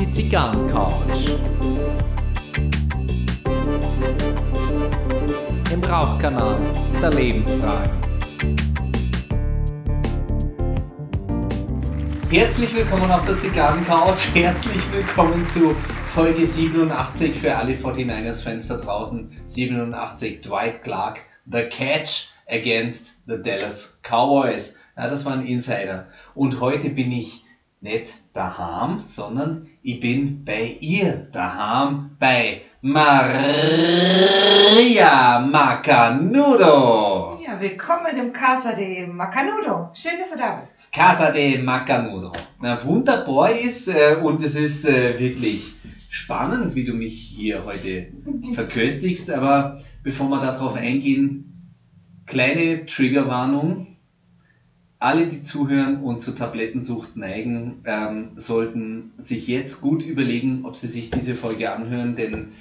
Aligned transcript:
Die 0.00 0.10
Zigarrencouch. 0.10 1.36
Im 5.70 5.84
Rauchkanal 5.84 6.56
der 7.02 7.10
Lebensfragen. 7.10 7.90
Herzlich 12.30 12.74
willkommen 12.74 13.10
auf 13.10 13.26
der 13.26 13.36
Zigarrencouch. 13.36 14.34
Herzlich 14.34 14.92
willkommen 14.92 15.44
zu 15.44 15.76
Folge 16.06 16.46
87 16.46 17.38
für 17.38 17.54
alle 17.54 17.74
49ers-Fans 17.74 18.68
da 18.68 18.78
draußen. 18.78 19.30
87 19.44 20.40
Dwight 20.40 20.82
Clark, 20.82 21.20
The 21.44 21.64
Catch 21.64 22.30
against 22.48 23.18
the 23.26 23.42
Dallas 23.42 24.00
Cowboys. 24.02 24.78
Ja, 24.96 25.10
das 25.10 25.26
war 25.26 25.34
ein 25.34 25.44
Insider. 25.44 26.06
Und 26.34 26.60
heute 26.60 26.88
bin 26.88 27.12
ich 27.12 27.44
nicht 27.80 28.14
daheim, 28.32 28.98
sondern 29.00 29.66
ich 29.82 30.00
bin 30.00 30.44
bei 30.44 30.76
ihr 30.80 31.28
daheim, 31.32 32.16
bei 32.18 32.62
Maria 32.82 33.08
Macanudo. 35.38 37.38
Ja, 37.44 37.60
willkommen 37.60 38.16
im 38.16 38.32
Casa 38.32 38.72
de 38.72 39.06
Macanudo. 39.06 39.90
Schön, 39.94 40.18
dass 40.18 40.30
du 40.30 40.38
da 40.38 40.56
bist. 40.56 40.90
Casa 40.92 41.30
de 41.30 41.62
Macanudo. 41.62 42.32
Na, 42.60 42.82
wunderbar 42.82 43.52
ist 43.52 43.86
äh, 43.86 44.16
und 44.20 44.42
es 44.42 44.56
ist 44.56 44.84
äh, 44.84 45.16
wirklich 45.16 45.72
spannend, 46.10 46.74
wie 46.74 46.84
du 46.84 46.94
mich 46.94 47.32
hier 47.36 47.64
heute 47.64 48.08
verköstigst. 48.54 49.30
Aber 49.30 49.78
bevor 50.02 50.28
wir 50.28 50.40
darauf 50.40 50.74
eingehen, 50.74 51.76
kleine 52.26 52.86
Triggerwarnung. 52.86 53.97
Alle, 55.00 55.28
die 55.28 55.44
zuhören 55.44 56.02
und 56.02 56.22
zur 56.22 56.34
Tablettensucht 56.34 57.16
neigen, 57.16 57.82
ähm, 57.84 58.30
sollten 58.34 59.12
sich 59.16 59.46
jetzt 59.46 59.80
gut 59.80 60.04
überlegen, 60.04 60.64
ob 60.64 60.74
sie 60.74 60.88
sich 60.88 61.10
diese 61.10 61.36
Folge 61.36 61.72
anhören, 61.72 62.16
denn 62.16 62.52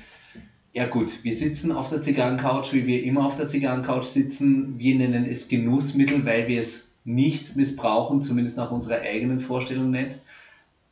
ja 0.74 0.86
gut, 0.86 1.24
wir 1.24 1.34
sitzen 1.34 1.72
auf 1.72 1.90
der 1.90 2.04
Zigarrencouch, 2.04 2.74
wie 2.74 2.86
wir 2.86 3.02
immer 3.04 3.26
auf 3.26 3.36
der 3.36 3.48
Zigarrencouch 3.48 4.04
sitzen. 4.04 4.78
Wir 4.78 4.94
nennen 4.94 5.26
es 5.26 5.48
Genussmittel, 5.48 6.24
weil 6.26 6.48
wir 6.48 6.60
es 6.60 6.92
nicht 7.04 7.56
missbrauchen, 7.56 8.22
zumindest 8.22 8.58
nach 8.58 8.70
unserer 8.70 9.02
eigenen 9.02 9.40
Vorstellung 9.40 9.90
nicht. 9.90 10.20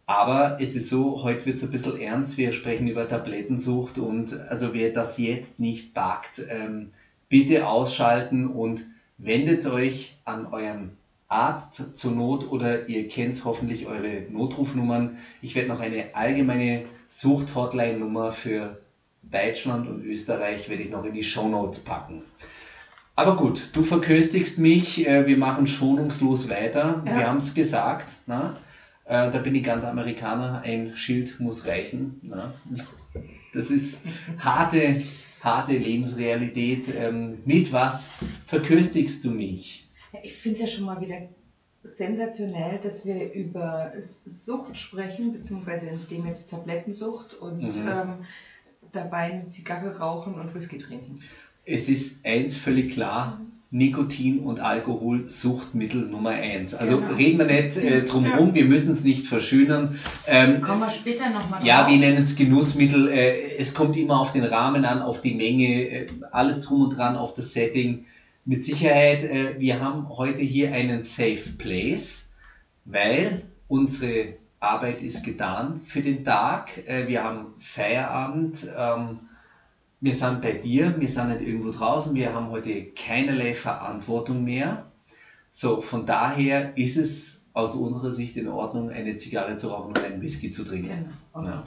Aber 0.08 0.58
es 0.60 0.76
ist 0.76 0.90
so, 0.90 1.22
heute 1.22 1.46
wird 1.46 1.58
es 1.58 1.64
ein 1.64 1.72
bisschen 1.72 2.00
ernst. 2.00 2.38
Wir 2.38 2.54
sprechen 2.54 2.88
über 2.88 3.08
Tablettensucht 3.08 4.00
und 4.00 4.40
also 4.50 4.74
wer 4.74 4.92
das 4.92 5.20
jetzt 5.20 5.60
nicht 5.60 5.94
packt, 5.94 6.42
ähm, 6.50 6.90
bitte 7.30 7.68
ausschalten 7.68 8.48
und 8.48 8.86
wendet 9.20 9.68
euch 9.68 10.18
an 10.26 10.48
euren 10.48 10.98
Arzt 11.28 11.98
zur 11.98 12.12
Not 12.12 12.50
oder 12.50 12.88
ihr 12.88 13.08
kennt 13.08 13.44
hoffentlich 13.46 13.88
eure 13.88 14.24
Notrufnummern. 14.30 15.18
Ich 15.42 15.56
werde 15.56 15.70
noch 15.70 15.80
eine 15.80 16.14
allgemeine 16.14 16.86
Sucht-Hotline-Nummer 17.08 18.32
für 18.32 18.80
Deutschland 19.24 19.88
und 19.88 20.04
Österreich 20.04 20.70
werde 20.70 20.84
ich 20.84 20.92
noch 20.92 21.04
in 21.04 21.14
die 21.14 21.24
Shownotes 21.24 21.84
packen. 21.84 22.22
Aber 23.16 23.36
gut, 23.38 23.70
du 23.74 23.82
verköstigst 23.82 24.60
mich, 24.60 25.08
äh, 25.08 25.26
wir 25.26 25.38
machen 25.38 25.68
schonungslos 25.68 26.50
weiter. 26.50 27.02
Ja. 27.06 27.18
Wir 27.18 27.28
haben 27.28 27.38
es 27.38 27.54
gesagt. 27.54 28.18
Na? 28.28 28.56
Äh, 29.06 29.32
Da 29.32 29.40
bin 29.40 29.56
ich 29.56 29.64
ganz 29.64 29.84
Amerikaner, 29.84 30.62
ein 30.64 30.96
Schild 30.96 31.40
muss 31.40 31.66
reichen. 31.66 32.20
Na? 32.24 32.54
Das 33.54 33.72
ist 33.72 34.04
harte, 34.38 35.02
harte 35.42 35.74
Lebensrealität. 35.74 36.94
Ähm, 36.94 37.38
Mit 37.46 37.72
was 37.72 38.10
verköstigst 38.46 39.24
du 39.24 39.32
mich? 39.32 39.85
Ja, 40.16 40.20
Ich 40.24 40.34
finde 40.34 40.56
es 40.56 40.62
ja 40.62 40.68
schon 40.68 40.86
mal 40.86 41.00
wieder 41.02 41.18
sensationell, 41.84 42.80
dass 42.80 43.06
wir 43.06 43.32
über 43.34 43.92
Sucht 44.00 44.78
sprechen, 44.78 45.34
beziehungsweise 45.34 45.88
in 45.88 46.08
dem 46.10 46.26
jetzt 46.26 46.50
Tablettensucht 46.50 47.36
und 47.36 47.62
Mhm. 47.62 47.88
ähm, 47.88 48.26
dabei 48.92 49.18
eine 49.34 49.48
Zigarre 49.48 49.98
rauchen 49.98 50.36
und 50.36 50.54
Whisky 50.56 50.78
trinken. 50.78 51.20
Es 51.66 51.90
ist 51.90 52.26
eins 52.26 52.56
völlig 52.58 52.92
klar. 52.92 53.40
Nikotin 53.72 54.40
und 54.40 54.62
Alkohol 54.62 55.30
Suchtmittel 55.30 56.06
Nummer 56.08 56.30
eins. 56.30 56.74
Also 56.74 56.98
Genau. 56.98 57.14
reden 57.14 57.40
wir 57.40 57.46
nicht 57.46 57.76
äh, 57.78 58.06
drum 58.06 58.26
rum, 58.26 58.54
wir 58.54 58.64
müssen 58.66 58.94
es 58.94 59.04
nicht 59.04 59.26
verschönern. 59.26 60.00
Ähm, 60.28 60.62
Kommen 60.62 60.80
wir 60.80 60.90
später 60.90 61.30
nochmal 61.30 61.60
drauf. 61.60 61.68
Ja, 61.68 61.88
wir 61.90 61.98
nennen 61.98 62.24
es 62.24 62.36
Genussmittel. 62.36 63.10
Äh, 63.10 63.58
es 63.58 63.74
kommt 63.74 63.98
immer 63.98 64.20
auf 64.20 64.32
den 64.32 64.44
Rahmen 64.46 64.86
an, 64.86 65.02
auf 65.02 65.20
die 65.20 65.34
Menge, 65.34 65.90
äh, 65.90 66.06
alles 66.32 66.62
drum 66.62 66.84
und 66.84 66.96
dran, 66.98 67.16
auf 67.18 67.34
das 67.34 67.52
Setting. 67.54 68.06
Mit 68.48 68.64
Sicherheit, 68.64 69.24
äh, 69.24 69.60
wir 69.60 69.80
haben 69.80 70.08
heute 70.08 70.44
hier 70.44 70.72
einen 70.72 71.02
Safe 71.02 71.54
Place, 71.58 72.30
weil 72.86 73.42
unsere 73.68 74.36
Arbeit 74.60 75.02
ist 75.02 75.24
getan 75.24 75.82
für 75.84 76.02
den 76.02 76.24
Tag. 76.24 76.88
Äh, 76.88 77.08
wir 77.08 77.24
haben 77.24 77.56
Feierabend. 77.58 78.68
Ähm, 78.78 79.22
wir 80.00 80.14
sind 80.14 80.44
bei 80.44 80.52
dir, 80.52 81.00
wir 81.00 81.10
sind 81.10 81.30
nicht 81.30 81.42
irgendwo 81.42 81.72
draußen, 81.72 82.14
wir 82.14 82.36
haben 82.36 82.50
heute 82.52 82.92
keinerlei 82.92 83.56
Verantwortung 83.56 84.44
mehr. 84.44 84.92
So, 85.50 85.82
von 85.82 86.06
daher 86.06 86.78
ist 86.78 86.98
es 86.98 87.48
aus 87.54 87.74
unserer 87.74 88.12
Sicht 88.12 88.38
in 88.38 88.48
Ordnung, 88.48 88.92
eine 88.92 89.16
Zigarre 89.16 89.58
zu 89.58 89.70
rauchen 89.70 89.88
und 89.88 90.04
einen 90.04 90.22
Whisky 90.22 90.52
zu 90.52 90.64
trinken. 90.64 90.90
Genau. 90.90 91.10
Und 91.34 91.46
Ja. 91.46 91.64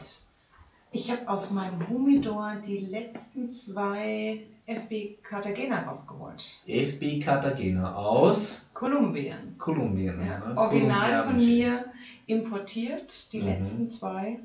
ich 0.92 1.10
habe 1.10 1.26
aus 1.26 1.50
meinem 1.50 1.88
Humidor 1.88 2.54
die 2.64 2.78
letzten 2.78 3.48
zwei 3.48 4.46
FB 4.68 5.16
Cartagena 5.22 5.78
rausgeholt. 5.82 6.44
FB 6.66 7.20
Cartagena 7.20 7.94
aus 7.94 8.68
Kolumbien. 8.74 9.54
Kolumbien. 9.56 10.22
Ja, 10.22 10.36
ne? 10.36 10.56
original 10.56 11.24
von 11.24 11.36
mir 11.36 11.86
importiert, 12.26 13.32
die 13.32 13.38
Mhm. 13.40 13.46
letzten 13.46 13.88
zwei. 13.88 14.38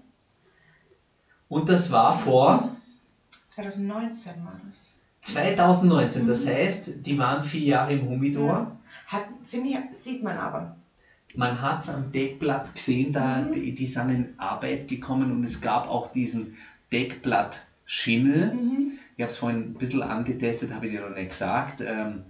Und 1.50 1.68
das 1.68 1.92
war 1.92 2.18
vor 2.18 2.74
2019 3.50 4.44
war 4.46 4.58
das. 4.66 4.96
2019. 5.22 6.26
Das 6.26 6.46
heißt, 6.48 7.06
die 7.06 7.18
waren 7.18 7.44
vier 7.44 7.62
Jahre 7.62 7.92
im 7.92 8.08
Humidor. 8.08 8.48
Ja. 8.48 8.76
Hat, 9.08 9.26
finde 9.44 9.70
ich, 9.70 9.78
sieht 9.98 10.24
man 10.24 10.38
aber. 10.38 10.74
Man 11.36 11.60
hat 11.62 11.82
es 11.82 11.90
am 11.90 12.12
Deckblatt 12.12 12.74
gesehen, 12.74 13.12
da 13.12 13.42
Mhm. 13.42 13.52
die, 13.52 13.72
die 13.74 13.86
sind 13.86 14.10
in 14.10 14.34
Arbeit 14.38 14.88
gekommen 14.88 15.32
und 15.32 15.44
es 15.44 15.60
gab 15.60 15.88
auch 15.88 16.08
diesen 16.08 16.54
Deckblattschimmel. 16.92 18.54
Mhm. 18.54 18.93
Ich 19.16 19.22
habe 19.22 19.30
es 19.30 19.38
vorhin 19.38 19.60
ein 19.62 19.74
bisschen 19.74 20.02
angetestet, 20.02 20.74
habe 20.74 20.88
ich 20.88 20.94
dir 20.94 21.02
noch 21.02 21.16
nicht 21.16 21.30
gesagt. 21.30 21.82
Ähm, 21.82 22.24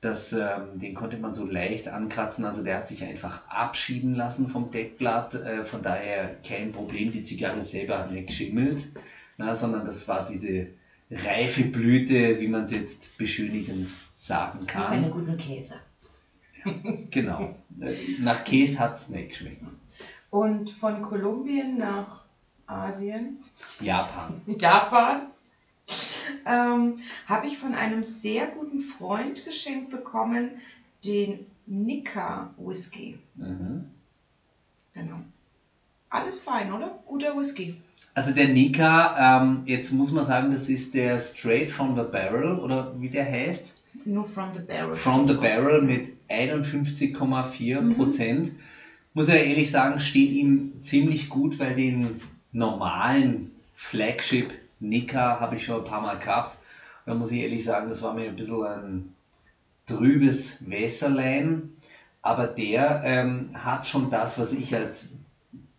das, 0.00 0.32
ähm, 0.32 0.80
den 0.80 0.94
konnte 0.94 1.16
man 1.16 1.32
so 1.32 1.46
leicht 1.46 1.86
ankratzen, 1.88 2.44
also 2.44 2.64
der 2.64 2.78
hat 2.78 2.88
sich 2.88 3.04
einfach 3.04 3.48
abschieben 3.48 4.14
lassen 4.14 4.48
vom 4.48 4.70
Deckblatt. 4.70 5.34
Äh, 5.34 5.64
von 5.64 5.80
daher 5.82 6.36
kein 6.46 6.72
Problem, 6.72 7.12
die 7.12 7.22
Zigarre 7.22 7.62
selber 7.62 7.98
hat 7.98 8.10
nicht 8.10 8.26
geschimmelt, 8.26 8.88
na, 9.38 9.54
sondern 9.54 9.84
das 9.84 10.08
war 10.08 10.24
diese 10.24 10.66
reife 11.08 11.64
Blüte, 11.64 12.40
wie 12.40 12.48
man 12.48 12.64
es 12.64 12.72
jetzt 12.72 13.16
beschönigend 13.18 13.88
sagen 14.12 14.60
Wie 14.62 14.66
kann. 14.66 14.92
einem 14.92 15.10
guten 15.10 15.36
Käse. 15.36 15.76
Genau. 17.10 17.56
Äh, 17.80 17.90
Nach 18.20 18.42
Käse 18.44 18.78
hat 18.78 18.94
es 18.94 19.08
nicht 19.08 19.30
geschmeckt. 19.30 19.62
Und 20.30 20.70
von 20.70 21.02
Kolumbien 21.02 21.76
nach 21.78 22.22
Asien, 22.66 23.38
Japan. 23.80 24.40
Japan, 24.58 25.31
ähm, 26.46 26.96
habe 27.26 27.46
ich 27.46 27.58
von 27.58 27.74
einem 27.74 28.02
sehr 28.02 28.46
guten 28.48 28.80
Freund 28.80 29.44
geschenkt 29.44 29.90
bekommen, 29.90 30.60
den 31.04 31.46
Nika 31.66 32.52
Whisky. 32.56 33.18
Mhm. 33.34 33.86
Genau. 34.94 35.16
Alles 36.10 36.40
fein, 36.40 36.72
oder? 36.72 37.02
Guter 37.06 37.36
Whisky. 37.38 37.76
Also 38.14 38.34
der 38.34 38.48
Nika, 38.48 39.40
ähm, 39.42 39.62
jetzt 39.64 39.90
muss 39.92 40.12
man 40.12 40.24
sagen, 40.24 40.50
das 40.50 40.68
ist 40.68 40.94
der 40.94 41.18
Straight 41.18 41.70
from 41.70 41.96
the 41.96 42.04
Barrel 42.10 42.58
oder 42.58 42.92
wie 43.00 43.08
der 43.08 43.24
heißt. 43.24 43.82
Nur 44.04 44.24
from 44.24 44.52
the 44.52 44.60
barrel. 44.60 44.94
From 44.94 45.26
the 45.26 45.34
Barrel 45.34 45.82
mit 45.82 46.08
51,4 46.28 47.94
Prozent. 47.94 48.52
Muss 49.14 49.28
ja 49.28 49.34
ehrlich 49.34 49.70
sagen, 49.70 50.00
steht 50.00 50.30
ihm 50.30 50.82
ziemlich 50.82 51.28
gut, 51.28 51.58
weil 51.58 51.74
den 51.74 52.20
normalen 52.52 53.52
Flagship 53.74 54.54
Nika 54.82 55.40
habe 55.40 55.56
ich 55.56 55.64
schon 55.64 55.78
ein 55.78 55.84
paar 55.84 56.02
Mal 56.02 56.18
gehabt. 56.18 56.56
Da 57.06 57.14
muss 57.14 57.32
ich 57.32 57.40
ehrlich 57.40 57.64
sagen, 57.64 57.88
das 57.88 58.02
war 58.02 58.14
mir 58.14 58.26
ein 58.26 58.36
bisschen 58.36 58.64
ein 58.64 59.14
trübes 59.86 60.68
Wässerlein. 60.68 61.70
Aber 62.20 62.46
der 62.46 63.02
ähm, 63.04 63.50
hat 63.54 63.86
schon 63.86 64.10
das, 64.10 64.38
was 64.38 64.52
ich 64.52 64.74
als 64.74 65.14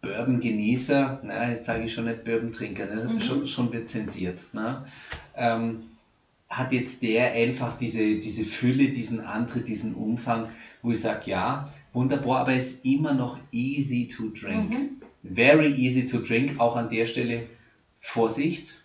Bourbon-Genießer, 0.02 1.22
na, 1.24 1.52
jetzt 1.52 1.66
sage 1.66 1.84
ich 1.86 1.94
schon 1.94 2.06
nicht 2.06 2.26
Bourbon-Trinker, 2.26 2.88
ne? 2.88 3.22
schon, 3.22 3.48
schon 3.48 3.72
wird 3.72 3.90
zensiert. 3.90 4.42
Ne? 4.54 4.86
Ähm, 5.38 5.84
hat 6.50 6.74
jetzt 6.74 7.02
der 7.02 7.32
einfach 7.32 7.78
diese, 7.78 8.20
diese 8.20 8.44
Fülle, 8.44 8.90
diesen 8.90 9.22
Antritt, 9.22 9.68
diesen 9.68 9.96
Umfang, 9.96 10.50
wo 10.82 10.92
ich 10.92 11.02
sage, 11.02 11.32
ja, 11.32 11.72
wunderbar, 11.94 12.42
aber 12.42 12.54
es 12.54 12.74
ist 12.74 12.86
immer 12.86 13.14
noch 13.14 13.40
easy 13.52 14.08
to 14.08 14.30
drink. 14.30 14.74
Very 15.24 15.74
easy 15.74 16.06
to 16.06 16.20
drink, 16.20 16.60
auch 16.60 16.76
an 16.76 16.90
der 16.90 17.06
Stelle 17.06 17.48
Vorsicht, 18.02 18.83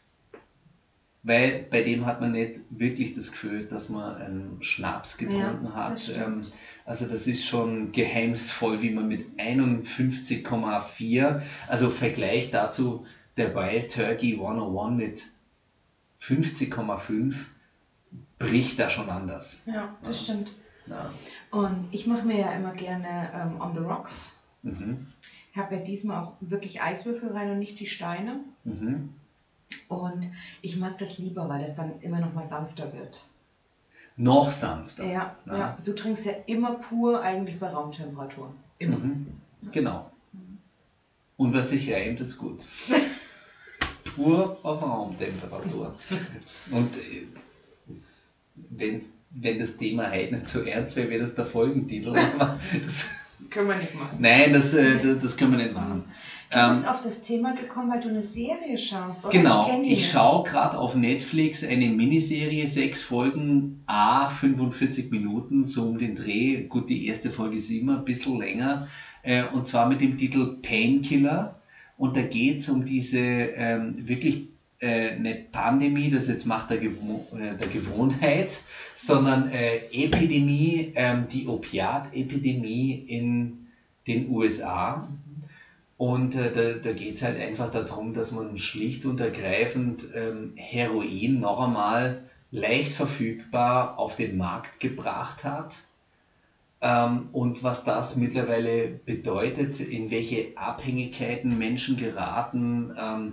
weil 1.29 1.67
bei 1.71 1.83
dem 1.83 2.07
hat 2.07 2.21
man 2.21 2.33
nicht 2.33 2.61
wirklich 2.71 3.15
das 3.15 3.31
Gefühl, 3.31 3.65
dass 3.67 3.89
man 3.91 4.17
einen 4.17 4.63
Schnaps 4.63 5.19
getrunken 5.19 5.67
Ja, 5.67 5.75
hat. 5.75 5.93
das. 5.93 6.09
Ähm, 6.17 6.43
Also 6.85 7.07
das 7.07 7.27
ist 7.27 7.45
schon 7.47 7.93
geheimnisvoll, 7.93 8.81
wie 8.83 8.91
man 8.91 9.07
mit 9.09 9.25
51,4, 9.39 11.41
also 11.69 11.91
Vergleich 11.91 12.51
dazu 12.51 13.05
der 13.37 13.55
Wild 13.55 13.93
Turkey 13.95 14.33
101 14.41 14.97
mit 14.97 15.23
50,5 16.21 17.35
bricht 18.39 18.79
da 18.79 18.89
schon 18.89 19.11
anders. 19.11 19.63
Ja, 19.67 19.97
das 20.03 20.23
stimmt. 20.25 20.55
Ja. 20.87 21.11
Und 21.51 21.89
ich 21.93 22.07
mache 22.07 22.27
mir 22.27 22.39
ja 22.39 22.51
immer 22.53 22.73
gerne 22.73 23.31
ähm, 23.35 23.61
On 23.61 23.75
the 23.75 23.81
Rocks. 23.81 24.39
Mhm. 24.63 25.07
Ich 25.53 25.59
habe 25.59 25.77
ja 25.77 25.83
diesmal 25.83 26.23
auch 26.23 26.35
wirklich 26.41 26.81
Eiswürfel 26.81 27.31
rein 27.33 27.51
und 27.51 27.59
nicht 27.59 27.79
die 27.81 27.87
Steine. 27.87 28.41
Mhm. 28.65 29.11
Und 29.88 30.26
ich 30.62 30.76
mag 30.76 30.97
das 30.99 31.19
lieber, 31.19 31.49
weil 31.49 31.61
das 31.62 31.75
dann 31.76 32.00
immer 32.00 32.20
noch 32.20 32.32
mal 32.32 32.43
sanfter 32.43 32.93
wird. 32.93 33.25
Noch 34.17 34.50
sanfter. 34.50 35.05
Ja, 35.05 35.37
Ja. 35.47 35.56
ja. 35.59 35.79
Du 35.85 35.94
trinkst 35.94 36.26
ja 36.26 36.32
immer 36.47 36.75
pur 36.75 37.20
eigentlich 37.23 37.59
bei 37.59 37.69
Raumtemperatur. 37.69 38.53
Immer. 38.79 38.97
Mhm. 38.99 39.26
Genau. 39.70 40.11
Und 41.37 41.55
was 41.55 41.70
sich 41.70 41.93
reimt, 41.93 42.19
ist 42.20 42.37
gut. 42.38 42.65
Pur 44.17 44.59
auf 44.65 44.82
Raumtemperatur. 44.82 45.94
Und 46.73 46.97
äh, 46.97 47.26
wenn, 48.71 49.00
wenn 49.31 49.59
das 49.59 49.76
Thema 49.76 50.11
heute 50.11 50.35
nicht 50.35 50.49
so 50.49 50.62
ernst 50.62 50.97
wäre, 50.97 51.09
wäre 51.11 51.21
das 51.21 51.35
der 51.37 51.47
Folgentitel. 51.47 52.12
Das, 52.82 53.11
Können 53.50 53.69
wir 53.69 53.76
nicht 53.76 53.94
machen. 53.94 54.17
nein, 54.19 54.53
das, 54.53 54.75
äh, 54.75 54.99
das, 54.99 55.21
das 55.21 55.37
können 55.37 55.53
wir 55.56 55.62
nicht 55.64 55.75
machen. 55.75 56.03
Du 56.50 56.59
Ähm, 56.59 56.69
bist 56.69 56.89
auf 56.89 57.00
das 57.03 57.21
Thema 57.21 57.53
gekommen, 57.53 57.91
weil 57.91 58.00
du 58.00 58.09
eine 58.09 58.23
Serie 58.23 58.79
schaust, 58.79 59.25
oder? 59.27 59.33
Genau, 59.33 59.71
ich 59.83 59.89
nicht. 59.91 60.11
schaue 60.11 60.45
gerade 60.45 60.79
auf 60.79 60.95
Netflix 60.95 61.62
eine 61.62 61.89
Miniserie, 61.91 62.67
sechs 62.67 63.03
Folgen, 63.03 63.83
a 63.87 64.29
45 64.31 65.11
Minuten, 65.11 65.65
so 65.65 65.89
um 65.89 65.99
den 65.99 66.15
Dreh. 66.17 66.62
Gut, 66.62 66.89
die 66.89 67.06
erste 67.06 67.31
Folge 67.31 67.56
ist 67.56 67.71
immer 67.71 67.99
ein 67.99 68.05
bisschen 68.05 68.39
länger. 68.39 68.89
Äh, 69.23 69.45
und 69.45 69.67
zwar 69.67 69.89
mit 69.89 70.00
dem 70.00 70.17
Titel 70.17 70.56
Painkiller. 70.62 71.56
Und 71.99 72.17
da 72.17 72.23
geht 72.23 72.61
es 72.61 72.69
um 72.71 72.85
diese 72.85 73.19
ähm, 73.19 73.95
wirklich 74.09 74.47
äh, 74.81 75.17
nicht 75.19 75.50
Pandemie, 75.53 76.09
das 76.11 76.29
jetzt 76.29 76.47
macht 76.47 76.71
der, 76.71 76.79
Gewo 76.79 77.27
äh, 77.37 77.56
der 77.56 77.67
Gewohnheit, 77.67 78.59
sondern 78.97 79.49
äh, 79.50 79.79
Epidemie, 79.93 80.93
ähm, 80.95 81.27
die 81.31 81.47
Opiat-Epidemie 81.47 83.05
in 83.06 83.67
den 84.06 84.31
USA. 84.31 85.09
Und 85.99 86.37
äh, 86.37 86.53
da, 86.53 86.79
da 86.79 86.93
geht 86.93 87.17
es 87.17 87.23
halt 87.23 87.39
einfach 87.39 87.71
darum, 87.71 88.12
dass 88.12 88.31
man 88.31 88.56
schlicht 88.56 89.05
und 89.05 89.21
ergreifend 89.21 90.06
ähm, 90.15 90.53
Heroin 90.55 91.41
noch 91.41 91.61
einmal 91.61 92.23
leicht 92.53 92.93
verfügbar 92.93 93.99
auf 93.99 94.15
den 94.15 94.37
Markt 94.37 94.79
gebracht 94.79 95.43
hat. 95.43 95.79
Ähm, 96.81 97.29
und 97.33 97.65
was 97.65 97.83
das 97.83 98.15
mittlerweile 98.15 98.87
bedeutet, 98.87 99.81
in 99.81 100.12
welche 100.12 100.56
Abhängigkeiten 100.56 101.59
Menschen 101.59 101.97
geraten. 101.97 102.93
Ähm, 102.97 103.33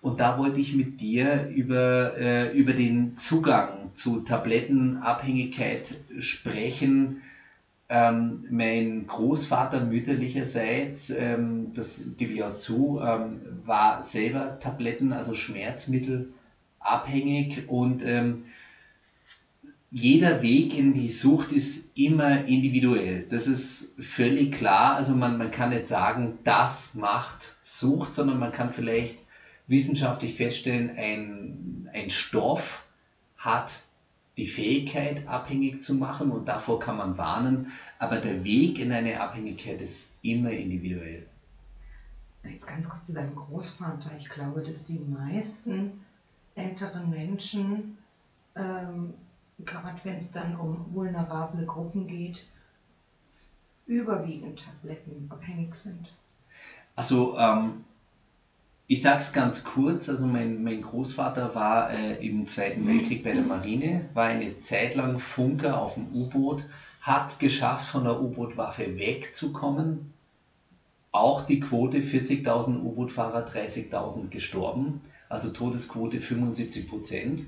und 0.00 0.20
da 0.20 0.38
wollte 0.38 0.60
ich 0.60 0.74
mit 0.74 1.00
dir 1.00 1.48
über, 1.48 2.16
äh, 2.16 2.52
über 2.56 2.74
den 2.74 3.16
Zugang 3.16 3.90
zu 3.92 4.20
Tablettenabhängigkeit 4.20 5.96
sprechen. 6.20 7.22
Ähm, 7.88 8.46
mein 8.50 9.06
Großvater 9.06 9.80
mütterlicherseits, 9.80 11.10
ähm, 11.10 11.72
das 11.74 12.04
gebe 12.16 12.32
ich 12.32 12.42
auch 12.42 12.56
zu, 12.56 13.00
ähm, 13.04 13.40
war 13.64 14.00
selber 14.00 14.58
Tabletten, 14.58 15.12
also 15.12 15.34
Schmerzmittel 15.34 16.32
abhängig 16.78 17.68
und 17.68 18.04
ähm, 18.04 18.44
jeder 19.90 20.42
Weg 20.42 20.76
in 20.76 20.92
die 20.92 21.08
Sucht 21.08 21.52
ist 21.52 21.96
immer 21.96 22.46
individuell. 22.46 23.26
Das 23.28 23.46
ist 23.46 23.94
völlig 24.00 24.50
klar. 24.50 24.96
Also 24.96 25.14
man, 25.14 25.38
man 25.38 25.52
kann 25.52 25.70
nicht 25.70 25.86
sagen, 25.86 26.38
das 26.42 26.94
macht 26.94 27.54
Sucht, 27.62 28.12
sondern 28.12 28.40
man 28.40 28.50
kann 28.50 28.72
vielleicht 28.72 29.18
wissenschaftlich 29.68 30.34
feststellen, 30.34 30.90
ein, 30.96 31.88
ein 31.92 32.10
Stoff 32.10 32.86
hat 33.36 33.82
die 34.36 34.46
Fähigkeit, 34.46 35.26
abhängig 35.28 35.80
zu 35.80 35.94
machen 35.94 36.30
und 36.30 36.48
davor 36.48 36.80
kann 36.80 36.96
man 36.96 37.16
warnen, 37.16 37.68
aber 37.98 38.16
der 38.16 38.42
Weg 38.42 38.78
in 38.78 38.92
eine 38.92 39.20
Abhängigkeit 39.20 39.80
ist 39.80 40.16
immer 40.22 40.50
individuell. 40.50 41.26
Jetzt 42.42 42.66
ganz 42.66 42.88
kurz 42.88 43.06
zu 43.06 43.14
deinem 43.14 43.34
Großvater. 43.34 44.10
Ich 44.18 44.28
glaube, 44.28 44.60
dass 44.60 44.84
die 44.84 44.98
meisten 44.98 46.04
älteren 46.54 47.08
Menschen, 47.08 47.96
ähm, 48.54 49.14
gerade 49.64 49.98
wenn 50.02 50.16
es 50.16 50.30
dann 50.30 50.56
um 50.56 50.92
vulnerable 50.92 51.64
Gruppen 51.64 52.06
geht, 52.06 52.46
überwiegend 53.86 54.64
tablettenabhängig 54.64 55.74
sind. 55.74 56.14
Also 56.96 57.36
ähm, 57.38 57.84
ich 58.86 59.00
sag's 59.00 59.32
ganz 59.32 59.64
kurz, 59.64 60.08
also 60.08 60.26
mein, 60.26 60.62
mein 60.62 60.82
Großvater 60.82 61.54
war 61.54 61.90
äh, 61.90 62.26
im 62.26 62.46
Zweiten 62.46 62.86
Weltkrieg 62.86 63.24
bei 63.24 63.32
der 63.32 63.42
Marine, 63.42 64.06
war 64.12 64.26
eine 64.26 64.58
Zeit 64.58 64.94
lang 64.94 65.18
Funker 65.18 65.80
auf 65.80 65.94
dem 65.94 66.08
U-Boot, 66.12 66.64
hat 67.00 67.38
geschafft, 67.38 67.86
von 67.86 68.04
der 68.04 68.20
U-Boot-Waffe 68.20 68.98
wegzukommen. 68.98 70.12
Auch 71.12 71.42
die 71.42 71.60
Quote 71.60 71.98
40.000 71.98 72.80
U-Boot-Fahrer, 72.80 73.46
30.000 73.46 74.28
gestorben, 74.28 75.00
also 75.28 75.50
Todesquote 75.50 76.20
75 76.20 76.88
Prozent. 76.88 77.42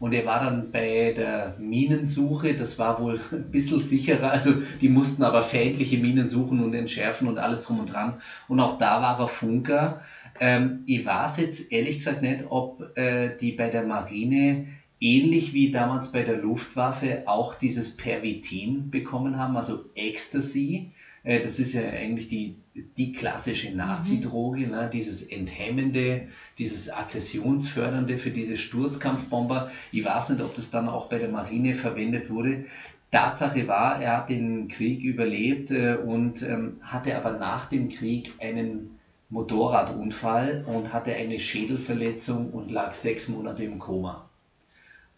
Und 0.00 0.14
er 0.14 0.24
war 0.24 0.40
dann 0.40 0.72
bei 0.72 1.12
der 1.14 1.56
Minensuche, 1.58 2.54
das 2.54 2.78
war 2.78 3.00
wohl 3.00 3.20
ein 3.32 3.50
bisschen 3.50 3.84
sicherer, 3.84 4.30
also 4.30 4.54
die 4.80 4.88
mussten 4.88 5.22
aber 5.22 5.42
feindliche 5.42 5.98
Minen 5.98 6.30
suchen 6.30 6.64
und 6.64 6.72
entschärfen 6.72 7.28
und 7.28 7.38
alles 7.38 7.64
drum 7.64 7.80
und 7.80 7.92
dran. 7.92 8.14
Und 8.48 8.58
auch 8.60 8.78
da 8.78 9.02
war 9.02 9.20
er 9.20 9.28
Funker. 9.28 10.00
Ähm, 10.40 10.82
ich 10.86 11.04
weiß 11.04 11.36
jetzt 11.38 11.70
ehrlich 11.70 11.98
gesagt 11.98 12.22
nicht, 12.22 12.46
ob 12.48 12.96
äh, 12.96 13.36
die 13.36 13.52
bei 13.52 13.68
der 13.68 13.84
Marine 13.84 14.66
ähnlich 15.00 15.54
wie 15.54 15.70
damals 15.70 16.12
bei 16.12 16.22
der 16.22 16.38
Luftwaffe 16.38 17.22
auch 17.26 17.54
dieses 17.54 17.96
Pervitin 17.96 18.90
bekommen 18.90 19.38
haben, 19.38 19.56
also 19.56 19.84
Ecstasy. 19.94 20.92
Äh, 21.22 21.40
das 21.40 21.58
ist 21.58 21.74
ja 21.74 21.82
eigentlich 21.82 22.28
die, 22.28 22.56
die 22.96 23.12
klassische 23.12 23.74
Nazi-Droge, 23.74 24.66
ne? 24.66 24.90
dieses 24.92 25.22
Enthemmende, 25.22 26.28
dieses 26.58 26.90
Aggressionsfördernde 26.90 28.16
für 28.16 28.30
diese 28.30 28.56
Sturzkampfbomber. 28.56 29.70
Ich 29.92 30.04
weiß 30.04 30.30
nicht, 30.30 30.42
ob 30.42 30.54
das 30.54 30.70
dann 30.70 30.88
auch 30.88 31.08
bei 31.08 31.18
der 31.18 31.28
Marine 31.28 31.74
verwendet 31.74 32.30
wurde. 32.30 32.64
Tatsache 33.10 33.66
war, 33.66 34.00
er 34.00 34.18
hat 34.18 34.30
den 34.30 34.68
Krieg 34.68 35.02
überlebt 35.02 35.70
äh, 35.70 35.96
und 35.96 36.42
ähm, 36.42 36.76
hatte 36.80 37.16
aber 37.16 37.32
nach 37.32 37.66
dem 37.66 37.88
Krieg 37.88 38.32
einen 38.40 38.99
Motorradunfall 39.30 40.64
und 40.66 40.92
hatte 40.92 41.14
eine 41.14 41.38
Schädelverletzung 41.38 42.50
und 42.50 42.70
lag 42.70 42.94
sechs 42.94 43.28
Monate 43.28 43.64
im 43.64 43.78
Koma. 43.78 44.28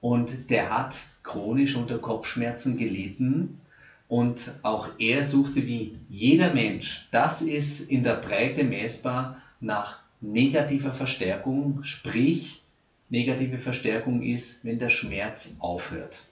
Und 0.01 0.51
der 0.51 0.71
hat 0.71 1.01
chronisch 1.23 1.77
unter 1.77 1.99
Kopfschmerzen 1.99 2.77
gelitten 2.77 3.61
und 4.09 4.53
auch 4.63 4.89
er 4.99 5.25
suchte 5.25 5.67
wie 5.67 5.99
jeder 6.11 6.53
Mensch, 6.53 7.09
das 7.11 7.41
ist 7.41 7.81
in 7.81 8.03
der 8.03 8.17
Breite 8.17 8.65
messbar, 8.65 9.41
nach 9.61 10.01
negativer 10.21 10.93
Verstärkung, 10.93 11.83
sprich 11.83 12.61
negative 13.09 13.59
Verstärkung 13.59 14.23
ist, 14.23 14.65
wenn 14.65 14.79
der 14.79 14.91
Schmerz 14.91 15.57
aufhört. 15.61 16.25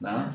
Na? 0.00 0.34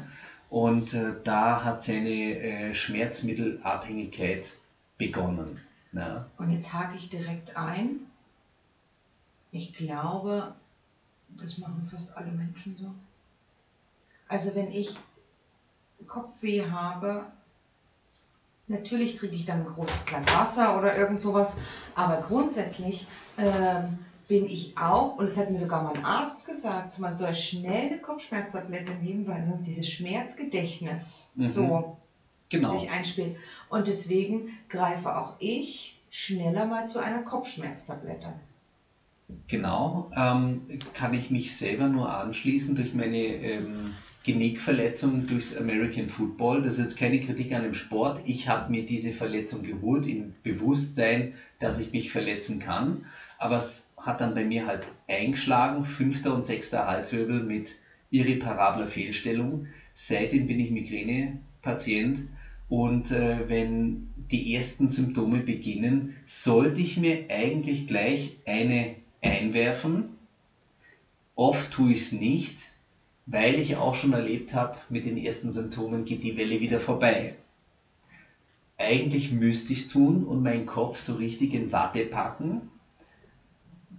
Und 0.49 0.93
äh, 0.93 1.15
da 1.23 1.63
hat 1.63 1.83
seine 1.83 2.39
äh, 2.39 2.73
Schmerzmittelabhängigkeit 2.73 4.53
begonnen. 4.97 5.59
Na? 5.91 6.29
Und 6.37 6.51
jetzt 6.51 6.73
hake 6.73 6.97
ich 6.97 7.09
direkt 7.09 7.55
ein. 7.57 8.01
Ich 9.51 9.73
glaube, 9.73 10.55
das 11.29 11.57
machen 11.57 11.83
fast 11.83 12.15
alle 12.15 12.31
Menschen 12.31 12.77
so. 12.77 12.93
Also 14.27 14.53
wenn 14.53 14.71
ich 14.71 14.95
Kopfweh 16.05 16.69
habe, 16.69 17.25
natürlich 18.67 19.15
trinke 19.15 19.35
ich 19.35 19.45
dann 19.45 19.61
ein 19.61 19.65
großes 19.65 20.05
Glas 20.05 20.25
Wasser 20.27 20.77
oder 20.77 20.95
irgend 20.95 21.21
sowas, 21.21 21.55
aber 21.95 22.21
grundsätzlich 22.21 23.07
ähm, 23.37 23.97
bin 24.27 24.45
ich 24.45 24.77
auch, 24.77 25.15
und 25.17 25.27
das 25.29 25.37
hat 25.37 25.49
mir 25.49 25.57
sogar 25.57 25.81
mein 25.81 26.05
Arzt 26.05 26.45
gesagt, 26.45 26.99
man 26.99 27.15
soll 27.15 27.33
schnell 27.33 27.87
eine 27.87 27.99
Kopfschmerztablette 27.99 28.91
nehmen, 28.91 29.25
weil 29.25 29.43
sonst 29.43 29.65
dieses 29.65 29.89
Schmerzgedächtnis 29.89 31.33
Mhm. 31.35 31.43
so 31.45 31.97
Genau. 32.49 32.77
sich 32.77 32.89
einspielt. 32.89 33.37
Und 33.69 33.87
deswegen 33.87 34.57
greife 34.69 35.15
auch 35.15 35.35
ich 35.39 35.99
schneller 36.09 36.65
mal 36.65 36.87
zu 36.87 36.99
einer 36.99 37.21
Kopfschmerztablette. 37.21 38.33
Genau, 39.47 40.09
ähm, 40.15 40.63
kann 40.93 41.13
ich 41.13 41.29
mich 41.29 41.55
selber 41.55 41.87
nur 41.87 42.11
anschließen 42.11 42.73
durch 42.73 42.95
meine 42.95 43.17
ähm, 43.17 43.93
Genickverletzung 44.23 45.27
durchs 45.27 45.55
American 45.55 46.09
Football. 46.09 46.63
Das 46.63 46.73
ist 46.73 46.79
jetzt 46.79 46.97
keine 46.97 47.19
Kritik 47.19 47.53
an 47.53 47.61
dem 47.61 47.75
Sport. 47.75 48.21
Ich 48.25 48.47
habe 48.47 48.71
mir 48.71 48.85
diese 48.85 49.11
Verletzung 49.11 49.61
geholt 49.61 50.07
im 50.07 50.33
Bewusstsein, 50.41 51.33
dass 51.59 51.79
ich 51.79 51.91
mich 51.91 52.11
verletzen 52.11 52.57
kann. 52.57 53.05
Aber 53.37 53.57
es 53.57 53.93
hat 53.97 54.19
dann 54.19 54.33
bei 54.33 54.43
mir 54.43 54.65
halt 54.65 54.87
eingeschlagen, 55.07 55.83
fünfter 55.83 56.33
und 56.33 56.45
sechster 56.45 56.87
Halswirbel 56.87 57.43
mit 57.43 57.75
irreparabler 58.09 58.87
Fehlstellung. 58.87 59.67
Seitdem 59.93 60.47
bin 60.47 60.59
ich 60.59 60.71
Migräne-Patient 60.71 62.23
Und 62.69 63.09
äh, 63.09 63.49
wenn 63.49 64.07
die 64.31 64.53
ersten 64.53 64.89
Symptome 64.89 65.39
beginnen, 65.39 66.13
sollte 66.25 66.81
ich 66.81 66.97
mir 66.97 67.25
eigentlich 67.29 67.87
gleich 67.87 68.37
eine 68.45 68.95
einwerfen. 69.21 70.09
Oft 71.35 71.71
tue 71.71 71.93
ich 71.93 72.01
es 72.01 72.11
nicht, 72.11 72.69
weil 73.25 73.57
ich 73.57 73.75
auch 73.75 73.95
schon 73.95 74.13
erlebt 74.13 74.53
habe, 74.53 74.77
mit 74.89 75.05
den 75.05 75.17
ersten 75.17 75.51
Symptomen 75.51 76.05
geht 76.05 76.23
die 76.23 76.37
Welle 76.37 76.59
wieder 76.59 76.79
vorbei. 76.79 77.33
Eigentlich 78.77 79.31
müsste 79.31 79.73
ich 79.73 79.79
es 79.79 79.87
tun 79.87 80.23
und 80.23 80.43
meinen 80.43 80.65
Kopf 80.65 80.99
so 80.99 81.15
richtig 81.15 81.53
in 81.53 81.71
Watte 81.71 82.03
packen. 82.03 82.61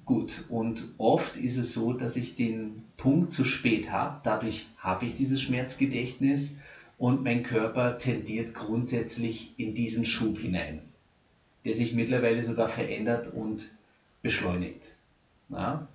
Gut, 0.04 0.44
und 0.48 0.88
oft 0.96 1.36
ist 1.36 1.56
es 1.56 1.72
so, 1.72 1.92
dass 1.92 2.16
ich 2.16 2.34
den 2.34 2.82
Punkt 2.96 3.32
zu 3.32 3.44
spät 3.44 3.90
habe. 3.90 4.18
Dadurch 4.22 4.66
habe 4.76 5.04
ich 5.04 5.14
dieses 5.14 5.40
Schmerzgedächtnis 5.40 6.56
und 7.00 7.24
mein 7.24 7.42
Körper 7.42 7.96
tendiert 7.96 8.52
grundsätzlich 8.52 9.54
in 9.56 9.72
diesen 9.72 10.04
Schub 10.04 10.38
hinein, 10.38 10.82
der 11.64 11.72
sich 11.72 11.94
mittlerweile 11.94 12.42
sogar 12.42 12.68
verändert 12.68 13.32
und 13.32 13.70
beschleunigt. 14.20 14.92
Ja? 15.48 15.88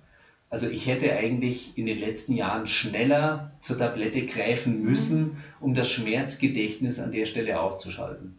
Also 0.50 0.66
ich 0.66 0.88
hätte 0.88 1.14
eigentlich 1.14 1.78
in 1.78 1.86
den 1.86 1.98
letzten 1.98 2.32
Jahren 2.32 2.66
schneller 2.66 3.52
zur 3.60 3.78
Tablette 3.78 4.26
greifen 4.26 4.82
müssen, 4.82 5.36
um 5.60 5.74
das 5.74 5.88
Schmerzgedächtnis 5.88 6.98
an 6.98 7.12
der 7.12 7.26
Stelle 7.26 7.60
auszuschalten. 7.60 8.36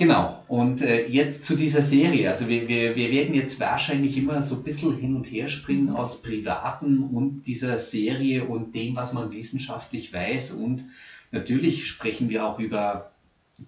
Genau, 0.00 0.42
und 0.48 0.80
äh, 0.80 1.06
jetzt 1.08 1.44
zu 1.44 1.54
dieser 1.54 1.82
Serie. 1.82 2.30
Also 2.30 2.48
wir, 2.48 2.68
wir, 2.68 2.96
wir 2.96 3.10
werden 3.10 3.34
jetzt 3.34 3.60
wahrscheinlich 3.60 4.16
immer 4.16 4.40
so 4.40 4.54
ein 4.54 4.62
bisschen 4.62 4.96
hin 4.96 5.14
und 5.14 5.24
her 5.24 5.46
springen 5.46 5.90
aus 5.90 6.22
Privaten 6.22 7.02
und 7.02 7.42
dieser 7.42 7.78
Serie 7.78 8.46
und 8.46 8.74
dem, 8.74 8.96
was 8.96 9.12
man 9.12 9.30
wissenschaftlich 9.30 10.10
weiß. 10.10 10.52
Und 10.52 10.86
natürlich 11.32 11.86
sprechen 11.86 12.30
wir 12.30 12.46
auch 12.46 12.58
über 12.58 13.10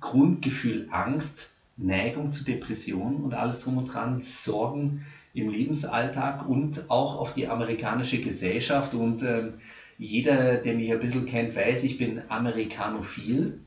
Grundgefühl 0.00 0.88
Angst, 0.90 1.50
Neigung 1.76 2.32
zu 2.32 2.44
Depressionen 2.44 3.20
und 3.20 3.34
alles 3.34 3.60
drum 3.60 3.76
und 3.76 3.92
dran, 3.92 4.22
Sorgen 4.22 5.04
im 5.34 5.50
Lebensalltag 5.50 6.48
und 6.48 6.88
auch 6.88 7.16
auf 7.16 7.34
die 7.34 7.46
amerikanische 7.46 8.22
Gesellschaft. 8.22 8.94
Und 8.94 9.22
ähm, 9.22 9.58
jeder, 9.98 10.56
der 10.56 10.76
mich 10.76 10.90
ein 10.90 10.98
bisschen 10.98 11.26
kennt, 11.26 11.54
weiß, 11.54 11.84
ich 11.84 11.98
bin 11.98 12.22
amerikanophil. 12.30 13.60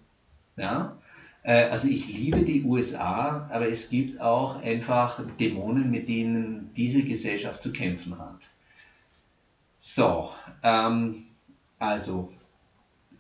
Ja, 0.57 0.98
äh, 1.03 1.04
also 1.51 1.87
ich 1.87 2.07
liebe 2.07 2.43
die 2.43 2.63
USA, 2.63 3.47
aber 3.51 3.67
es 3.67 3.89
gibt 3.89 4.19
auch 4.19 4.61
einfach 4.63 5.21
Dämonen, 5.39 5.91
mit 5.91 6.07
denen 6.07 6.71
diese 6.75 7.03
Gesellschaft 7.03 7.61
zu 7.61 7.71
kämpfen 7.71 8.17
hat. 8.17 8.49
So, 9.77 10.31
ähm, 10.63 11.23
also, 11.77 12.31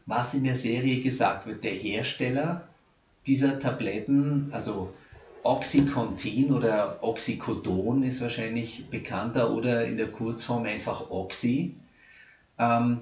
was 0.07 0.33
in 0.33 0.43
der 0.43 0.55
Serie 0.55 1.01
gesagt 1.01 1.45
wird, 1.45 1.63
der 1.63 1.73
Hersteller 1.73 2.67
dieser 3.27 3.59
Tabletten, 3.59 4.49
also 4.51 4.93
Oxycontin 5.43 6.51
oder 6.51 7.03
Oxycodon 7.03 8.01
ist 8.01 8.21
wahrscheinlich 8.21 8.89
bekannter 8.89 9.51
oder 9.51 9.85
in 9.85 9.97
der 9.97 10.07
Kurzform 10.07 10.65
einfach 10.65 11.11
Oxy, 11.11 11.75
ähm, 12.57 13.01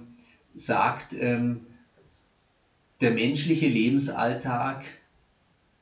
sagt, 0.53 1.13
ähm, 1.13 1.65
der 2.99 3.11
menschliche 3.11 3.67
Lebensalltag 3.67 4.85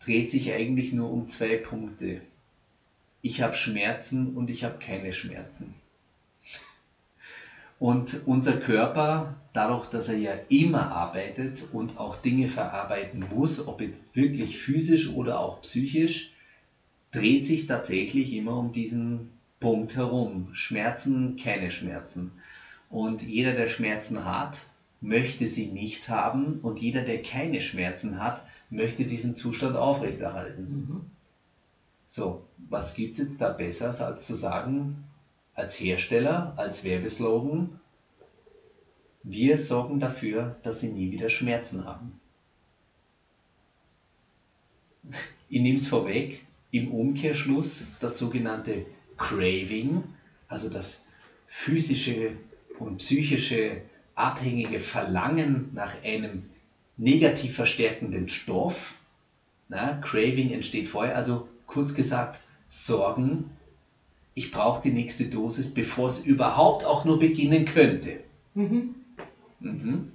dreht 0.04 0.30
sich 0.30 0.52
eigentlich 0.52 0.94
nur 0.94 1.12
um 1.12 1.30
zwei 1.30 1.58
Punkte. 1.58 2.22
Ich 3.22 3.42
habe 3.42 3.56
Schmerzen 3.56 4.36
und 4.36 4.50
ich 4.50 4.64
habe 4.64 4.80
keine 4.80 5.14
Schmerzen. 5.14 5.74
Und 7.80 8.28
unser 8.28 8.58
Körper, 8.58 9.36
dadurch, 9.54 9.88
dass 9.88 10.10
er 10.10 10.18
ja 10.18 10.34
immer 10.50 10.92
arbeitet 10.92 11.64
und 11.72 11.98
auch 11.98 12.16
Dinge 12.16 12.48
verarbeiten 12.48 13.26
muss, 13.34 13.68
ob 13.68 13.82
jetzt 13.82 14.16
wirklich 14.16 14.60
physisch 14.60 15.10
oder 15.10 15.40
auch 15.40 15.62
psychisch, 15.62 16.34
dreht 17.12 17.46
sich 17.46 17.66
tatsächlich 17.66 18.34
immer 18.34 18.58
um 18.58 18.72
diesen 18.72 19.32
Punkt 19.60 19.96
herum. 19.96 20.50
Schmerzen, 20.54 21.38
keine 21.38 21.72
Schmerzen. 21.72 22.32
Und 22.90 23.24
jeder, 23.24 23.54
der 23.54 23.68
Schmerzen 23.68 24.26
hat, 24.26 24.66
möchte 25.02 25.48
sie 25.48 25.68
nicht 25.68 26.10
haben 26.10 26.60
und 26.62 26.82
jeder, 26.82 27.02
der 27.02 27.22
keine 27.24 27.62
Schmerzen 27.62 28.22
hat, 28.22 28.44
möchte 28.72 29.06
diesen 29.06 29.36
Zustand 29.36 29.76
aufrechterhalten. 29.76 30.64
Mhm. 30.64 31.02
So, 32.08 32.46
was 32.70 32.96
gibt 32.96 33.14
es 33.14 33.26
jetzt 33.26 33.42
da 33.42 33.50
Besseres, 33.50 34.02
als 34.02 34.26
zu 34.26 34.34
sagen, 34.34 35.04
als 35.54 35.80
Hersteller, 35.80 36.54
als 36.58 36.84
Werbeslogan, 36.84 37.80
wir 39.24 39.60
sorgen 39.60 40.00
dafür, 40.00 40.56
dass 40.64 40.80
sie 40.80 40.92
nie 40.92 41.12
wieder 41.12 41.30
Schmerzen 41.30 41.86
haben. 41.86 42.20
Ich 45.54 45.60
nehme 45.60 45.76
es 45.76 45.88
vorweg, 45.88 46.46
im 46.72 46.94
Umkehrschluss 46.94 47.90
das 48.00 48.18
sogenannte 48.18 48.86
Craving, 49.18 50.02
also 50.48 50.70
das 50.70 51.08
physische 51.46 52.38
und 52.80 53.00
psychische 53.00 53.82
abhängige 54.16 54.80
Verlangen 54.80 55.70
nach 55.74 56.02
einem 56.04 56.51
negativ 57.02 57.56
verstärkenden 57.56 58.30
Stoff. 58.30 58.96
Na, 59.68 59.94
Craving 60.02 60.52
entsteht 60.52 60.88
vorher, 60.88 61.16
also 61.16 61.48
kurz 61.66 61.94
gesagt, 61.94 62.42
Sorgen. 62.70 63.50
Ich 64.34 64.52
brauche 64.52 64.82
die 64.82 64.94
nächste 64.94 65.26
Dosis, 65.26 65.74
bevor 65.74 66.08
es 66.08 66.26
überhaupt 66.26 66.86
auch 66.86 67.04
nur 67.04 67.20
beginnen 67.20 67.66
könnte. 67.66 68.20
Mhm. 68.54 68.96
Mhm. 69.60 70.12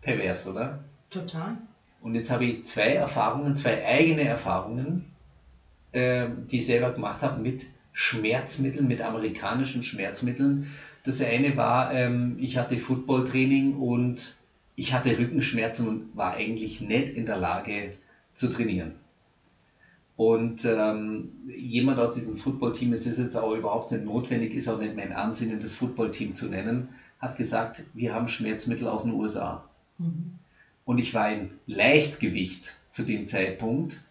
Pervers, 0.00 0.48
oder? 0.48 0.82
Total. 1.10 1.56
Und 2.02 2.14
jetzt 2.14 2.30
habe 2.30 2.44
ich 2.44 2.64
zwei 2.64 2.94
Erfahrungen, 2.94 3.54
zwei 3.54 3.84
eigene 3.86 4.22
Erfahrungen, 4.22 5.04
äh, 5.92 6.26
die 6.50 6.58
ich 6.58 6.66
selber 6.66 6.90
gemacht 6.90 7.22
habe 7.22 7.40
mit 7.40 7.66
Schmerzmitteln, 7.92 8.88
mit 8.88 9.00
amerikanischen 9.00 9.82
Schmerzmitteln. 9.82 10.70
Das 11.04 11.22
eine 11.22 11.56
war, 11.56 11.92
ähm, 11.92 12.36
ich 12.40 12.56
hatte 12.56 12.76
Footballtraining 12.76 13.76
und 13.76 14.34
ich 14.76 14.92
hatte 14.92 15.18
Rückenschmerzen 15.18 15.88
und 15.88 16.16
war 16.16 16.34
eigentlich 16.34 16.80
nicht 16.80 17.10
in 17.10 17.26
der 17.26 17.36
Lage 17.36 17.96
zu 18.32 18.48
trainieren. 18.48 18.96
Und 20.16 20.64
ähm, 20.64 21.32
jemand 21.48 21.98
aus 21.98 22.14
diesem 22.14 22.36
Footballteam, 22.36 22.92
es 22.92 23.06
ist 23.06 23.18
jetzt 23.18 23.36
auch 23.36 23.54
überhaupt 23.54 23.90
nicht 23.90 24.04
notwendig, 24.04 24.54
ist 24.54 24.68
auch 24.68 24.78
nicht 24.78 24.94
mein 24.94 25.12
Ansinnen, 25.12 25.58
das 25.58 25.74
Footballteam 25.74 26.34
zu 26.34 26.46
nennen, 26.46 26.88
hat 27.18 27.36
gesagt, 27.36 27.84
wir 27.94 28.14
haben 28.14 28.28
Schmerzmittel 28.28 28.86
aus 28.86 29.04
den 29.04 29.14
USA. 29.14 29.64
Mhm. 29.98 30.34
Und 30.84 30.98
ich 30.98 31.14
war 31.14 31.32
in 31.32 31.50
Leichtgewicht 31.66 32.74
zu 32.90 33.02
dem 33.04 33.26
Zeitpunkt, 33.26 34.02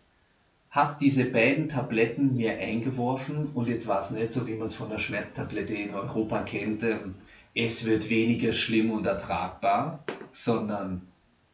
habe 0.71 0.97
diese 0.99 1.25
beiden 1.25 1.69
Tabletten 1.69 2.35
mir 2.35 2.57
eingeworfen 2.57 3.47
und 3.53 3.69
jetzt 3.69 3.87
war 3.87 3.99
es 3.99 4.11
nicht 4.11 4.33
so, 4.33 4.47
wie 4.47 4.55
man 4.55 4.67
es 4.67 4.73
von 4.73 4.89
der 4.89 4.97
Schmerztablette 4.97 5.73
in 5.73 5.93
Europa 5.93 6.41
kennt. 6.41 6.83
Ähm, 6.83 7.15
es 7.55 7.85
wird 7.85 8.09
weniger 8.09 8.53
schlimm 8.53 8.91
und 8.91 9.05
ertragbar, 9.05 10.03
sondern 10.31 11.07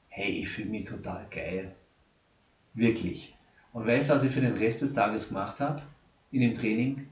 hey, 0.07 0.31
ich 0.31 0.49
fühle 0.49 0.69
mich 0.69 0.85
total 0.85 1.25
geil. 1.29 1.75
Wirklich. 2.73 3.35
Und 3.73 3.85
weißt 3.85 4.09
du, 4.09 4.13
was 4.13 4.23
ich 4.23 4.31
für 4.31 4.41
den 4.41 4.57
Rest 4.57 4.81
des 4.81 4.93
Tages 4.93 5.29
gemacht 5.29 5.59
habe 5.59 5.81
in 6.31 6.41
dem 6.41 6.53
Training? 6.53 7.07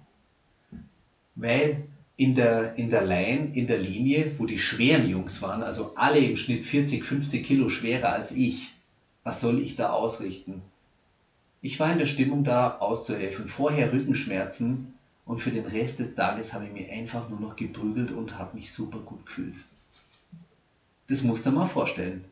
Weil 1.36 1.84
in 2.16 2.34
der, 2.34 2.76
in 2.78 2.90
der 2.90 3.06
Line, 3.06 3.52
in 3.54 3.68
der 3.68 3.78
Linie, 3.78 4.32
wo 4.38 4.46
die 4.46 4.58
schweren 4.58 5.08
Jungs 5.08 5.42
waren, 5.42 5.62
also 5.62 5.94
alle 5.96 6.20
im 6.20 6.36
Schnitt 6.36 6.66
40, 6.66 7.04
50 7.04 7.46
Kilo 7.46 7.70
schwerer 7.70 8.14
als 8.14 8.32
ich, 8.32 8.72
was 9.24 9.40
soll 9.40 9.60
ich 9.60 9.76
da 9.76 9.92
ausrichten? 9.92 10.62
Ich 11.62 11.80
war 11.80 11.92
in 11.92 12.00
der 12.00 12.06
Stimmung 12.06 12.44
da 12.44 12.78
auszuhelfen. 12.78 13.48
Vorher 13.48 13.92
Rückenschmerzen, 13.92 14.94
und 15.28 15.42
für 15.42 15.52
den 15.52 15.66
Rest 15.66 16.00
des 16.00 16.16
Tages 16.16 16.54
habe 16.54 16.66
ich 16.66 16.72
mich 16.72 16.90
einfach 16.90 17.30
nur 17.30 17.40
noch 17.40 17.56
geprügelt 17.56 18.12
und 18.12 18.40
habe 18.40 18.56
mich 18.56 18.72
super 18.72 19.00
gut 19.00 19.26
gefühlt. 19.26 19.58
Das 21.08 21.22
musst 21.24 21.46
du 21.46 21.52
dir 21.52 21.58
mal 21.58 21.66
vorstellen. 21.66 22.24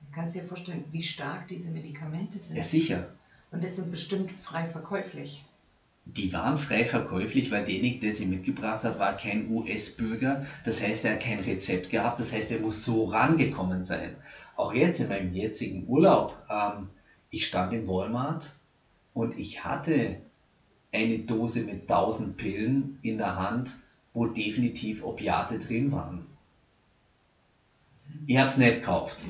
Du 0.00 0.14
kannst 0.14 0.34
dir 0.34 0.44
vorstellen, 0.44 0.84
wie 0.90 1.02
stark 1.02 1.48
diese 1.48 1.70
Medikamente 1.70 2.40
sind. 2.40 2.56
Ja, 2.56 2.62
sicher. 2.62 3.08
Und 3.50 3.62
das 3.62 3.76
sind 3.76 3.90
bestimmt 3.90 4.32
frei 4.32 4.66
verkäuflich. 4.66 5.44
Die 6.06 6.32
waren 6.32 6.58
frei 6.58 6.84
verkäuflich, 6.84 7.50
weil 7.50 7.64
derjenige, 7.64 8.00
der 8.00 8.12
sie 8.12 8.26
mitgebracht 8.26 8.84
hat, 8.84 8.98
war 8.98 9.16
kein 9.16 9.48
US-Bürger. 9.48 10.44
Das 10.64 10.82
heißt, 10.82 11.04
er 11.06 11.12
hat 11.12 11.20
kein 11.20 11.40
Rezept 11.40 11.88
gehabt. 11.88 12.18
Das 12.18 12.32
heißt, 12.32 12.50
er 12.50 12.58
muss 12.58 12.82
so 12.82 13.04
rangekommen 13.04 13.84
sein. 13.84 14.16
Auch 14.56 14.74
jetzt 14.74 15.00
in 15.00 15.08
meinem 15.08 15.32
jetzigen 15.32 15.86
Urlaub, 15.86 16.36
ähm, 16.50 16.88
ich 17.30 17.46
stand 17.46 17.72
im 17.72 17.86
Walmart 17.86 18.54
und 19.14 19.38
ich 19.38 19.64
hatte 19.64 20.23
eine 20.94 21.18
Dose 21.18 21.62
mit 21.62 21.82
1000 21.82 22.36
Pillen 22.36 22.98
in 23.02 23.18
der 23.18 23.36
Hand, 23.36 23.72
wo 24.12 24.26
definitiv 24.26 25.04
Opiate 25.04 25.58
drin 25.58 25.92
waren. 25.92 26.26
Ich 28.26 28.36
habe 28.38 28.48
es 28.48 28.56
nicht 28.56 28.76
gekauft. 28.76 29.24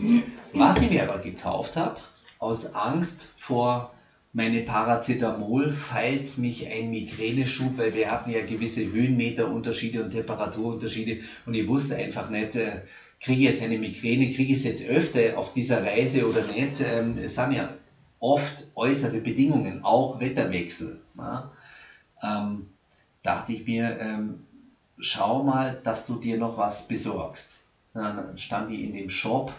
Was 0.52 0.82
ich 0.82 0.90
mir 0.90 1.08
aber 1.08 1.18
gekauft 1.20 1.76
habe, 1.76 1.96
aus 2.38 2.74
Angst 2.74 3.32
vor 3.36 3.94
meine 4.32 4.60
Paracetamol, 4.60 5.72
falls 5.72 6.38
mich 6.38 6.68
ein 6.68 6.90
Migräneschub, 6.90 7.78
weil 7.78 7.94
wir 7.94 8.10
hatten 8.10 8.30
ja 8.30 8.44
gewisse 8.44 8.90
Höhenmeterunterschiede 8.90 10.02
und 10.02 10.10
Temperaturunterschiede 10.10 11.20
und 11.46 11.54
ich 11.54 11.68
wusste 11.68 11.96
einfach 11.96 12.28
nicht, 12.28 12.56
äh, 12.56 12.80
kriege 13.20 13.40
ich 13.40 13.46
jetzt 13.46 13.62
eine 13.62 13.78
Migräne, 13.78 14.30
kriege 14.30 14.52
ich 14.52 14.58
es 14.58 14.64
jetzt 14.64 14.86
öfter 14.86 15.38
auf 15.38 15.52
dieser 15.52 15.84
Reise 15.84 16.28
oder 16.28 16.42
nicht. 16.42 16.80
Ähm, 16.80 17.16
es 17.24 17.36
sind 17.36 17.52
ja 17.52 17.70
oft 18.18 18.66
äußere 18.74 19.20
Bedingungen, 19.20 19.84
auch 19.84 20.18
Wetterwechsel. 20.18 21.00
Ja. 21.16 21.50
Ähm, 22.22 22.66
dachte 23.22 23.52
ich 23.52 23.66
mir, 23.66 23.98
ähm, 23.98 24.44
schau 24.98 25.42
mal, 25.42 25.80
dass 25.82 26.06
du 26.06 26.16
dir 26.16 26.36
noch 26.36 26.56
was 26.56 26.88
besorgst. 26.88 27.58
Dann 27.92 28.36
stand 28.36 28.70
ich 28.70 28.82
in 28.82 28.92
dem 28.92 29.08
Shop 29.08 29.52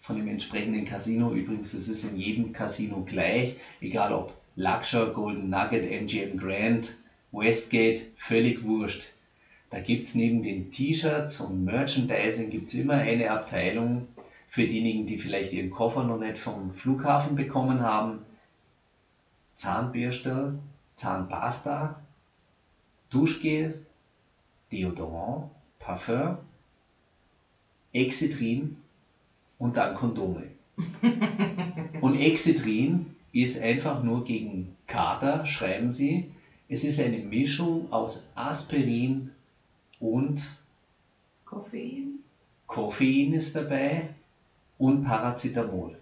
von 0.00 0.16
dem 0.16 0.28
entsprechenden 0.28 0.84
Casino. 0.84 1.32
Übrigens, 1.32 1.72
das 1.72 1.88
ist 1.88 2.04
in 2.04 2.16
jedem 2.16 2.52
Casino 2.52 3.02
gleich, 3.04 3.56
egal 3.80 4.12
ob 4.12 4.34
Luxor, 4.56 5.12
Golden 5.12 5.48
Nugget, 5.48 5.84
MGM 5.84 6.36
Grand, 6.36 6.94
Westgate, 7.32 8.02
völlig 8.14 8.62
wurscht. 8.62 9.10
Da 9.70 9.80
gibt 9.80 10.06
es 10.06 10.14
neben 10.14 10.42
den 10.42 10.70
T-Shirts 10.70 11.40
und 11.40 11.64
Merchandising 11.64 12.50
gibt's 12.50 12.74
immer 12.74 12.94
eine 12.94 13.30
Abteilung 13.30 14.06
für 14.46 14.66
diejenigen, 14.66 15.06
die 15.06 15.18
vielleicht 15.18 15.52
ihren 15.52 15.70
Koffer 15.70 16.04
noch 16.04 16.18
nicht 16.18 16.38
vom 16.38 16.72
Flughafen 16.72 17.34
bekommen 17.34 17.82
haben. 17.82 18.20
Zahnbürste, 19.54 20.54
Zahnpasta, 20.94 22.00
Duschgel, 23.10 23.84
Deodorant, 24.72 25.50
Parfum, 25.78 26.38
Excitrin 27.92 28.76
und 29.58 29.76
dann 29.76 29.94
Kondome. 29.94 30.48
und 32.00 32.18
Excitrin 32.18 33.14
ist 33.32 33.62
einfach 33.62 34.02
nur 34.02 34.24
gegen 34.24 34.74
Kater, 34.86 35.46
schreiben 35.46 35.90
sie. 35.90 36.32
Es 36.68 36.84
ist 36.84 37.00
eine 37.00 37.18
Mischung 37.18 37.92
aus 37.92 38.30
Aspirin 38.34 39.30
und 40.00 40.58
Koffein. 41.44 42.20
Koffein 42.66 43.32
ist 43.32 43.54
dabei 43.54 44.08
und 44.78 45.04
Paracetamol. 45.04 45.96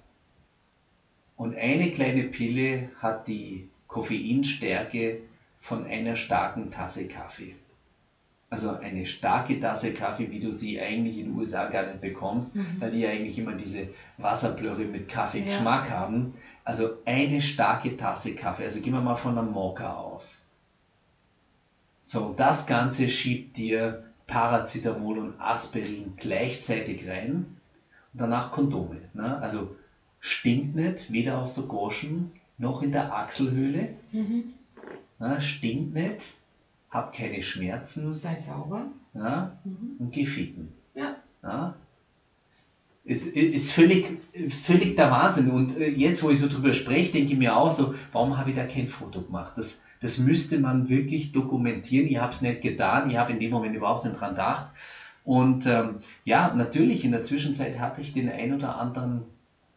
Und 1.36 1.56
eine 1.56 1.92
kleine 1.92 2.24
Pille 2.24 2.90
hat 3.00 3.26
die 3.28 3.68
Koffeinstärke 3.92 5.18
von 5.60 5.86
einer 5.86 6.16
starken 6.16 6.70
Tasse 6.70 7.06
Kaffee. 7.08 7.54
Also 8.48 8.76
eine 8.78 9.06
starke 9.06 9.60
Tasse 9.60 9.92
Kaffee, 9.92 10.30
wie 10.30 10.40
du 10.40 10.50
sie 10.50 10.80
eigentlich 10.80 11.18
in 11.18 11.26
den 11.26 11.36
USA 11.36 11.68
gar 11.68 11.86
nicht 11.86 12.00
bekommst, 12.00 12.56
mhm. 12.56 12.76
weil 12.78 12.90
die 12.90 13.06
eigentlich 13.06 13.38
immer 13.38 13.52
diese 13.52 13.88
Wasserblöre 14.18 14.84
mit 14.84 15.08
Kaffeegeschmack 15.08 15.88
ja. 15.88 15.98
haben. 15.98 16.34
Also 16.64 16.88
eine 17.04 17.40
starke 17.40 17.96
Tasse 17.96 18.34
Kaffee. 18.34 18.64
Also 18.64 18.80
gehen 18.80 18.94
wir 18.94 19.00
mal 19.00 19.14
von 19.14 19.38
einem 19.38 19.52
Mokka 19.52 19.94
aus. 19.94 20.42
So, 22.02 22.34
das 22.36 22.66
Ganze 22.66 23.08
schiebt 23.08 23.56
dir 23.56 24.04
Paracetamol 24.26 25.18
und 25.18 25.40
Aspirin 25.40 26.14
gleichzeitig 26.16 27.08
rein 27.08 27.56
und 28.12 28.20
danach 28.20 28.50
Kondome. 28.50 28.96
Ne? 29.14 29.38
Also 29.38 29.76
stinkt 30.18 30.74
nicht, 30.74 31.12
weder 31.12 31.38
aus 31.38 31.54
der 31.54 31.64
Goschen 31.64 32.32
noch 32.62 32.80
in 32.80 32.92
der 32.92 33.12
Achselhöhle. 33.12 33.88
Mhm. 34.12 34.44
Ne? 35.18 35.40
Stinkt 35.40 35.94
nicht, 35.94 36.34
hab 36.90 37.12
keine 37.12 37.42
Schmerzen. 37.42 38.12
Sei 38.12 38.38
sauber. 38.38 38.86
Ja? 39.12 39.58
Mhm. 39.64 39.96
Und 39.98 40.12
gefitten. 40.12 40.72
Ja. 40.94 41.16
ja? 41.42 41.74
Ist, 43.04 43.26
ist 43.26 43.72
völlig, 43.72 44.06
völlig 44.48 44.94
der 44.94 45.10
Wahnsinn. 45.10 45.50
Und 45.50 45.76
äh, 45.76 45.88
jetzt, 45.88 46.22
wo 46.22 46.30
ich 46.30 46.38
so 46.38 46.48
drüber 46.48 46.72
spreche, 46.72 47.12
denke 47.12 47.32
ich 47.32 47.38
mir 47.38 47.56
auch 47.56 47.72
so, 47.72 47.94
warum 48.12 48.38
habe 48.38 48.50
ich 48.50 48.56
da 48.56 48.64
kein 48.64 48.86
Foto 48.86 49.22
gemacht? 49.22 49.54
Das, 49.56 49.82
das 50.00 50.18
müsste 50.18 50.60
man 50.60 50.88
wirklich 50.88 51.32
dokumentieren. 51.32 52.06
Ich 52.06 52.18
habe 52.18 52.32
es 52.32 52.42
nicht 52.42 52.60
getan. 52.60 53.10
Ich 53.10 53.16
habe 53.16 53.32
in 53.32 53.40
dem 53.40 53.50
Moment 53.50 53.74
überhaupt 53.74 54.04
nicht 54.04 54.18
dran 54.18 54.30
gedacht. 54.30 54.70
Und 55.24 55.66
ähm, 55.66 55.96
ja, 56.24 56.54
natürlich, 56.54 57.04
in 57.04 57.10
der 57.10 57.24
Zwischenzeit 57.24 57.80
hatte 57.80 58.00
ich 58.00 58.12
den 58.12 58.30
ein 58.30 58.54
oder 58.54 58.76
anderen 58.76 59.22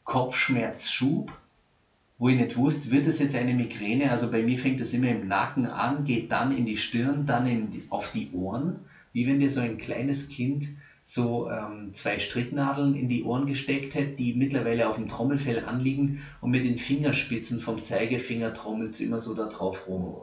Kopfschmerzschub, 0.03 1.31
wo 2.17 2.29
ich 2.29 2.39
nicht 2.39 2.55
wusste, 2.55 2.91
wird 2.91 3.07
es 3.07 3.19
jetzt 3.19 3.35
eine 3.35 3.53
Migräne? 3.53 4.09
Also 4.09 4.31
bei 4.31 4.41
mir 4.41 4.57
fängt 4.57 4.79
es 4.79 4.93
immer 4.93 5.09
im 5.09 5.27
Nacken 5.27 5.65
an, 5.65 6.05
geht 6.05 6.31
dann 6.31 6.55
in 6.55 6.65
die 6.65 6.77
Stirn, 6.77 7.25
dann 7.25 7.45
in 7.45 7.71
die, 7.71 7.83
auf 7.89 8.11
die 8.11 8.31
Ohren, 8.31 8.79
wie 9.11 9.27
wenn 9.27 9.39
dir 9.39 9.49
so 9.49 9.59
ein 9.59 9.77
kleines 9.77 10.29
Kind 10.29 10.67
so 11.01 11.51
ähm, 11.51 11.93
zwei 11.93 12.17
Stricknadeln 12.17 12.95
in 12.95 13.07
die 13.07 13.23
Ohren 13.23 13.45
gesteckt 13.45 13.93
hätte, 13.93 14.15
die 14.15 14.33
mittlerweile 14.33 14.89
auf 14.89 14.95
dem 14.95 15.07
Trommelfell 15.07 15.65
anliegen 15.65 16.23
und 16.41 16.49
mit 16.49 16.63
den 16.63 16.79
Fingerspitzen 16.79 17.59
vom 17.59 17.83
Zeigefinger 17.83 18.53
trommelt 18.53 18.95
es 18.95 19.01
immer 19.01 19.19
so 19.19 19.35
da 19.35 19.45
drauf 19.45 19.87
rum. 19.87 20.15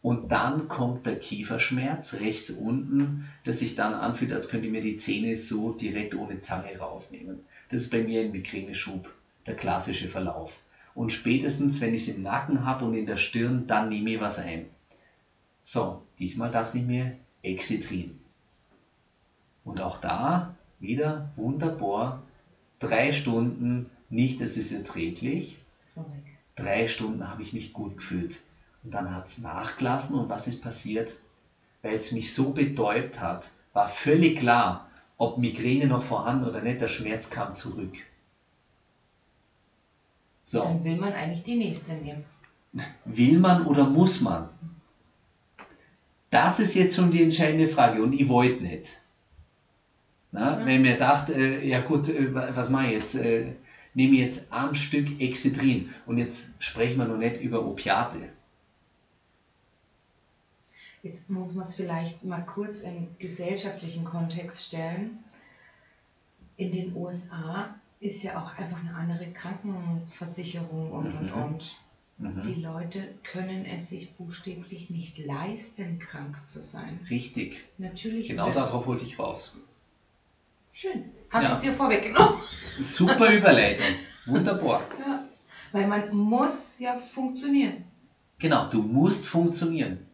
Und 0.00 0.30
dann 0.30 0.68
kommt 0.68 1.06
der 1.06 1.18
Kieferschmerz 1.18 2.14
rechts 2.20 2.50
unten, 2.50 3.26
das 3.42 3.58
sich 3.58 3.74
dann 3.74 3.92
anfühlt, 3.92 4.32
als 4.32 4.48
könnte 4.48 4.66
ich 4.66 4.72
mir 4.72 4.80
die 4.80 4.96
Zähne 4.98 5.34
so 5.34 5.72
direkt 5.72 6.14
ohne 6.14 6.40
Zange 6.42 6.78
rausnehmen. 6.78 7.40
Das 7.68 7.80
ist 7.80 7.90
bei 7.90 8.02
mir 8.02 8.20
ein 8.20 8.30
Migräneschub, 8.30 9.12
der 9.46 9.56
klassische 9.56 10.06
Verlauf. 10.08 10.60
Und 10.98 11.12
spätestens, 11.12 11.80
wenn 11.80 11.94
ich 11.94 12.08
es 12.08 12.16
im 12.16 12.22
Nacken 12.22 12.64
habe 12.64 12.84
und 12.84 12.92
in 12.94 13.06
der 13.06 13.18
Stirn, 13.18 13.68
dann 13.68 13.88
nehme 13.88 14.14
ich 14.14 14.20
was 14.20 14.40
ein. 14.40 14.66
So, 15.62 16.02
diesmal 16.18 16.50
dachte 16.50 16.78
ich 16.78 16.84
mir, 16.84 17.16
Excitrin. 17.40 18.18
Und 19.62 19.80
auch 19.80 19.98
da 19.98 20.56
wieder 20.80 21.30
wunderbar, 21.36 22.24
drei 22.80 23.12
Stunden, 23.12 23.88
nicht, 24.10 24.40
es 24.40 24.56
ist 24.56 24.72
erträglich. 24.72 25.60
Drei 26.56 26.88
Stunden 26.88 27.28
habe 27.28 27.42
ich 27.42 27.52
mich 27.52 27.72
gut 27.72 27.98
gefühlt. 27.98 28.40
Und 28.82 28.92
dann 28.92 29.14
hat 29.14 29.28
es 29.28 29.38
nachgelassen 29.38 30.18
und 30.18 30.28
was 30.28 30.48
ist 30.48 30.62
passiert? 30.62 31.14
Weil 31.82 31.98
es 31.98 32.10
mich 32.10 32.34
so 32.34 32.50
betäubt 32.50 33.20
hat, 33.20 33.50
war 33.72 33.86
völlig 33.86 34.40
klar, 34.40 34.90
ob 35.16 35.38
Migräne 35.38 35.86
noch 35.86 36.02
vorhanden 36.02 36.48
oder 36.48 36.60
nicht, 36.60 36.80
der 36.80 36.88
Schmerz 36.88 37.30
kam 37.30 37.54
zurück. 37.54 37.94
So. 40.48 40.62
Dann 40.62 40.82
will 40.82 40.96
man 40.96 41.12
eigentlich 41.12 41.42
die 41.42 41.56
nächste 41.56 41.92
nehmen. 41.92 42.24
Will 43.04 43.38
man 43.38 43.66
oder 43.66 43.84
muss 43.84 44.22
man? 44.22 44.48
Das 46.30 46.58
ist 46.58 46.74
jetzt 46.74 46.96
schon 46.96 47.10
die 47.10 47.22
entscheidende 47.22 47.66
Frage 47.66 48.02
und 48.02 48.14
ich 48.14 48.26
wollte 48.30 48.62
nicht. 48.62 48.98
Na, 50.32 50.56
mhm. 50.58 50.64
Wenn 50.64 50.80
mir 50.80 50.96
dachte, 50.96 51.34
äh, 51.34 51.68
ja 51.68 51.82
gut, 51.82 52.08
äh, 52.08 52.34
was 52.34 52.70
mache 52.70 52.86
ich 52.86 52.92
jetzt? 52.92 53.14
Äh, 53.16 53.56
nehme 53.92 54.14
ich 54.14 54.20
jetzt 54.20 54.50
ein 54.50 54.74
Stück 54.74 55.20
Excedrin 55.20 55.90
und 56.06 56.16
jetzt 56.16 56.48
sprechen 56.60 56.96
wir 56.96 57.04
noch 57.04 57.18
nicht 57.18 57.42
über 57.42 57.66
Opiate. 57.66 58.30
Jetzt 61.02 61.28
muss 61.28 61.52
man 61.52 61.66
es 61.66 61.74
vielleicht 61.74 62.24
mal 62.24 62.40
kurz 62.40 62.84
in 62.84 63.08
gesellschaftlichen 63.18 64.02
Kontext 64.02 64.64
stellen. 64.64 65.22
In 66.56 66.72
den 66.72 66.96
USA 66.96 67.74
ist 68.00 68.22
ja 68.22 68.38
auch 68.38 68.56
einfach 68.58 68.80
eine 68.80 68.94
andere 68.94 69.26
Krankenversicherung 69.32 70.92
und 70.92 71.12
und 71.12 71.34
mhm. 71.34 71.42
und. 71.42 71.76
Mhm. 72.18 72.42
Die 72.42 72.60
Leute 72.60 73.00
können 73.22 73.64
es 73.64 73.90
sich 73.90 74.14
buchstäblich 74.14 74.90
nicht 74.90 75.18
leisten, 75.24 75.98
krank 75.98 76.46
zu 76.46 76.60
sein. 76.60 76.98
Richtig. 77.08 77.64
Natürlich. 77.78 78.28
Genau 78.28 78.50
darauf 78.50 78.86
wollte 78.86 79.04
ich 79.04 79.18
raus. 79.18 79.56
Schön. 80.72 81.12
Habe 81.30 81.44
ja. 81.44 81.48
ich 81.48 81.56
es 81.56 81.60
dir 81.60 81.72
vorweggenommen. 81.72 82.38
Super 82.80 83.32
Überleitung. 83.32 83.86
Wunderbar. 84.26 84.82
Ja. 84.98 85.24
Weil 85.72 85.86
man 85.86 86.14
muss 86.14 86.78
ja 86.80 86.96
funktionieren. 86.96 87.84
Genau, 88.38 88.68
du 88.68 88.82
musst 88.82 89.26
funktionieren. 89.26 90.06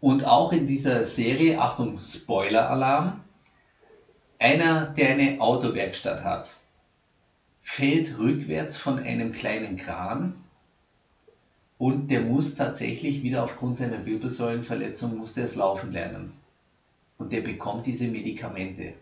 Und 0.00 0.24
auch 0.26 0.52
in 0.52 0.66
dieser 0.66 1.04
Serie, 1.04 1.58
Achtung, 1.58 1.98
Spoiler-Alarm, 1.98 3.24
einer, 4.38 4.86
der 4.86 5.10
eine 5.10 5.40
Autowerkstatt 5.40 6.24
hat, 6.24 6.54
fällt 7.64 8.18
rückwärts 8.18 8.76
von 8.76 9.00
einem 9.00 9.32
kleinen 9.32 9.76
Kran 9.76 10.36
und 11.78 12.12
der 12.12 12.20
muss 12.20 12.54
tatsächlich 12.54 13.24
wieder 13.24 13.42
aufgrund 13.42 13.76
seiner 13.76 14.06
Wirbelsäulenverletzung 14.06 15.18
musste 15.18 15.42
es 15.42 15.56
laufen 15.56 15.90
lernen. 15.90 16.32
Und 17.18 17.32
der 17.32 17.40
bekommt 17.40 17.86
diese 17.86 18.06
Medikamente. 18.06 18.94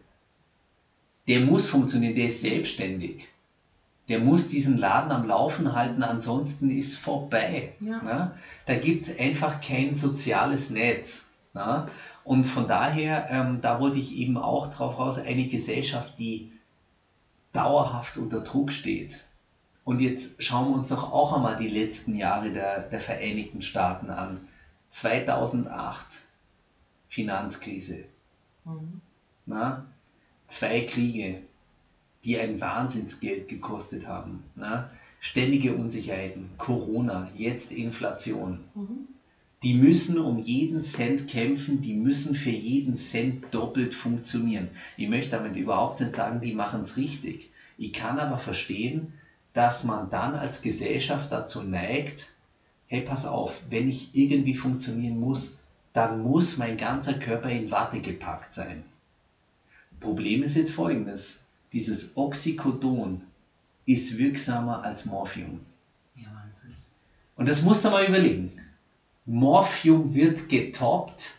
Der 1.28 1.40
muss 1.40 1.68
funktionieren, 1.68 2.14
der 2.14 2.26
ist 2.26 2.40
selbstständig 2.40 3.28
der 4.08 4.18
muss 4.18 4.48
diesen 4.48 4.78
Laden 4.78 5.12
am 5.12 5.26
Laufen 5.26 5.74
halten, 5.74 6.02
ansonsten 6.02 6.70
ist 6.70 6.98
vorbei. 6.98 7.74
Ja. 7.80 8.02
Ne? 8.02 8.32
Da 8.66 8.74
gibt 8.74 9.04
es 9.04 9.18
einfach 9.18 9.60
kein 9.60 9.94
soziales 9.94 10.70
Netz. 10.70 11.30
Ne? 11.54 11.86
Und 12.24 12.44
von 12.44 12.66
daher, 12.66 13.28
ähm, 13.30 13.60
da 13.60 13.80
wollte 13.80 13.98
ich 13.98 14.16
eben 14.16 14.36
auch 14.36 14.68
drauf 14.68 14.98
raus, 14.98 15.18
eine 15.18 15.46
Gesellschaft, 15.46 16.18
die 16.18 16.51
dauerhaft 17.52 18.16
unter 18.16 18.40
Druck 18.40 18.72
steht. 18.72 19.24
Und 19.84 20.00
jetzt 20.00 20.42
schauen 20.42 20.70
wir 20.70 20.78
uns 20.78 20.88
doch 20.88 21.12
auch 21.12 21.32
einmal 21.32 21.56
die 21.56 21.68
letzten 21.68 22.14
Jahre 22.14 22.50
der, 22.50 22.80
der 22.80 23.00
Vereinigten 23.00 23.62
Staaten 23.62 24.10
an. 24.10 24.48
2008, 24.88 26.20
Finanzkrise. 27.08 28.04
Mhm. 28.64 29.00
Na? 29.46 29.86
Zwei 30.46 30.82
Kriege, 30.82 31.42
die 32.24 32.38
ein 32.38 32.60
Wahnsinnsgeld 32.60 33.48
gekostet 33.48 34.06
haben. 34.06 34.44
Ne? 34.54 34.88
Ständige 35.18 35.74
Unsicherheiten, 35.74 36.50
Corona, 36.58 37.28
jetzt 37.36 37.72
Inflation. 37.72 38.64
Mhm. 38.74 39.08
Die 39.62 39.74
müssen 39.74 40.18
um 40.18 40.38
jeden 40.38 40.82
Cent 40.82 41.28
kämpfen, 41.28 41.80
die 41.82 41.94
müssen 41.94 42.34
für 42.34 42.50
jeden 42.50 42.96
Cent 42.96 43.54
doppelt 43.54 43.94
funktionieren. 43.94 44.68
Ich 44.96 45.08
möchte 45.08 45.36
damit 45.36 45.56
überhaupt 45.56 46.00
nicht 46.00 46.16
sagen, 46.16 46.40
die 46.40 46.52
machen 46.52 46.82
es 46.82 46.96
richtig. 46.96 47.50
Ich 47.78 47.92
kann 47.92 48.18
aber 48.18 48.38
verstehen, 48.38 49.12
dass 49.52 49.84
man 49.84 50.10
dann 50.10 50.34
als 50.34 50.62
Gesellschaft 50.62 51.30
dazu 51.30 51.62
neigt, 51.62 52.32
hey, 52.88 53.02
pass 53.02 53.24
auf, 53.24 53.60
wenn 53.70 53.88
ich 53.88 54.10
irgendwie 54.14 54.54
funktionieren 54.54 55.20
muss, 55.20 55.58
dann 55.92 56.22
muss 56.22 56.56
mein 56.56 56.76
ganzer 56.76 57.14
Körper 57.14 57.50
in 57.50 57.70
Watte 57.70 58.00
gepackt 58.00 58.54
sein. 58.54 58.82
Problem 60.00 60.42
ist 60.42 60.56
jetzt 60.56 60.72
folgendes. 60.72 61.44
Dieses 61.72 62.16
Oxycodon 62.16 63.22
ist 63.86 64.18
wirksamer 64.18 64.82
als 64.82 65.06
Morphium. 65.06 65.60
Ja, 66.16 66.28
Wahnsinn. 66.34 66.72
Und 67.36 67.48
das 67.48 67.62
musst 67.62 67.84
du 67.84 67.90
mal 67.90 68.04
überlegen. 68.04 68.52
Morphium 69.32 70.14
wird 70.14 70.48
getoppt 70.48 71.36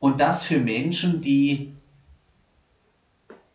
und 0.00 0.20
das 0.20 0.44
für 0.44 0.58
Menschen, 0.60 1.20
die 1.20 1.68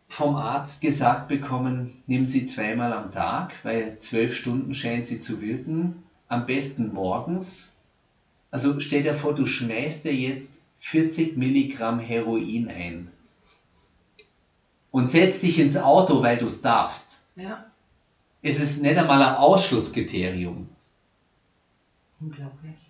vom 0.08 0.36
Arzt 0.36 0.80
gesagt 0.80 1.26
bekommen, 1.28 1.90
nimm 2.06 2.26
sie 2.26 2.44
zweimal 2.44 2.92
am 2.92 3.10
Tag, 3.10 3.56
weil 3.64 3.98
zwölf 3.98 4.34
Stunden 4.34 4.74
scheint 4.74 5.06
sie 5.06 5.18
zu 5.20 5.40
wirken, 5.40 5.96
am 6.28 6.44
besten 6.46 6.92
morgens. 6.92 7.72
Also 8.50 8.80
stell 8.80 9.02
dir 9.02 9.14
vor, 9.14 9.34
du 9.34 9.46
schmeißt 9.46 10.04
dir 10.04 10.14
jetzt 10.14 10.62
40 10.78 11.36
Milligramm 11.36 11.98
Heroin 12.00 12.68
ein 12.68 13.08
und 14.90 15.10
setzt 15.10 15.42
dich 15.42 15.58
ins 15.58 15.76
Auto, 15.76 16.22
weil 16.22 16.36
du 16.36 16.46
es 16.46 16.60
darfst. 16.60 17.18
Ja, 17.36 17.64
Es 18.42 18.58
ist 18.58 18.76
nicht 18.76 18.98
einmal 18.98 19.22
ein 19.22 19.32
Ausschlusskriterium. 19.34 20.68
unglaublich. 22.20 22.81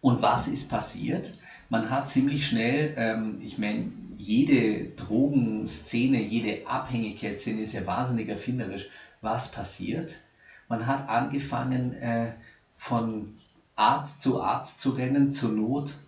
Und 0.00 0.22
was 0.22 0.48
ist 0.48 0.68
passiert? 0.68 1.38
Man 1.68 1.90
hat 1.90 2.08
ziemlich 2.08 2.46
schnell, 2.46 2.94
ähm, 2.96 3.40
ich 3.42 3.58
meine, 3.58 3.90
jede 4.16 4.86
Drogenszene, 4.96 6.20
jede 6.20 6.66
Abhängigkeitsszene 6.66 7.62
ist 7.62 7.72
ja 7.72 7.86
wahnsinnig 7.86 8.28
erfinderisch. 8.28 8.88
Was 9.20 9.50
passiert? 9.50 10.20
Man 10.68 10.86
hat 10.86 11.08
angefangen, 11.08 11.92
äh, 11.94 12.32
von 12.76 13.34
Arzt 13.74 14.22
zu 14.22 14.40
Arzt 14.40 14.80
zu 14.80 14.90
rennen, 14.90 15.30
zur 15.30 15.52
Not 15.52 15.98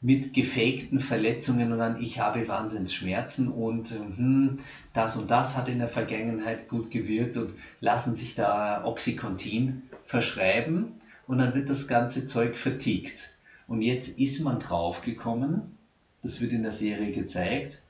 mit 0.00 0.32
gefakten 0.32 1.00
Verletzungen 1.00 1.72
und 1.72 1.78
dann, 1.78 2.00
ich 2.00 2.20
habe 2.20 2.46
Wahnsinnsschmerzen 2.46 3.48
und 3.48 3.90
hm, 3.90 4.58
das 4.92 5.16
und 5.16 5.28
das 5.28 5.56
hat 5.56 5.68
in 5.68 5.80
der 5.80 5.88
Vergangenheit 5.88 6.68
gut 6.68 6.90
gewirkt 6.90 7.36
und 7.36 7.54
lassen 7.80 8.14
sich 8.14 8.36
da 8.36 8.84
Oxycontin 8.84 9.82
verschreiben 10.04 10.97
und 11.28 11.38
dann 11.38 11.54
wird 11.54 11.70
das 11.70 11.86
ganze 11.86 12.26
Zeug 12.26 12.58
vertickt. 12.58 13.34
Und 13.68 13.82
jetzt 13.82 14.18
ist 14.18 14.40
man 14.40 14.58
draufgekommen, 14.58 15.78
das 16.22 16.40
wird 16.40 16.52
in 16.52 16.62
der 16.62 16.72
Serie 16.72 17.12
gezeigt, 17.12 17.82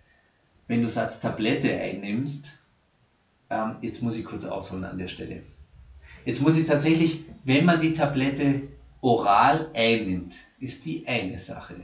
wenn 0.66 0.82
du 0.82 1.00
als 1.00 1.20
Tablette 1.20 1.72
einnimmst, 1.80 2.58
ähm, 3.48 3.76
jetzt 3.80 4.02
muss 4.02 4.18
ich 4.18 4.24
kurz 4.26 4.44
ausholen 4.44 4.84
an 4.84 4.98
der 4.98 5.08
Stelle. 5.08 5.42
Jetzt 6.26 6.42
muss 6.42 6.58
ich 6.58 6.66
tatsächlich, 6.66 7.24
wenn 7.44 7.64
man 7.64 7.80
die 7.80 7.94
Tablette 7.94 8.62
oral 9.00 9.70
einnimmt, 9.72 10.34
ist 10.60 10.84
die 10.84 11.06
eine 11.06 11.38
Sache. 11.38 11.76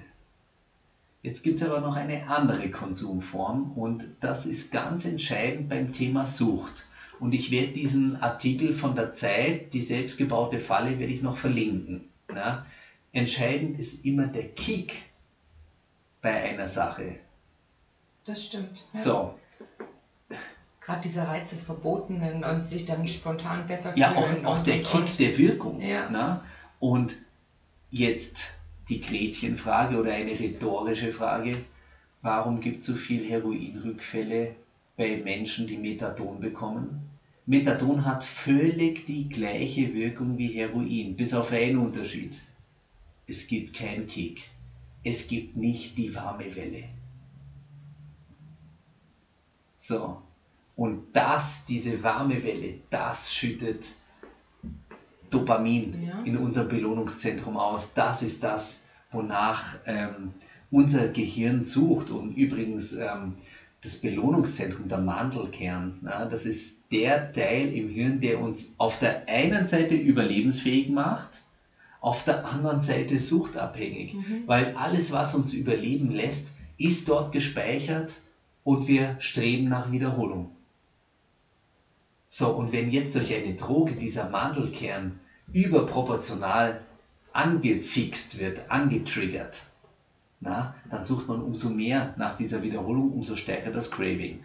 Jetzt 1.22 1.42
gibt 1.42 1.62
es 1.62 1.66
aber 1.66 1.80
noch 1.80 1.96
eine 1.96 2.26
andere 2.28 2.70
Konsumform 2.70 3.72
und 3.76 4.04
das 4.20 4.44
ist 4.44 4.70
ganz 4.70 5.06
entscheidend 5.06 5.70
beim 5.70 5.92
Thema 5.92 6.26
Sucht. 6.26 6.88
Und 7.24 7.32
ich 7.32 7.50
werde 7.50 7.68
diesen 7.68 8.22
Artikel 8.22 8.74
von 8.74 8.94
der 8.94 9.14
Zeit, 9.14 9.72
die 9.72 9.80
selbstgebaute 9.80 10.58
Falle, 10.58 10.98
werde 10.98 11.10
ich 11.10 11.22
noch 11.22 11.38
verlinken. 11.38 12.10
Ja? 12.28 12.66
Entscheidend 13.12 13.78
ist 13.78 14.04
immer 14.04 14.26
der 14.26 14.48
Kick 14.48 15.04
bei 16.20 16.34
einer 16.34 16.68
Sache. 16.68 17.16
Das 18.26 18.44
stimmt. 18.44 18.84
Ja. 18.92 19.00
So, 19.00 19.38
Gerade 20.82 21.00
dieser 21.00 21.26
Reiz 21.26 21.48
des 21.48 21.64
Verbotenen 21.64 22.44
und 22.44 22.66
sich 22.66 22.84
dann 22.84 23.08
spontan 23.08 23.66
besser 23.66 23.96
ja, 23.96 24.10
fühlen. 24.10 24.44
auch, 24.44 24.52
auch 24.52 24.58
und, 24.58 24.66
der 24.66 24.82
Kick 24.82 24.94
und. 24.94 25.18
der 25.18 25.38
Wirkung. 25.38 25.80
Ja. 25.80 26.10
Ne? 26.10 26.42
Und 26.78 27.14
jetzt 27.90 28.52
die 28.90 29.00
Gretchenfrage 29.00 29.98
oder 29.98 30.12
eine 30.12 30.38
rhetorische 30.38 31.10
Frage, 31.10 31.56
warum 32.20 32.60
gibt 32.60 32.80
es 32.80 32.86
so 32.88 32.92
viel 32.92 33.26
Heroinrückfälle 33.26 34.56
bei 34.98 35.22
Menschen, 35.24 35.66
die 35.66 35.78
Methadon 35.78 36.38
bekommen? 36.38 37.13
Methadon 37.46 38.04
hat 38.06 38.24
völlig 38.24 39.04
die 39.06 39.28
gleiche 39.28 39.92
Wirkung 39.92 40.38
wie 40.38 40.48
Heroin, 40.48 41.14
bis 41.14 41.34
auf 41.34 41.52
einen 41.52 41.76
Unterschied. 41.76 42.42
Es 43.26 43.46
gibt 43.46 43.76
keinen 43.76 44.06
Kick. 44.06 44.50
Es 45.02 45.28
gibt 45.28 45.56
nicht 45.56 45.98
die 45.98 46.14
warme 46.14 46.54
Welle. 46.56 46.84
So. 49.76 50.22
Und 50.76 51.04
das, 51.12 51.66
diese 51.66 52.02
warme 52.02 52.42
Welle, 52.42 52.80
das 52.90 53.32
schüttet 53.32 53.94
Dopamin 55.30 56.02
Ja. 56.02 56.22
in 56.22 56.36
unser 56.38 56.64
Belohnungszentrum 56.64 57.56
aus. 57.56 57.92
Das 57.92 58.22
ist 58.22 58.42
das, 58.42 58.86
wonach 59.12 59.76
ähm, 59.84 60.32
unser 60.70 61.08
Gehirn 61.08 61.62
sucht. 61.62 62.10
Und 62.10 62.34
übrigens 62.34 62.94
ähm, 62.94 63.34
das 63.82 63.96
Belohnungszentrum, 63.96 64.88
der 64.88 64.98
Mandelkern, 64.98 65.98
na, 66.00 66.24
das 66.24 66.46
ist 66.46 66.83
der 66.94 67.32
Teil 67.32 67.74
im 67.74 67.88
Hirn, 67.88 68.20
der 68.20 68.40
uns 68.40 68.74
auf 68.78 68.98
der 69.00 69.28
einen 69.28 69.66
Seite 69.66 69.96
überlebensfähig 69.96 70.88
macht, 70.88 71.42
auf 72.00 72.24
der 72.24 72.46
anderen 72.46 72.80
Seite 72.80 73.18
suchtabhängig. 73.18 74.14
Weil 74.46 74.74
alles, 74.76 75.10
was 75.10 75.34
uns 75.34 75.52
überleben 75.52 76.12
lässt, 76.12 76.56
ist 76.78 77.08
dort 77.08 77.32
gespeichert 77.32 78.14
und 78.62 78.86
wir 78.86 79.16
streben 79.18 79.68
nach 79.68 79.90
Wiederholung. 79.90 80.50
So, 82.28 82.50
und 82.50 82.72
wenn 82.72 82.90
jetzt 82.90 83.14
durch 83.14 83.34
eine 83.34 83.54
Droge 83.54 83.94
dieser 83.94 84.28
Mandelkern 84.28 85.18
überproportional 85.52 86.80
angefixt 87.32 88.38
wird, 88.38 88.70
angetriggert, 88.70 89.62
na, 90.40 90.74
dann 90.90 91.04
sucht 91.04 91.26
man 91.26 91.40
umso 91.40 91.70
mehr 91.70 92.14
nach 92.18 92.36
dieser 92.36 92.62
Wiederholung, 92.62 93.12
umso 93.12 93.34
stärker 93.34 93.70
das 93.70 93.90
Craving. 93.90 94.40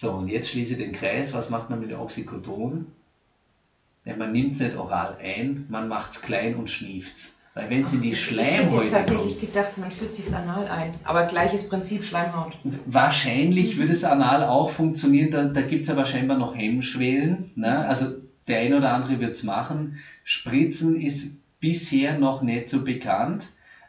So, 0.00 0.12
und 0.12 0.28
jetzt 0.28 0.50
schließe 0.50 0.74
ich 0.74 0.78
den 0.78 0.92
Kreis. 0.92 1.34
Was 1.34 1.50
macht 1.50 1.70
man 1.70 1.80
mit 1.80 1.90
dem 1.90 1.98
Oxycodon? 1.98 2.86
Ja, 4.04 4.14
man 4.14 4.30
nimmt 4.30 4.52
es 4.52 4.60
nicht 4.60 4.76
oral 4.76 5.18
ein, 5.20 5.66
man 5.68 5.88
macht 5.88 6.12
es 6.12 6.22
klein 6.22 6.54
und 6.54 6.70
schnieft 6.70 7.32
Weil 7.52 7.68
wenn 7.68 7.82
es 7.82 7.94
in 7.94 8.02
die 8.02 8.12
Ich 8.12 8.30
hätte 8.30 8.42
jetzt 8.42 8.70
Schleimhäute 8.70 8.90
tatsächlich 8.92 9.40
kommt, 9.40 9.52
gedacht, 9.52 9.76
man 9.78 9.90
führt 9.90 10.14
sich 10.14 10.32
anal 10.32 10.68
ein. 10.68 10.92
Aber 11.02 11.26
gleiches 11.26 11.68
Prinzip 11.68 12.04
Schleimhaut. 12.04 12.56
wahrscheinlich 12.86 13.76
würde 13.76 13.90
es 13.90 14.04
anal 14.04 14.44
auch 14.44 14.70
funktionieren, 14.70 15.32
da, 15.32 15.46
da 15.46 15.62
gibt 15.62 15.82
es 15.82 15.90
aber 15.90 16.06
scheinbar 16.06 16.38
noch 16.38 16.54
Hemmschwellen. 16.54 17.50
Ne? 17.56 17.84
Also 17.84 18.06
der 18.46 18.60
ein 18.60 18.74
oder 18.74 18.92
andere 18.92 19.18
wird 19.18 19.32
es 19.32 19.42
machen. 19.42 19.98
Spritzen 20.22 21.00
ist 21.00 21.40
bisher 21.58 22.20
noch 22.20 22.42
nicht 22.42 22.68
so 22.68 22.84
bekannt, 22.84 23.48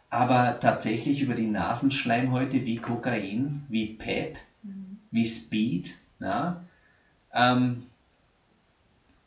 aber 0.09 0.59
tatsächlich 0.59 1.21
über 1.21 1.35
die 1.35 1.45
Nasenschleimhäute 1.45 2.65
wie 2.65 2.77
Kokain, 2.77 3.61
wie 3.69 3.93
PEP, 3.93 4.39
wie 5.11 5.25
Speed. 5.25 5.95
Ne? 6.19 6.65
Ähm, 7.33 7.83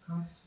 Krass. 0.05 0.42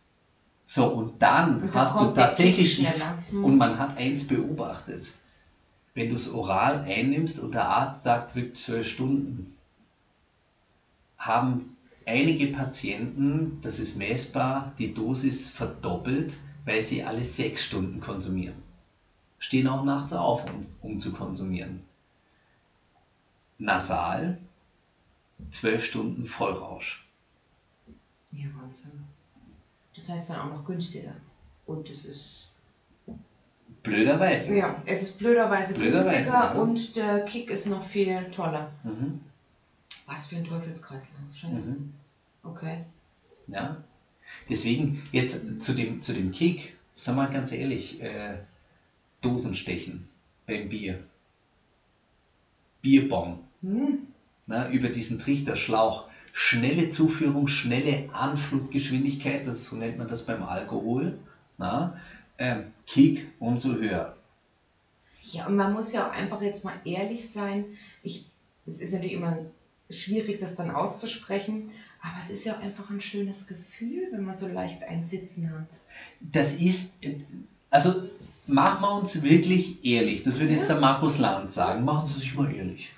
So, 0.66 0.88
und 0.88 1.22
dann 1.22 1.62
Und 1.62 1.76
hast 1.76 2.00
du 2.00 2.06
tatsächlich. 2.08 2.88
Hm. 3.30 3.44
und 3.44 3.58
man 3.58 3.78
hat 3.78 3.98
eins 3.98 4.28
beobachtet, 4.28 5.12
wenn 5.94 6.10
du 6.10 6.16
es 6.16 6.34
oral 6.34 6.84
einnimmst 6.84 7.40
und 7.40 7.54
der 7.54 7.68
Arzt 7.68 8.04
sagt, 8.04 8.36
wirkt 8.36 8.58
zwölf 8.58 8.88
Stunden, 8.88 9.56
haben 11.18 11.78
einige 12.06 12.48
Patienten, 12.48 13.60
das 13.62 13.80
ist 13.80 13.98
messbar, 13.98 14.74
die 14.78 14.94
Dosis 14.94 15.50
verdoppelt, 15.50 16.38
weil 16.66 16.82
sie 16.82 17.04
alle 17.04 17.24
sechs 17.24 17.64
Stunden 17.66 18.00
konsumieren. 18.00 18.62
Stehen 19.38 19.68
auch 19.68 19.84
nachts 19.84 20.14
auf, 20.14 20.46
um, 20.52 20.62
um 20.82 21.00
zu 21.00 21.12
konsumieren. 21.14 21.84
Nasal, 23.58 24.40
zwölf 25.50 25.84
Stunden 25.84 26.26
Vollrausch. 26.26 27.08
Ja, 28.32 28.48
Wahnsinn. 28.60 28.92
Das 29.96 30.10
heißt 30.10 30.30
dann 30.30 30.40
auch 30.42 30.58
noch 30.58 30.66
günstiger. 30.66 31.16
Und 31.66 31.90
es 31.90 32.06
ist. 32.06 32.60
Blöderweise. 33.82 34.56
Ja, 34.56 34.82
es 34.86 35.04
ist 35.04 35.20
blöderweise, 35.20 35.76
Blöderweise, 35.76 36.10
günstiger 36.10 36.34
ja. 36.34 36.52
und 36.54 36.96
der 36.96 37.26
Kick 37.26 37.50
ist 37.52 37.68
noch 37.68 37.84
viel 37.84 38.30
toller. 38.32 38.72
Mhm. 38.84 39.22
Was 40.08 40.28
für 40.28 40.38
ein 40.38 40.44
Teufelskreislauf. 40.44 41.20
Scheiße. 41.34 41.70
Mhm. 41.70 41.94
Okay. 42.44 42.86
Ja. 43.48 43.84
Deswegen 44.50 45.04
jetzt 45.12 45.62
zu 45.62 45.74
dem, 45.74 46.02
zu 46.02 46.14
dem 46.14 46.32
Kick, 46.32 46.78
sag 46.96 47.16
mal 47.16 47.30
ganz 47.30 47.52
ehrlich, 47.52 48.02
äh, 48.02 48.38
Dosenstechen 49.22 50.08
beim 50.46 50.70
Bier. 50.70 51.04
Bierbong. 52.82 53.44
Hm. 53.62 54.08
Na, 54.48 54.70
über 54.70 54.90
diesen 54.90 55.20
Trichterschlauch. 55.20 56.08
Schnelle 56.32 56.90
Zuführung, 56.90 57.48
schnelle 57.48 58.10
Anflutgeschwindigkeit, 58.14 59.48
das, 59.48 59.66
so 59.66 59.76
nennt 59.76 59.98
man 59.98 60.08
das 60.08 60.26
beim 60.26 60.44
Alkohol. 60.44 61.18
Na, 61.58 61.98
ähm, 62.38 62.66
Kick 62.86 63.28
umso 63.40 63.74
höher. 63.76 64.16
Ja, 65.32 65.48
und 65.48 65.56
man 65.56 65.74
muss 65.74 65.92
ja 65.92 66.08
auch 66.08 66.12
einfach 66.12 66.42
jetzt 66.42 66.64
mal 66.64 66.76
ehrlich 66.84 67.30
sein. 67.32 67.66
Ich, 68.04 68.26
es 68.66 68.80
ist 68.80 68.94
natürlich 68.94 69.14
immer 69.14 69.38
schwierig, 69.90 70.40
das 70.40 70.56
dann 70.56 70.70
auszusprechen, 70.72 71.72
aber 72.02 72.20
es 72.20 72.30
ist 72.30 72.44
ja 72.46 72.56
auch 72.56 72.62
einfach 72.62 72.90
ein 72.90 73.02
schönes 73.02 73.48
Gefühl, 73.48 74.08
wenn 74.12 74.24
man 74.24 74.34
so 74.34 74.48
leicht 74.48 74.84
ein 74.84 75.04
Sitzen 75.04 75.52
hat. 75.52 75.68
Das 76.20 76.54
ist, 76.54 76.94
also 77.70 77.94
machen 78.48 78.82
wir 78.82 78.94
uns 78.94 79.24
wirklich 79.24 79.84
ehrlich. 79.84 80.24
Das 80.24 80.40
würde 80.40 80.54
jetzt 80.54 80.70
der 80.70 80.80
Markus 80.80 81.18
Land 81.18 81.52
sagen. 81.52 81.84
Machen 81.84 82.08
Sie 82.08 82.20
sich 82.20 82.36
mal 82.36 82.54
ehrlich. 82.54 82.92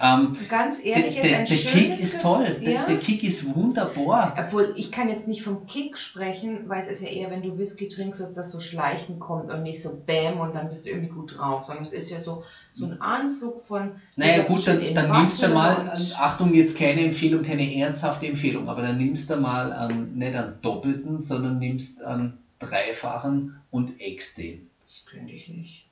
Ähm, 0.00 0.36
Ganz 0.48 0.84
ehrlich, 0.84 1.14
der, 1.14 1.22
der, 1.22 1.42
ist 1.44 1.52
ein 1.52 1.72
der 1.72 1.72
Kick 1.72 2.00
ist 2.00 2.22
toll. 2.22 2.56
Der, 2.64 2.72
ja? 2.72 2.86
der, 2.86 2.98
Kick 2.98 3.22
ist 3.22 3.54
wunderbar. 3.54 4.34
Obwohl, 4.38 4.72
ich 4.76 4.90
kann 4.90 5.08
jetzt 5.08 5.28
nicht 5.28 5.42
vom 5.42 5.66
Kick 5.66 5.98
sprechen, 5.98 6.68
weil 6.68 6.82
es 6.82 6.88
ist 6.88 7.02
ja 7.02 7.08
eher, 7.08 7.30
wenn 7.30 7.42
du 7.42 7.58
Whisky 7.58 7.88
trinkst, 7.88 8.20
dass 8.20 8.32
das 8.32 8.50
so 8.50 8.60
schleichend 8.60 9.20
kommt 9.20 9.50
und 9.50 9.62
nicht 9.62 9.82
so 9.82 10.00
Bäm 10.06 10.38
und 10.38 10.54
dann 10.54 10.68
bist 10.68 10.86
du 10.86 10.90
irgendwie 10.90 11.10
gut 11.10 11.38
drauf, 11.38 11.64
sondern 11.64 11.84
es 11.84 11.92
ist 11.92 12.10
ja 12.10 12.18
so, 12.18 12.42
so 12.72 12.86
ein 12.86 13.00
Anflug 13.00 13.58
von. 13.58 13.92
Naja, 14.16 14.44
gut, 14.44 14.66
dann, 14.66 14.94
dann 14.94 15.10
nimmst 15.10 15.42
du 15.42 15.48
mal, 15.48 15.92
Achtung, 16.18 16.54
jetzt 16.54 16.76
keine 16.76 17.04
Empfehlung, 17.04 17.42
keine 17.42 17.74
ernsthafte 17.74 18.26
Empfehlung, 18.26 18.68
aber 18.68 18.82
dann 18.82 18.98
nimmst 18.98 19.30
du 19.30 19.36
mal 19.36 19.72
an, 19.72 20.12
nicht 20.14 20.34
einen 20.34 20.54
doppelten, 20.62 21.22
sondern 21.22 21.58
nimmst 21.58 22.02
einen 22.02 22.38
dreifachen 22.58 23.60
und 23.70 24.00
Ex-Den. 24.00 24.70
Das 24.82 25.04
könnte 25.06 25.32
ich 25.32 25.48
nicht. 25.48 25.86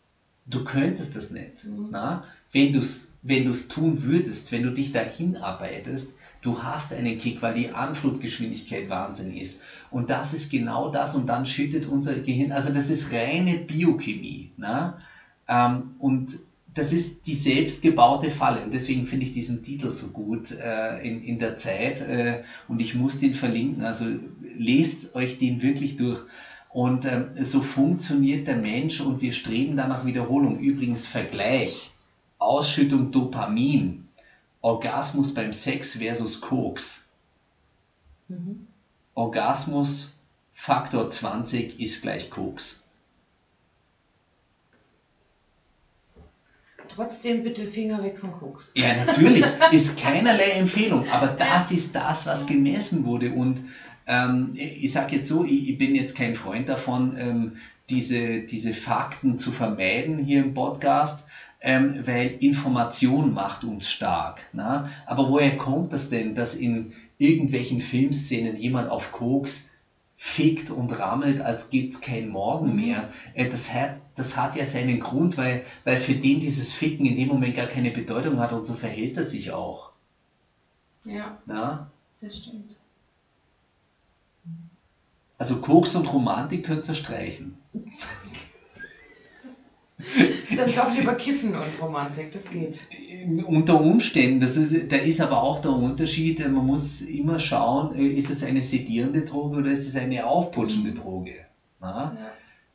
Du 0.46 0.64
könntest 0.64 1.14
das 1.14 1.30
nicht. 1.30 1.64
Mhm. 1.64 1.88
Na? 1.90 2.24
Wenn 2.52 2.72
du 2.72 2.80
es 2.80 3.08
wenn 3.22 3.44
du 3.44 3.52
es 3.52 3.68
tun 3.68 4.02
würdest, 4.04 4.52
wenn 4.52 4.62
du 4.62 4.70
dich 4.70 4.92
dahin 4.92 5.36
arbeitest, 5.36 6.14
du 6.40 6.62
hast 6.62 6.92
einen 6.92 7.18
Kick, 7.18 7.42
weil 7.42 7.54
die 7.54 7.70
Anfluggeschwindigkeit 7.70 8.88
Wahnsinn 8.88 9.36
ist. 9.36 9.60
Und 9.90 10.10
das 10.10 10.32
ist 10.32 10.50
genau 10.50 10.88
das 10.88 11.14
und 11.14 11.28
dann 11.28 11.46
schüttet 11.46 11.86
unser 11.86 12.14
Gehirn, 12.16 12.52
also 12.52 12.72
das 12.72 12.90
ist 12.90 13.12
reine 13.12 13.56
Biochemie. 13.56 14.50
Ne? 14.56 14.94
Ähm, 15.48 15.94
und 15.98 16.38
das 16.74 16.92
ist 16.92 17.26
die 17.26 17.34
selbstgebaute 17.34 18.30
Falle 18.30 18.62
und 18.62 18.72
deswegen 18.72 19.04
finde 19.04 19.24
ich 19.24 19.32
diesen 19.32 19.64
Titel 19.64 19.92
so 19.92 20.08
gut 20.08 20.52
äh, 20.52 21.00
in, 21.00 21.24
in 21.24 21.38
der 21.38 21.56
Zeit 21.56 22.00
äh, 22.02 22.42
und 22.68 22.80
ich 22.80 22.94
muss 22.94 23.18
den 23.18 23.34
verlinken, 23.34 23.82
also 23.82 24.06
lest 24.40 25.16
euch 25.16 25.38
den 25.38 25.60
wirklich 25.60 25.96
durch. 25.96 26.20
Und 26.68 27.04
äh, 27.04 27.24
so 27.34 27.62
funktioniert 27.62 28.46
der 28.46 28.56
Mensch 28.56 29.00
und 29.00 29.22
wir 29.22 29.32
streben 29.32 29.74
danach 29.74 30.04
Wiederholung. 30.04 30.60
Übrigens 30.60 31.06
Vergleich 31.06 31.90
Ausschüttung 32.38 33.10
Dopamin, 33.10 34.08
Orgasmus 34.60 35.34
beim 35.34 35.52
Sex 35.52 35.96
versus 35.96 36.40
Koks. 36.40 37.12
Mhm. 38.28 38.66
Orgasmus 39.14 40.18
Faktor 40.52 41.08
20 41.08 41.78
ist 41.78 42.02
gleich 42.02 42.30
Koks. 42.30 42.84
Trotzdem 46.88 47.44
bitte 47.44 47.64
Finger 47.64 48.02
weg 48.02 48.18
von 48.18 48.32
Koks. 48.32 48.72
Ja, 48.74 48.92
natürlich. 49.04 49.44
Ist 49.72 50.00
keinerlei 50.00 50.50
Empfehlung. 50.52 51.08
Aber 51.10 51.28
das 51.28 51.70
ist 51.70 51.94
das, 51.94 52.26
was 52.26 52.46
gemessen 52.46 53.04
wurde. 53.04 53.30
Und 53.30 53.62
ähm, 54.08 54.50
ich 54.54 54.90
sage 54.90 55.16
jetzt 55.16 55.28
so, 55.28 55.44
ich, 55.44 55.68
ich, 55.68 55.78
bin 55.78 55.94
jetzt 55.94 56.16
kein 56.16 56.34
Freund 56.34 56.68
davon, 56.68 57.14
ähm, 57.16 57.56
diese, 57.88 58.40
diese 58.40 58.72
Fakten 58.72 59.38
zu 59.38 59.52
vermeiden 59.52 60.18
hier 60.18 60.40
im 60.40 60.54
Podcast 60.54 61.28
ähm, 61.60 61.94
weil 62.06 62.36
Information 62.40 63.34
macht 63.34 63.64
uns 63.64 63.88
stark. 63.90 64.48
Na? 64.52 64.88
Aber 65.06 65.28
woher 65.28 65.56
kommt 65.56 65.92
das 65.92 66.08
denn, 66.08 66.34
dass 66.34 66.54
in 66.54 66.92
irgendwelchen 67.18 67.80
Filmszenen 67.80 68.56
jemand 68.56 68.90
auf 68.90 69.10
Koks 69.12 69.70
fickt 70.16 70.70
und 70.70 70.98
rammelt, 70.98 71.40
als 71.40 71.70
gibt 71.70 71.94
es 71.94 72.00
kein 72.00 72.28
Morgen 72.28 72.74
mehr. 72.74 73.10
Äh, 73.34 73.48
das, 73.48 73.72
hat, 73.72 74.00
das 74.16 74.36
hat 74.36 74.56
ja 74.56 74.64
seinen 74.64 75.00
Grund, 75.00 75.36
weil, 75.36 75.64
weil 75.84 75.96
für 75.96 76.14
den 76.14 76.40
dieses 76.40 76.72
Ficken 76.72 77.06
in 77.06 77.16
dem 77.16 77.28
Moment 77.28 77.54
gar 77.54 77.66
keine 77.66 77.90
Bedeutung 77.90 78.38
hat 78.38 78.52
und 78.52 78.64
so 78.64 78.74
verhält 78.74 79.16
er 79.16 79.24
sich 79.24 79.52
auch. 79.52 79.90
Ja. 81.04 81.38
Na? 81.46 81.88
Das 82.20 82.36
stimmt. 82.36 82.76
Also 85.38 85.60
Koks 85.60 85.94
und 85.94 86.12
Romantik 86.12 86.66
könnt 86.66 86.88
ihr 86.88 86.94
streichen. 86.94 87.56
Dann 90.56 90.72
doch 90.74 90.90
lieber 90.90 91.14
Kiffen 91.14 91.54
und 91.54 91.80
Romantik, 91.80 92.30
das 92.32 92.50
geht. 92.50 92.86
Unter 93.46 93.80
Umständen, 93.80 94.40
das 94.40 94.56
ist, 94.56 94.90
da 94.90 94.96
ist 94.96 95.20
aber 95.20 95.42
auch 95.42 95.58
der 95.58 95.72
Unterschied, 95.72 96.40
man 96.40 96.64
muss 96.64 97.00
immer 97.00 97.38
schauen, 97.38 97.94
äh, 97.94 98.06
ist 98.06 98.30
es 98.30 98.42
eine 98.42 98.62
sedierende 98.62 99.24
Droge 99.24 99.58
oder 99.58 99.70
ist 99.70 99.86
es 99.86 99.96
eine 99.96 100.24
aufputschende 100.24 100.92
Droge. 100.92 101.34
Ja. 101.80 102.12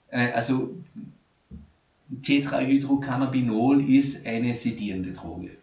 Äh, 0.10 0.32
also 0.32 0.70
Tetrahydrocannabinol 2.22 3.82
ist 3.82 4.26
eine 4.26 4.54
sedierende 4.54 5.12
Droge. 5.12 5.58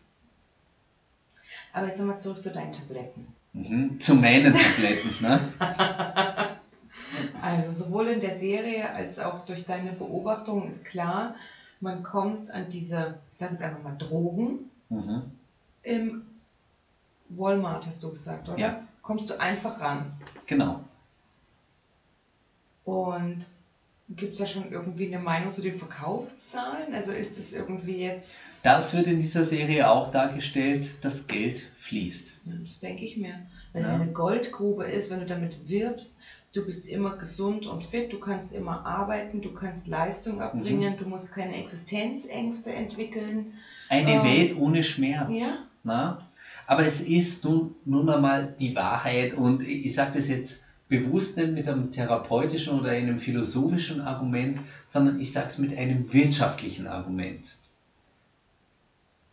Aber 1.73 1.87
jetzt 1.87 1.99
nochmal 1.99 2.19
zurück 2.19 2.43
zu 2.43 2.51
deinen 2.51 2.73
Tabletten. 2.73 3.29
Mhm, 3.53 4.01
zu 4.01 4.15
meinen 4.15 4.53
Tabletten. 4.53 5.11
ne? 5.21 5.41
Also 7.43 7.73
sowohl 7.73 8.09
in 8.09 8.21
der 8.21 8.31
Serie 8.31 8.93
als 8.93 9.19
auch 9.19 9.45
durch 9.45 9.65
deine 9.65 9.93
Beobachtung 9.93 10.67
ist 10.67 10.85
klar, 10.85 11.35
man 11.81 12.03
kommt 12.03 12.51
an 12.51 12.69
diese, 12.69 13.19
ich 13.33 13.39
sage 13.39 13.53
jetzt 13.53 13.63
einfach 13.63 13.83
mal 13.83 13.97
Drogen. 13.97 14.71
Mhm. 14.89 15.23
Im 15.83 16.27
Walmart 17.31 17.87
hast 17.87 18.03
du 18.03 18.11
gesagt, 18.11 18.49
oder? 18.49 18.59
Ja. 18.59 18.83
Kommst 19.03 19.31
du 19.31 19.41
einfach 19.41 19.81
ran. 19.81 20.13
Genau. 20.47 20.85
Und 22.85 23.47
gibt 24.11 24.35
es 24.35 24.41
ja 24.41 24.47
schon 24.47 24.71
irgendwie 24.71 25.07
eine 25.07 25.23
Meinung 25.23 25.55
zu 25.55 25.61
den 25.61 25.75
Verkaufszahlen? 25.75 26.93
Also 26.93 27.13
ist 27.13 27.39
das 27.39 27.53
irgendwie 27.53 28.05
jetzt. 28.05 28.65
Das 28.65 28.95
wird 28.95 29.07
in 29.07 29.19
dieser 29.19 29.45
Serie 29.45 29.89
auch 29.89 30.11
dargestellt, 30.11 31.05
dass 31.05 31.27
Geld 31.27 31.71
fließt. 31.79 32.41
Ja, 32.45 32.53
das 32.61 32.81
denke 32.81 33.05
ich 33.05 33.17
mir. 33.17 33.47
Weil 33.73 33.83
ja. 33.83 33.89
es 33.89 33.95
eine 33.95 34.13
Goldgrube 34.13 34.85
ist, 34.85 35.11
wenn 35.11 35.21
du 35.21 35.27
damit 35.27 35.69
wirbst, 35.69 36.19
du 36.53 36.65
bist 36.65 36.89
immer 36.89 37.17
gesund 37.17 37.67
und 37.67 37.83
fit, 37.83 38.13
du 38.13 38.19
kannst 38.19 38.53
immer 38.53 38.85
arbeiten, 38.85 39.41
du 39.41 39.53
kannst 39.53 39.87
Leistung 39.87 40.41
erbringen, 40.41 40.95
mhm. 40.95 40.97
du 40.97 41.09
musst 41.09 41.33
keine 41.33 41.57
Existenzängste 41.57 42.73
entwickeln. 42.73 43.55
Eine 43.89 44.13
ähm, 44.13 44.25
Welt 44.25 44.57
ohne 44.57 44.83
Schmerz. 44.83 45.31
Ja. 45.31 45.59
Na? 45.85 46.27
Aber 46.67 46.85
es 46.85 47.01
ist 47.01 47.45
nun, 47.45 47.75
nun 47.85 48.09
einmal 48.09 48.55
die 48.59 48.75
Wahrheit 48.75 49.35
und 49.35 49.63
ich 49.63 49.95
sage 49.95 50.13
das 50.15 50.29
jetzt 50.29 50.65
bewusst 50.89 51.37
nicht 51.37 51.53
mit 51.53 51.69
einem 51.69 51.91
therapeutischen 51.91 52.79
oder 52.79 52.91
einem 52.91 53.19
philosophischen 53.19 54.01
Argument, 54.01 54.59
sondern 54.89 55.21
ich 55.21 55.33
sage 55.33 55.49
es 55.49 55.59
mit 55.59 55.77
einem 55.77 56.13
wirtschaftlichen 56.13 56.87
Argument. 56.87 57.57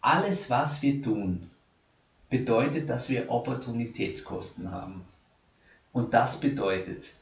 Alles, 0.02 0.50
was 0.50 0.82
wir 0.84 1.02
tun, 1.02 1.50
bedeutet, 2.30 2.90
dass 2.90 3.10
wir 3.10 3.30
Opportunitätskosten 3.30 4.72
haben. 4.72 5.04
Und 5.98 6.14
das 6.14 6.40
bedeutet, 6.40 7.14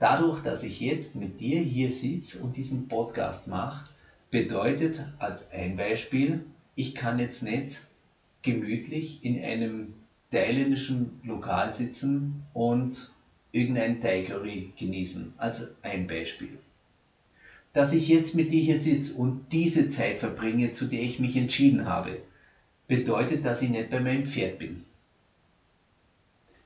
dadurch, 0.00 0.42
dass 0.42 0.64
ich 0.64 0.80
jetzt 0.80 1.14
mit 1.14 1.38
dir 1.38 1.60
hier 1.60 1.92
sitze 1.92 2.40
und 2.40 2.56
diesen 2.56 2.88
Podcast 2.88 3.46
mache, 3.46 3.88
bedeutet 4.32 5.06
als 5.20 5.52
ein 5.52 5.76
Beispiel, 5.76 6.44
ich 6.74 6.96
kann 6.96 7.20
jetzt 7.20 7.44
nicht 7.44 7.86
gemütlich 8.42 9.24
in 9.24 9.40
einem 9.40 9.94
thailändischen 10.32 11.20
Lokal 11.22 11.72
sitzen 11.72 12.42
und 12.52 13.12
irgendein 13.52 14.00
Thai 14.00 14.22
Curry 14.22 14.72
genießen. 14.76 15.34
Als 15.36 15.76
ein 15.82 16.08
Beispiel. 16.08 16.58
Dass 17.72 17.92
ich 17.92 18.08
jetzt 18.08 18.34
mit 18.34 18.50
dir 18.50 18.60
hier 18.60 18.76
sitze 18.76 19.14
und 19.14 19.52
diese 19.52 19.88
Zeit 19.88 20.16
verbringe, 20.16 20.72
zu 20.72 20.86
der 20.86 21.02
ich 21.02 21.20
mich 21.20 21.36
entschieden 21.36 21.84
habe, 21.86 22.22
bedeutet, 22.88 23.44
dass 23.44 23.62
ich 23.62 23.70
nicht 23.70 23.88
bei 23.88 24.00
meinem 24.00 24.26
Pferd 24.26 24.58
bin 24.58 24.84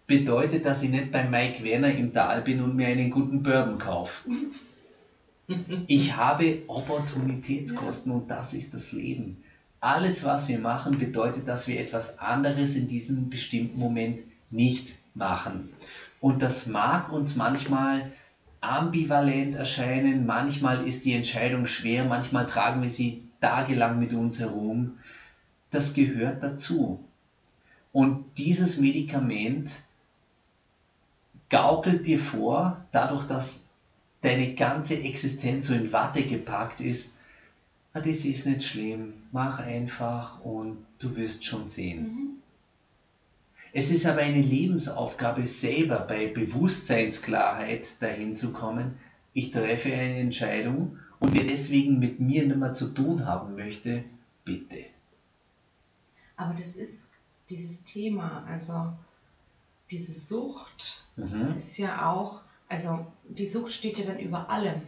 bedeutet, 0.07 0.65
dass 0.65 0.83
ich 0.83 0.91
nicht 0.91 1.11
bei 1.11 1.25
Mike 1.25 1.65
Werner 1.65 1.95
im 1.95 2.13
Tal 2.13 2.43
bin 2.43 2.61
und 2.61 2.77
mir 2.77 2.89
einen 2.89 3.11
guten 3.11 3.43
Bourbon 3.43 3.79
kaufe. 3.79 4.29
Ich 5.87 6.17
habe 6.17 6.63
Opportunitätskosten 6.67 8.13
und 8.13 8.31
das 8.31 8.55
ist 8.55 8.75
das 8.75 8.93
Leben. 8.93 9.43
Alles, 9.81 10.25
was 10.25 10.49
wir 10.49 10.59
machen, 10.59 10.97
bedeutet, 10.97 11.47
dass 11.47 11.69
wir 11.69 11.79
etwas 11.79 12.19
anderes 12.19 12.77
in 12.77 12.89
diesem 12.89 13.29
bestimmten 13.29 13.79
Moment 13.79 14.21
nicht 14.51 14.95
machen. 15.15 15.75
Und 16.21 16.41
das 16.41 16.67
mag 16.67 17.13
uns 17.13 17.37
manchmal 17.37 18.11
ambivalent 18.63 19.55
erscheinen, 19.55 20.25
manchmal 20.25 20.87
ist 20.87 21.05
die 21.05 21.13
Entscheidung 21.13 21.67
schwer, 21.67 22.05
manchmal 22.05 22.47
tragen 22.47 22.83
wir 22.83 22.89
sie 22.89 23.25
tagelang 23.41 23.99
mit 23.99 24.15
uns 24.15 24.39
herum. 24.39 24.99
Das 25.71 25.93
gehört 25.93 26.43
dazu. 26.43 27.05
Und 27.93 28.25
dieses 28.39 28.79
Medikament 28.79 29.84
gaukelt 31.49 32.07
dir 32.07 32.19
vor, 32.19 32.85
dadurch, 32.93 33.25
dass 33.25 33.67
deine 34.21 34.55
ganze 34.55 35.03
Existenz 35.03 35.67
so 35.67 35.75
in 35.75 35.93
Watte 35.93 36.25
gepackt 36.25 36.81
ist, 36.81 37.17
ah, 37.93 38.01
das 38.01 38.25
ist 38.25 38.47
nicht 38.47 38.65
schlimm, 38.65 39.23
mach 39.33 39.59
einfach 39.59 40.41
und 40.41 40.85
du 40.99 41.15
wirst 41.17 41.45
schon 41.45 41.69
sehen. 41.69 42.03
Mhm. 42.03 42.31
Es 43.77 43.91
ist 43.91 44.07
aber 44.07 44.21
eine 44.21 44.41
Lebensaufgabe, 44.41 45.45
selber 45.47 45.99
bei 46.01 46.29
Bewusstseinsklarheit 46.29 48.01
dahin 48.01 48.37
zu 48.37 48.53
kommen. 48.53 48.97
Ich 49.33 49.51
treffe 49.51 49.93
eine 49.93 50.21
Entscheidung 50.21 50.99
und 51.19 51.35
wer 51.35 51.43
deswegen 51.43 51.99
mit 51.99 52.21
mir 52.21 52.47
nicht 52.47 52.57
mehr 52.57 52.73
zu 52.73 52.95
tun 52.95 53.27
haben 53.27 53.57
möchte, 53.57 54.05
bitte. 54.45 54.85
Aber 56.37 56.55
das 56.55 56.77
ist 56.77 57.09
dieses 57.51 57.83
Thema, 57.83 58.45
also 58.49 58.93
diese 59.95 60.13
Sucht 60.13 61.05
Mhm. 61.17 61.57
ist 61.57 61.79
ja 61.79 62.05
auch, 62.09 62.43
also 62.69 63.07
die 63.23 63.47
Sucht 63.47 63.73
steht 63.73 63.97
ja 63.99 64.05
dann 64.05 64.19
über 64.19 64.51
allem. 64.51 64.83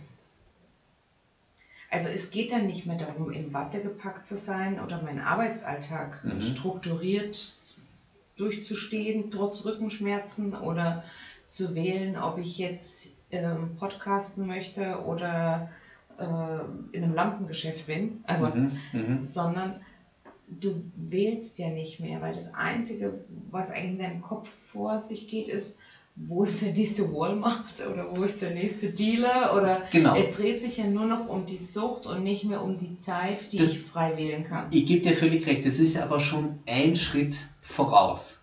Also 1.90 2.08
es 2.08 2.30
geht 2.30 2.50
dann 2.50 2.66
nicht 2.66 2.84
mehr 2.86 2.96
darum, 2.96 3.30
in 3.30 3.52
Watte 3.52 3.80
gepackt 3.80 4.26
zu 4.26 4.36
sein 4.36 4.80
oder 4.80 4.98
meinen 4.98 5.20
Arbeitsalltag 5.20 6.20
Mhm. 6.22 6.40
strukturiert 6.40 7.54
durchzustehen, 8.36 9.30
trotz 9.30 9.64
Rückenschmerzen 9.64 10.54
oder 10.54 11.00
zu 11.46 11.74
wählen, 11.74 12.16
ob 12.18 12.38
ich 12.38 12.58
jetzt 12.58 13.12
ähm, 13.30 13.76
podcasten 13.76 14.46
möchte 14.46 15.00
oder 15.04 15.68
äh, 16.18 16.24
in 16.92 17.04
einem 17.04 17.14
Lampengeschäft 17.14 17.86
bin. 17.86 18.18
Also 18.24 18.50
Mhm. 18.54 18.72
Mhm. 18.92 19.20
sondern 19.20 19.78
du 20.48 20.82
wählst 20.94 21.58
ja 21.58 21.70
nicht 21.70 22.00
mehr, 22.00 22.20
weil 22.20 22.34
das 22.34 22.54
Einzige, 22.54 23.18
was 23.50 23.70
eigentlich 23.70 23.92
in 23.92 23.98
deinem 23.98 24.20
Kopf 24.22 24.48
vor 24.48 25.00
sich 25.00 25.26
geht, 25.28 25.48
ist, 25.48 25.78
wo 26.14 26.44
ist 26.44 26.62
der 26.62 26.72
nächste 26.72 27.12
Walmart 27.12 27.86
oder 27.90 28.08
wo 28.16 28.22
ist 28.22 28.40
der 28.40 28.50
nächste 28.54 28.88
Dealer 28.88 29.54
oder 29.54 29.84
Genau. 29.92 30.14
es 30.16 30.34
dreht 30.36 30.60
sich 30.60 30.78
ja 30.78 30.86
nur 30.86 31.04
noch 31.06 31.28
um 31.28 31.44
die 31.44 31.58
Sucht 31.58 32.06
und 32.06 32.22
nicht 32.22 32.44
mehr 32.44 32.62
um 32.62 32.76
die 32.78 32.96
Zeit, 32.96 33.52
die 33.52 33.58
Das- 33.58 33.68
ich 33.68 33.78
frei 33.80 34.16
wählen 34.16 34.42
kann. 34.44 34.68
Ich 34.70 34.86
gebe 34.86 35.02
dir 35.02 35.14
völlig 35.14 35.46
recht, 35.46 35.64
das 35.66 35.78
ist 35.78 35.96
aber 35.96 36.20
schon 36.20 36.52
ein 36.64 36.94
Schritt 36.96 37.36
voraus. 37.60 38.42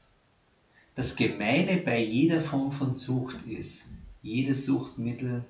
Das 0.94 1.16
Gemeine 1.16 1.78
bei 1.78 1.98
jeder 2.00 2.40
Form 2.42 2.70
von 2.72 2.94
Sucht 2.94 3.42
ist, 3.42 3.86
jedes 4.22 4.66
Suchtmittel 4.66 5.44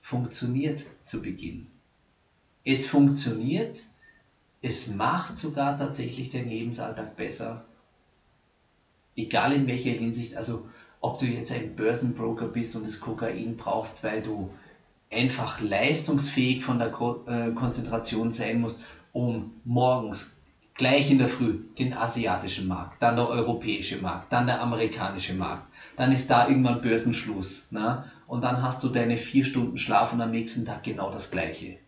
funktioniert 0.00 0.84
zu 1.02 1.20
Beginn. 1.20 1.66
Es 2.62 2.86
funktioniert, 2.86 3.82
es 4.66 4.88
macht 4.88 5.38
sogar 5.38 5.78
tatsächlich 5.78 6.30
den 6.30 6.48
Lebensalltag 6.48 7.14
besser. 7.16 7.64
Egal 9.14 9.52
in 9.52 9.66
welcher 9.68 9.92
Hinsicht, 9.92 10.36
also 10.36 10.68
ob 11.00 11.18
du 11.18 11.26
jetzt 11.26 11.52
ein 11.52 11.76
Börsenbroker 11.76 12.46
bist 12.46 12.74
und 12.74 12.84
das 12.84 13.00
Kokain 13.00 13.56
brauchst, 13.56 14.02
weil 14.02 14.22
du 14.22 14.50
einfach 15.10 15.60
leistungsfähig 15.60 16.64
von 16.64 16.80
der 16.80 16.88
äh, 16.88 17.52
Konzentration 17.52 18.32
sein 18.32 18.60
musst, 18.60 18.82
um 19.12 19.52
morgens 19.64 20.34
gleich 20.74 21.10
in 21.12 21.18
der 21.18 21.28
Früh 21.28 21.60
den 21.78 21.94
asiatischen 21.94 22.66
Markt, 22.66 23.00
dann 23.00 23.16
der 23.16 23.28
europäische 23.28 23.98
Markt, 23.98 24.32
dann 24.32 24.46
der 24.46 24.60
amerikanische 24.60 25.34
Markt, 25.34 25.68
dann 25.96 26.10
ist 26.10 26.28
da 26.28 26.48
irgendwann 26.48 26.80
Börsenschluss, 26.80 27.68
ne? 27.70 28.04
und 28.26 28.42
dann 28.42 28.60
hast 28.62 28.82
du 28.82 28.88
deine 28.88 29.16
vier 29.16 29.44
Stunden 29.44 29.78
Schlaf 29.78 30.12
und 30.12 30.20
am 30.20 30.32
nächsten 30.32 30.64
Tag 30.64 30.82
genau 30.82 31.10
das 31.10 31.30
gleiche. 31.30 31.78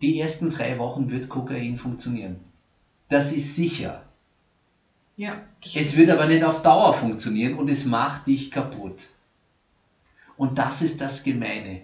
Die 0.00 0.20
ersten 0.20 0.50
drei 0.50 0.78
Wochen 0.78 1.10
wird 1.10 1.28
Kokain 1.28 1.76
funktionieren. 1.76 2.40
Das 3.08 3.32
ist 3.32 3.54
sicher. 3.54 4.04
Ja, 5.16 5.46
Es 5.62 5.96
wird 5.96 6.10
aber 6.10 6.26
nicht 6.26 6.42
auf 6.42 6.62
Dauer 6.62 6.92
funktionieren 6.92 7.54
und 7.54 7.68
es 7.70 7.84
macht 7.84 8.26
dich 8.26 8.50
kaputt. 8.50 9.10
Und 10.36 10.58
das 10.58 10.82
ist 10.82 11.00
das 11.00 11.22
Gemeine. 11.22 11.82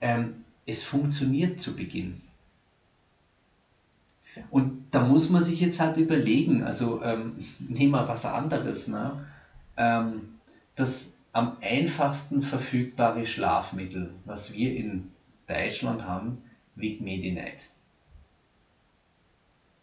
Ähm, 0.00 0.44
es 0.66 0.82
funktioniert 0.82 1.60
zu 1.60 1.76
Beginn. 1.76 2.20
Und 4.50 4.86
da 4.90 5.06
muss 5.06 5.30
man 5.30 5.42
sich 5.42 5.60
jetzt 5.60 5.78
halt 5.78 5.96
überlegen, 5.96 6.62
also 6.64 7.02
ähm, 7.02 7.34
nehmen 7.60 7.92
wir 7.92 8.08
was 8.08 8.24
anderes, 8.24 8.88
ne? 8.88 9.26
ähm, 9.76 10.38
das 10.74 11.18
am 11.32 11.56
einfachsten 11.60 12.42
verfügbare 12.42 13.24
Schlafmittel, 13.24 14.12
was 14.24 14.52
wir 14.52 14.74
in 14.74 15.10
Deutschland 15.46 16.04
haben, 16.04 16.42
Vic 16.74 17.00
Medi-Night. 17.00 17.66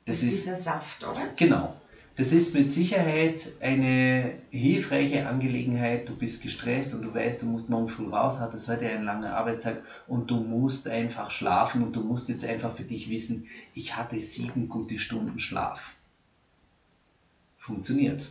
Das 0.06 0.24
ist 0.24 0.46
dieser 0.46 0.56
Saft, 0.56 1.06
oder? 1.06 1.28
Genau. 1.36 1.80
Das 2.16 2.34
ist 2.34 2.54
mit 2.54 2.70
Sicherheit 2.70 3.48
eine 3.62 4.40
hilfreiche 4.50 5.26
Angelegenheit. 5.26 6.10
Du 6.10 6.18
bist 6.18 6.42
gestresst 6.42 6.94
und 6.94 7.04
du 7.04 7.14
weißt, 7.14 7.44
du 7.44 7.46
musst 7.46 7.70
morgen 7.70 7.88
früh 7.88 8.10
raus, 8.10 8.42
hattest 8.42 8.68
heute 8.68 8.90
einen 8.90 9.06
langen 9.06 9.24
Arbeitstag 9.24 9.84
und 10.06 10.30
du 10.30 10.36
musst 10.36 10.90
einfach 10.90 11.32
schlafen 11.32 11.82
und 11.82 11.96
du 11.96 12.02
musst 12.02 12.28
jetzt 12.28 12.44
einfach 12.44 12.76
für 12.76 12.84
dich 12.84 13.10
wissen, 13.10 13.48
ich 13.74 13.96
hatte 13.96 14.20
sieben 14.20 14.68
gute 14.68 14.98
Stunden 14.98 15.40
Schlaf. 15.40 15.94
Funktioniert. 17.58 18.26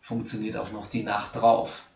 Funktioniert 0.00 0.56
auch 0.56 0.70
noch 0.70 0.86
die 0.86 1.02
Nacht 1.02 1.34
drauf. 1.34 1.86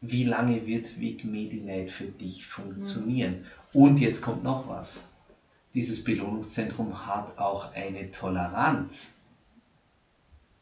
Wie 0.00 0.24
lange 0.24 0.64
wird 0.66 1.00
Vic 1.00 1.24
Medi-Night 1.24 1.90
für 1.90 2.04
dich 2.04 2.46
funktionieren? 2.46 3.46
Und 3.72 4.00
jetzt 4.00 4.22
kommt 4.22 4.42
noch 4.42 4.68
was. 4.68 5.08
Dieses 5.74 6.02
Belohnungszentrum 6.04 7.06
hat 7.06 7.38
auch 7.38 7.72
eine 7.74 8.10
Toleranz. 8.10 9.16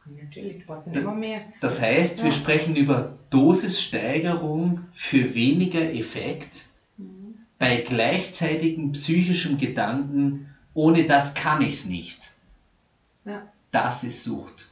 Natürlich, 0.06 0.58
du 0.60 0.66
brauchst 0.66 0.88
dann 0.88 0.94
immer 0.94 1.14
mehr. 1.14 1.42
Das 1.60 1.80
heißt, 1.80 2.22
wir 2.24 2.32
sprechen 2.32 2.76
über 2.76 3.16
Dosissteigerung 3.30 4.86
für 4.92 5.34
weniger 5.34 5.80
Effekt 5.94 6.66
bei 7.58 7.76
gleichzeitigem 7.78 8.92
psychischem 8.92 9.56
Gedanken, 9.56 10.54
ohne 10.74 11.06
das 11.06 11.34
kann 11.34 11.62
ich 11.62 11.74
es 11.74 11.84
nicht. 11.86 12.34
Ja. 13.24 13.50
Das 13.70 14.04
ist 14.04 14.22
Sucht. 14.24 14.70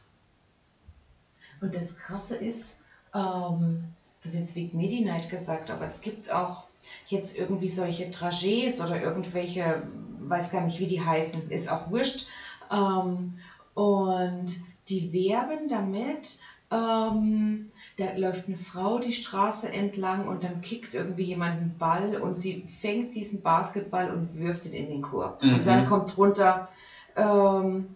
Und 1.60 1.74
das 1.74 1.96
Krasse 1.96 2.36
ist, 2.36 2.80
ähm, 3.14 3.84
du 4.20 4.26
hast 4.26 4.34
jetzt 4.34 4.56
Vic 4.56 4.74
Medi-Night 4.74 5.30
gesagt, 5.30 5.70
aber 5.70 5.84
es 5.84 6.00
gibt 6.00 6.30
auch 6.30 6.64
jetzt 7.06 7.36
irgendwie 7.36 7.68
solche 7.68 8.10
Trajets 8.10 8.80
oder 8.80 9.00
irgendwelche, 9.00 9.82
weiß 10.20 10.50
gar 10.50 10.62
nicht, 10.62 10.78
wie 10.78 10.86
die 10.86 11.04
heißen, 11.04 11.48
ist 11.50 11.70
auch 11.70 11.90
wurscht. 11.90 12.26
Ähm, 12.70 13.34
und 13.74 14.46
die 14.88 15.12
werben 15.12 15.68
damit, 15.68 16.38
ähm, 16.70 17.66
da 17.96 18.10
läuft 18.16 18.46
eine 18.46 18.56
Frau 18.56 18.98
die 18.98 19.12
Straße 19.12 19.70
entlang 19.70 20.26
und 20.26 20.44
dann 20.44 20.60
kickt 20.60 20.94
irgendwie 20.94 21.24
jemand 21.24 21.56
einen 21.56 21.76
Ball 21.78 22.16
und 22.16 22.34
sie 22.36 22.62
fängt 22.64 23.14
diesen 23.14 23.42
Basketball 23.42 24.10
und 24.10 24.34
wirft 24.34 24.64
ihn 24.64 24.72
in 24.72 24.88
den 24.88 25.02
Korb. 25.02 25.42
Mhm. 25.42 25.54
Und 25.54 25.66
dann 25.66 25.84
kommt 25.84 26.16
runter, 26.16 26.66
ähm, 27.14 27.88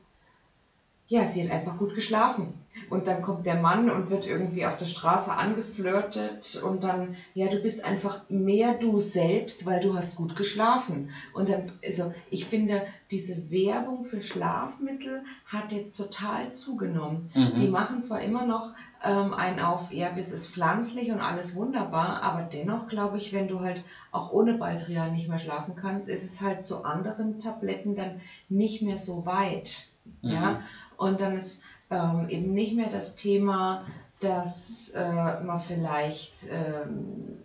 ja, 1.09 1.25
sie 1.25 1.45
hat 1.45 1.53
einfach 1.53 1.79
gut 1.79 1.95
geschlafen. 1.95 2.55
Und 2.91 3.07
dann 3.07 3.23
kommt 3.23 3.47
der 3.47 3.55
Mann 3.55 3.89
und 3.91 4.11
wird 4.11 4.27
irgendwie 4.27 4.67
auf 4.67 4.77
der 4.77 4.87
Straße 4.87 5.33
angeflirtet 5.33 6.61
und 6.63 6.85
dann, 6.85 7.17
ja, 7.33 7.49
du 7.49 7.59
bist 7.59 7.85
einfach 7.85 8.21
mehr 8.29 8.75
du 8.75 8.99
selbst, 8.99 9.65
weil 9.67 9.81
du 9.81 9.95
hast 9.95 10.17
gut 10.17 10.37
geschlafen. 10.37 11.11
Und 11.33 11.49
dann, 11.49 11.73
also 11.85 12.13
ich 12.29 12.45
finde, 12.45 12.83
diese 13.11 13.51
Werbung 13.51 14.05
für 14.05 14.21
Schlafmittel 14.21 15.23
hat 15.47 15.73
jetzt 15.73 15.97
total 15.97 16.53
zugenommen. 16.53 17.31
Die 17.57 17.69
machen 17.69 18.01
zwar 18.03 18.21
immer 18.21 18.45
noch 18.45 18.73
ähm, 19.03 19.33
einen 19.33 19.61
auf, 19.61 19.93
ja, 19.93 20.11
das 20.11 20.33
ist 20.33 20.49
pflanzlich 20.49 21.13
und 21.13 21.21
alles 21.21 21.55
wunderbar, 21.57 22.23
aber 22.23 22.43
dennoch 22.43 22.89
glaube 22.89 23.17
ich, 23.17 23.33
wenn 23.33 23.49
du 23.49 23.61
halt 23.61 23.85
auch 24.11 24.33
ohne 24.33 24.55
Baldrian 24.55 25.13
nicht 25.13 25.29
mehr 25.29 25.39
schlafen 25.39 25.77
kannst, 25.77 26.09
ist 26.09 26.25
es 26.25 26.41
halt 26.41 26.65
zu 26.65 26.85
anderen 26.85 27.39
Tabletten 27.39 27.95
dann 27.95 28.21
nicht 28.49 28.83
mehr 28.83 28.99
so 28.99 29.25
weit. 29.25 29.89
Ja, 30.23 30.61
und 30.97 31.21
dann 31.21 31.35
ist 31.37 31.63
ähm, 31.91 32.29
eben 32.29 32.53
nicht 32.53 32.75
mehr 32.75 32.89
das 32.89 33.17
Thema, 33.17 33.87
dass 34.21 34.91
äh, 34.91 35.41
man 35.41 35.61
vielleicht 35.61 36.49
ähm, 36.51 37.39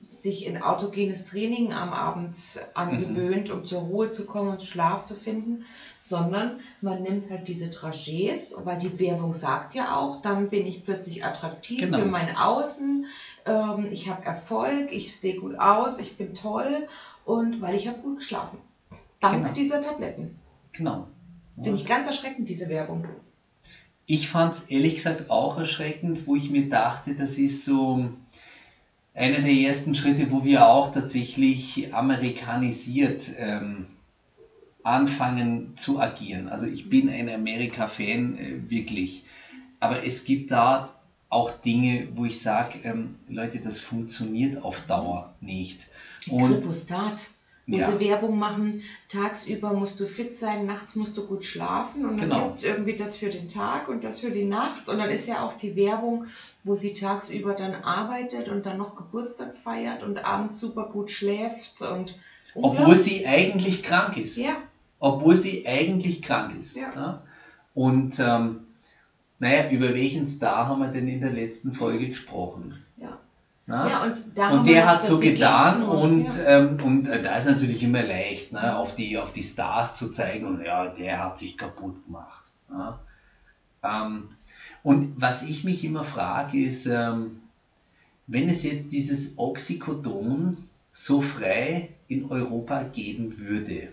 sich 0.00 0.46
in 0.46 0.60
autogenes 0.60 1.24
Training 1.24 1.72
am 1.72 1.92
Abend 1.94 2.36
angewöhnt, 2.74 3.50
um 3.50 3.64
zur 3.64 3.80
Ruhe 3.82 4.10
zu 4.10 4.26
kommen 4.26 4.50
und 4.50 4.62
Schlaf 4.62 5.04
zu 5.04 5.14
finden, 5.14 5.64
sondern 5.98 6.60
man 6.82 7.02
nimmt 7.02 7.30
halt 7.30 7.48
diese 7.48 7.70
Trajets, 7.70 8.60
weil 8.64 8.76
die 8.76 8.98
Werbung 9.00 9.32
sagt 9.32 9.74
ja 9.74 9.96
auch, 9.96 10.20
dann 10.20 10.50
bin 10.50 10.66
ich 10.66 10.84
plötzlich 10.84 11.24
attraktiv 11.24 11.80
Genau. 11.80 11.98
für 11.98 12.04
mein 12.04 12.36
Außen, 12.36 13.06
ähm, 13.46 13.88
ich 13.90 14.08
habe 14.10 14.24
Erfolg, 14.26 14.92
ich 14.92 15.18
sehe 15.18 15.36
gut 15.40 15.58
aus, 15.58 15.98
ich 16.00 16.18
bin 16.18 16.34
toll 16.34 16.86
und 17.24 17.62
weil 17.62 17.74
ich 17.74 17.88
habe 17.88 17.98
gut 18.00 18.18
geschlafen. 18.18 18.58
Dank 19.20 19.40
Genau. 19.42 19.52
dieser 19.54 19.80
Tabletten. 19.80 20.38
Genau. 20.72 21.06
Finde 21.62 21.78
ich 21.78 21.86
ganz 21.86 22.06
erschreckend, 22.06 22.48
diese 22.48 22.68
Werbung. 22.68 23.06
Ich 24.06 24.28
fand 24.28 24.54
es 24.54 24.60
ehrlich 24.62 24.96
gesagt 24.96 25.30
auch 25.30 25.56
erschreckend, 25.56 26.26
wo 26.26 26.34
ich 26.36 26.50
mir 26.50 26.68
dachte, 26.68 27.14
das 27.14 27.38
ist 27.38 27.64
so 27.64 28.10
einer 29.14 29.40
der 29.40 29.52
ersten 29.52 29.94
Schritte, 29.94 30.30
wo 30.30 30.44
wir 30.44 30.66
auch 30.66 30.90
tatsächlich 30.90 31.94
amerikanisiert 31.94 33.30
ähm, 33.38 33.86
anfangen 34.82 35.76
zu 35.76 36.00
agieren. 36.00 36.48
Also 36.48 36.66
ich 36.66 36.88
bin 36.90 37.08
ein 37.08 37.28
Amerika-Fan, 37.28 38.36
äh, 38.36 38.70
wirklich. 38.70 39.24
Aber 39.80 40.04
es 40.04 40.24
gibt 40.24 40.50
da 40.50 40.92
auch 41.28 41.50
Dinge, 41.50 42.08
wo 42.14 42.24
ich 42.24 42.40
sage, 42.40 42.80
ähm, 42.84 43.16
Leute, 43.28 43.60
das 43.60 43.80
funktioniert 43.80 44.62
auf 44.62 44.82
Dauer 44.82 45.34
nicht. 45.40 45.86
Und 46.28 46.60
Kripostat. 46.60 47.30
Wo 47.66 47.78
Ja. 47.78 47.86
sie 47.86 47.98
Werbung 47.98 48.38
machen, 48.38 48.82
tagsüber 49.08 49.72
musst 49.72 49.98
du 49.98 50.06
fit 50.06 50.36
sein, 50.36 50.66
nachts 50.66 50.96
musst 50.96 51.16
du 51.16 51.26
gut 51.26 51.44
schlafen 51.44 52.04
und 52.04 52.20
dann 52.20 52.28
Genau. 52.28 52.44
gibt 52.48 52.58
es 52.58 52.64
irgendwie 52.64 52.94
das 52.94 53.16
für 53.16 53.30
den 53.30 53.48
Tag 53.48 53.88
und 53.88 54.04
das 54.04 54.20
für 54.20 54.30
die 54.30 54.44
Nacht 54.44 54.88
und 54.90 54.98
dann 54.98 55.10
ist 55.10 55.26
ja 55.26 55.40
auch 55.40 55.54
die 55.54 55.74
Werbung, 55.74 56.24
wo 56.62 56.74
sie 56.74 56.92
tagsüber 56.92 57.54
dann 57.54 57.74
arbeitet 57.74 58.48
und 58.50 58.66
dann 58.66 58.76
noch 58.76 58.94
Geburtstag 58.96 59.54
feiert 59.54 60.02
und 60.02 60.24
abends 60.24 60.60
super 60.60 60.84
gut 60.84 61.10
schläft 61.10 61.80
und 61.82 62.16
Obwohl 62.54 62.96
sie 62.96 63.24
eigentlich 63.26 63.82
krank 63.82 64.16
ist. 64.16 64.36
Ja, 64.36 64.56
Obwohl 64.98 65.34
sie 65.34 65.66
eigentlich 65.66 66.20
krank 66.20 66.52
ist. 66.54 66.76
Ja. 66.76 67.22
Und 67.72 68.18
ähm, 68.20 68.60
naja, 69.38 69.66
über 69.68 69.94
welchen 69.94 70.24
Star 70.26 70.68
haben 70.68 70.78
wir 70.78 70.88
denn 70.88 71.08
in 71.08 71.20
der 71.20 71.30
letzten 71.30 71.72
Folge 71.72 72.08
gesprochen? 72.08 72.74
Na? 73.66 73.88
Ja, 73.88 74.02
und 74.02 74.22
und 74.52 74.66
der 74.66 74.86
hat 74.86 75.02
so 75.02 75.18
getan 75.18 75.82
und, 75.82 76.36
ja. 76.36 76.58
ähm, 76.58 76.76
und 76.82 77.08
äh, 77.08 77.22
da 77.22 77.36
ist 77.36 77.46
natürlich 77.46 77.82
immer 77.82 78.02
leicht, 78.02 78.52
ne, 78.52 78.76
auf, 78.76 78.94
die, 78.94 79.16
auf 79.16 79.32
die 79.32 79.42
Stars 79.42 79.94
zu 79.94 80.10
zeigen 80.10 80.44
und 80.46 80.62
ja, 80.62 80.86
der 80.88 81.18
hat 81.18 81.38
sich 81.38 81.56
kaputt 81.56 82.04
gemacht. 82.04 82.50
Ja. 82.70 82.98
Ähm, 83.82 84.28
und 84.82 85.12
was 85.16 85.42
ich 85.42 85.64
mich 85.64 85.82
immer 85.82 86.04
frage, 86.04 86.60
ist, 86.60 86.84
ähm, 86.86 87.40
wenn 88.26 88.48
es 88.50 88.62
jetzt 88.62 88.92
dieses 88.92 89.38
Oxycodon 89.38 90.68
so 90.92 91.20
frei 91.22 91.90
in 92.08 92.30
Europa 92.30 92.82
geben 92.82 93.38
würde, 93.38 93.88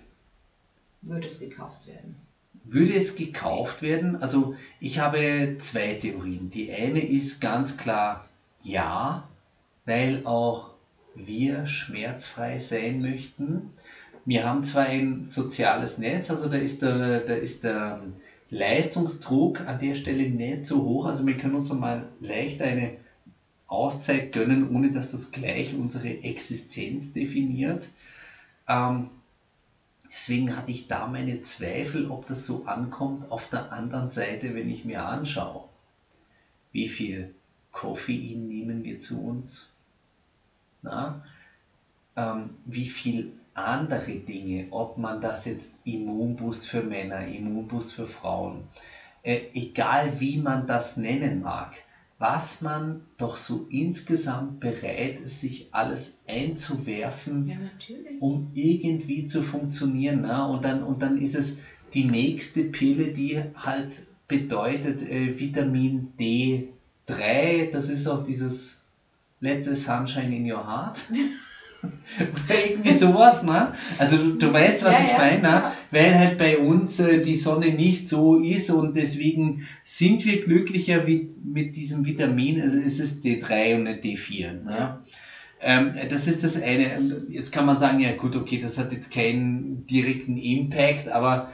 Würde 1.01 1.27
es 1.27 1.39
gekauft 1.39 1.87
werden. 1.87 2.15
würde 2.63 2.93
es 2.93 3.15
gekauft 3.15 3.81
werden? 3.81 4.21
Also 4.21 4.55
ich 4.79 4.99
habe 4.99 5.55
zwei 5.59 5.93
Theorien. 5.93 6.49
Die 6.49 6.71
eine 6.71 6.99
ist 6.99 7.39
ganz 7.41 7.77
klar 7.77 8.25
ja, 8.61 9.27
weil 9.85 10.25
auch 10.25 10.71
wir 11.15 11.65
schmerzfrei 11.65 12.59
sein 12.59 12.99
möchten. 12.99 13.71
Wir 14.25 14.45
haben 14.45 14.63
zwar 14.63 14.85
ein 14.85 15.23
soziales 15.23 15.97
Netz, 15.97 16.29
also 16.29 16.47
da 16.47 16.57
ist 16.57 16.81
der, 16.81 17.21
da 17.21 17.33
ist 17.33 17.63
der 17.63 18.01
Leistungsdruck 18.49 19.61
an 19.61 19.79
der 19.79 19.95
Stelle 19.95 20.29
nicht 20.29 20.65
so 20.65 20.83
hoch. 20.83 21.05
Also 21.05 21.25
wir 21.25 21.37
können 21.37 21.55
uns 21.55 21.71
mal 21.73 22.07
leicht 22.19 22.61
eine 22.61 22.97
Auszeit 23.67 24.31
gönnen, 24.31 24.75
ohne 24.75 24.91
dass 24.91 25.11
das 25.11 25.31
gleich 25.31 25.73
unsere 25.73 26.23
Existenz 26.23 27.13
definiert. 27.13 27.87
Ähm, 28.67 29.09
Deswegen 30.11 30.57
hatte 30.57 30.71
ich 30.71 30.87
da 30.87 31.07
meine 31.07 31.39
Zweifel, 31.39 32.11
ob 32.11 32.25
das 32.25 32.45
so 32.45 32.65
ankommt. 32.65 33.31
Auf 33.31 33.47
der 33.47 33.71
anderen 33.71 34.09
Seite, 34.09 34.53
wenn 34.53 34.69
ich 34.69 34.83
mir 34.83 35.05
anschaue, 35.05 35.69
wie 36.73 36.89
viel 36.89 37.33
Koffein 37.71 38.49
nehmen 38.49 38.83
wir 38.83 38.99
zu 38.99 39.23
uns? 39.23 39.70
Na? 40.81 41.23
Ähm, 42.15 42.51
wie 42.65 42.87
viel 42.87 43.33
andere 43.53 44.15
Dinge, 44.15 44.67
ob 44.71 44.97
man 44.97 45.21
das 45.21 45.45
jetzt 45.45 45.75
Immunboost 45.85 46.67
für 46.67 46.83
Männer, 46.83 47.25
Immunboost 47.25 47.93
für 47.93 48.07
Frauen, 48.07 48.67
äh, 49.23 49.41
egal 49.53 50.19
wie 50.19 50.37
man 50.37 50.67
das 50.67 50.97
nennen 50.97 51.41
mag, 51.41 51.75
was 52.17 52.61
man 52.61 53.01
doch 53.17 53.35
so 53.35 53.65
insgesamt 53.69 54.59
bereit 54.59 55.19
ist, 55.19 55.39
sich 55.41 55.67
alles 55.73 56.19
einzuwerfen, 56.27 57.47
Ja, 57.49 57.57
um 58.19 58.51
irgendwie 58.53 59.25
zu 59.25 59.41
funktionieren. 59.41 60.21
Ne? 60.21 60.47
Und, 60.47 60.63
dann, 60.63 60.83
und 60.83 61.01
dann 61.01 61.17
ist 61.17 61.35
es 61.35 61.59
die 61.93 62.03
nächste 62.05 62.63
Pille, 62.63 63.11
die 63.11 63.41
halt 63.55 64.03
bedeutet 64.27 65.01
äh, 65.01 65.37
Vitamin 65.39 66.13
D3, 66.19 67.69
das 67.71 67.89
ist 67.89 68.07
auch 68.07 68.23
dieses 68.23 68.80
letzte 69.41 69.75
Sunshine 69.75 70.35
in 70.35 70.51
your 70.51 70.65
heart. 70.65 71.01
Oder 72.19 72.63
irgendwie 72.69 72.91
sowas, 72.91 73.43
ne? 73.43 73.73
Also 73.97 74.17
du, 74.17 74.33
du 74.37 74.53
weißt, 74.53 74.83
was 74.83 74.99
Ja, 74.99 75.05
ich 75.05 75.09
ja, 75.09 75.17
meine, 75.17 75.41
ne? 75.41 75.47
ja. 75.47 75.73
weil 75.89 76.17
halt 76.17 76.37
bei 76.37 76.57
uns 76.59 76.99
äh, 76.99 77.21
die 77.21 77.35
Sonne 77.35 77.69
nicht 77.71 78.07
so 78.07 78.35
ist 78.35 78.69
und 78.69 78.95
deswegen 78.95 79.63
sind 79.83 80.23
wir 80.25 80.41
glücklicher 80.43 81.03
mit, 81.03 81.43
mit 81.43 81.75
diesem 81.75 82.05
Vitamin, 82.05 82.61
also 82.61 82.77
es 82.77 82.99
ist 82.99 83.25
D3 83.25 83.75
und 83.75 83.83
nicht 83.83 84.03
D4. 84.03 84.53
Ne? 84.63 85.01
Ähm, 85.59 85.91
das 86.09 86.27
ist 86.27 86.43
das 86.43 86.61
eine. 86.61 86.97
Jetzt 87.29 87.51
kann 87.51 87.65
man 87.65 87.79
sagen, 87.79 87.99
ja 87.99 88.13
gut, 88.13 88.35
okay, 88.35 88.59
das 88.59 88.77
hat 88.77 88.91
jetzt 88.91 89.11
keinen 89.11 89.85
direkten 89.87 90.37
Impact, 90.37 91.09
aber 91.09 91.49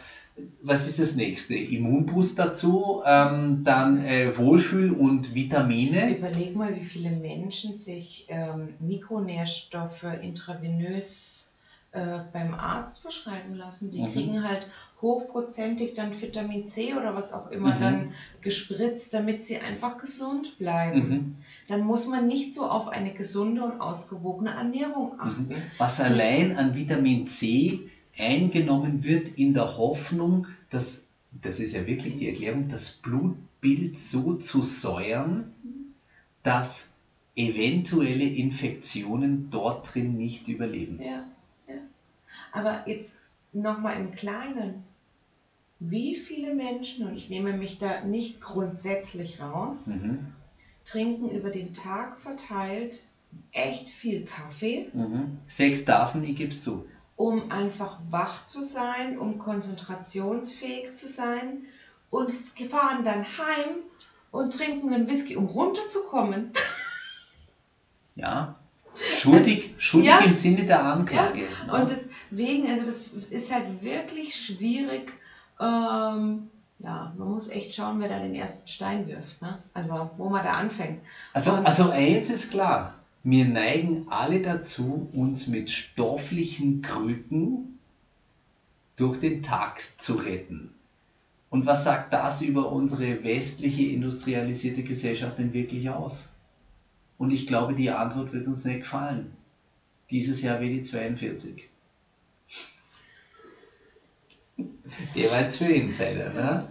was 0.61 0.85
ist 0.85 0.99
das 0.99 1.15
nächste? 1.15 1.55
Immunboost 1.55 2.38
dazu, 2.38 3.01
ähm, 3.05 3.61
dann 3.63 3.97
äh, 3.97 4.35
Wohlfühl 4.38 4.91
und 4.91 5.33
Vitamine. 5.33 6.15
Überleg 6.15 6.55
mal, 6.55 6.75
wie 6.75 6.83
viele 6.83 7.11
Menschen 7.11 7.75
sich 7.75 8.25
ähm, 8.27 8.73
Mikronährstoffe 8.79 10.03
intravenös 10.03 11.53
äh, 11.91 12.19
beim 12.31 12.53
Arzt 12.53 13.01
verschreiben 13.01 13.53
lassen. 13.55 13.91
Die 13.91 14.01
Mhm. 14.01 14.09
kriegen 14.11 14.43
halt 14.43 14.67
hochprozentig 15.01 15.93
dann 15.93 16.19
Vitamin 16.19 16.65
C 16.65 16.93
oder 16.93 17.15
was 17.15 17.31
auch 17.31 17.47
immer 17.47 17.71
Mhm. 17.71 17.79
dann 17.79 18.11
gespritzt, 18.41 19.13
damit 19.13 19.43
sie 19.43 19.57
einfach 19.57 19.97
gesund 19.97 20.57
bleiben. 20.57 20.99
Mhm. 20.99 21.33
Dann 21.67 21.81
muss 21.81 22.05
man 22.05 22.27
nicht 22.27 22.53
so 22.53 22.65
auf 22.67 22.88
eine 22.88 23.11
gesunde 23.11 23.63
und 23.63 23.79
ausgewogene 23.79 24.53
Ernährung 24.53 25.15
achten. 25.17 25.69
Was 25.77 25.99
allein 25.99 26.51
an 26.51 26.73
Vitamin 26.75 27.25
C 27.27 27.79
eingenommen 28.18 29.03
wird 29.03 29.30
in 29.30 29.53
der 29.53 29.76
Hoffnung, 29.78 30.47
dass, 30.70 31.05
das 31.32 31.59
ist 31.59 31.72
ja 31.72 31.86
wirklich 31.86 32.15
die 32.15 32.28
Erklärung, 32.28 32.68
das 32.68 32.89
Blutbild 32.89 33.97
so 33.97 34.34
zu 34.34 34.61
säuern, 34.61 35.51
dass 36.43 36.91
eventuelle 37.36 38.26
Infektionen 38.26 39.47
dort 39.49 39.93
drin 39.93 40.18
nicht 40.18 40.47
überleben. 40.47 40.99
Ja, 40.99 41.26
ja. 41.68 41.78
Aber 42.51 42.82
jetzt 42.86 43.15
nochmal 43.53 43.95
im 43.95 44.11
Kleinen. 44.11 44.82
Wie 45.80 46.15
viele 46.15 46.51
Menschen, 46.51 47.05
und 47.05 47.13
ich 47.15 47.30
nehme 47.30 47.53
mich 47.53 47.78
da 47.78 48.01
nicht 48.03 48.39
grundsätzlich 48.39 49.39
raus, 49.39 49.88
Mhm. 49.89 50.28
trinken 50.86 51.30
über 51.30 51.49
den 51.49 51.74
Tag 51.74 52.20
verteilt 52.20 53.03
echt 53.51 53.89
viel 53.89 54.24
Kaffee, 54.24 54.88
Mhm. 54.93 55.36
Sechs 55.45 55.84
Tassen, 55.86 56.24
ich 56.24 56.36
gebe 56.36 56.49
es 56.51 56.61
zu. 56.61 56.86
Um 57.18 57.51
einfach 57.51 57.97
wach 58.09 58.45
zu 58.45 58.63
sein, 58.63 59.18
um 59.18 59.38
konzentrationsfähig 59.38 60.93
zu 60.93 61.07
sein 61.07 61.65
und 62.09 62.32
fahren 62.32 63.03
dann 63.03 63.26
heim 63.26 63.80
und 64.32 64.53
trinken 64.55 64.93
einen 64.93 65.07
Whisky, 65.09 65.36
um 65.36 65.45
runterzukommen. 65.47 66.53
Ja. 68.15 68.55
Schuldig, 68.95 69.76
schuldig 69.78 70.09
ja. 70.09 70.20
im 70.22 70.34
Sinne 70.34 70.63
der 70.65 70.84
Anklage. 70.84 71.47
ne? 71.68 71.72
Und 71.72 71.88
deswegen, 71.91 72.68
also 72.68 72.84
das 72.84 73.03
ist 73.30 73.51
halt 73.53 73.84
wirklich 73.84 74.36
schwierig. 74.36 75.11
Ähm, 75.59 76.49
ja, 76.80 77.13
man 77.15 77.30
muss 77.30 77.47
echt 77.49 77.76
schauen, 77.76 77.99
wer 77.99 78.09
da 78.09 78.18
den 78.20 78.34
ersten 78.34 78.68
Stein 78.68 79.05
wirft. 79.07 79.39
Ne? 79.43 79.59
Also, 79.76 80.09
wo 80.18 80.30
man 80.30 80.43
da 80.43 80.53
anfängt. 80.53 80.99
Also, 81.34 81.51
Und- 81.53 81.65
also 81.68 81.91
eins 81.91 82.32
ist 82.32 82.49
klar, 82.49 82.95
wir 83.30 83.43
neigen 83.43 84.07
alle 84.07 84.41
dazu, 84.41 85.09
uns 85.11 85.47
mit 85.47 85.69
stofflichen 85.69 86.82
Krücken 86.82 87.78
durch 88.95 89.19
den 89.19 89.43
Tag 89.43 89.82
zu 89.99 90.15
retten. 90.15 90.73
Und 91.49 91.65
was 91.65 91.84
sagt 91.84 92.13
das 92.13 92.41
über 92.41 92.71
unsere 92.71 93.25
westliche 93.25 93.84
industrialisierte 93.84 94.82
Gesellschaft 94.84 95.39
denn 95.39 95.51
wirklich 95.51 95.89
aus? 95.89 96.30
Und 97.17 97.34
ich 97.34 97.47
glaube, 97.47 97.73
die 97.73 97.89
Antwort 97.89 98.32
wird 98.32 98.47
uns 98.47 98.63
nicht 98.63 98.80
gefallen. 98.80 99.34
Dieses 100.09 100.41
Jahr 100.41 100.61
wie 100.61 100.75
die 100.75 100.82
42. 100.82 101.67
Der 105.15 105.32
war 105.32 105.41
jetzt 105.41 105.57
für 105.57 105.65
Insider, 105.65 106.32
ne? 106.32 106.69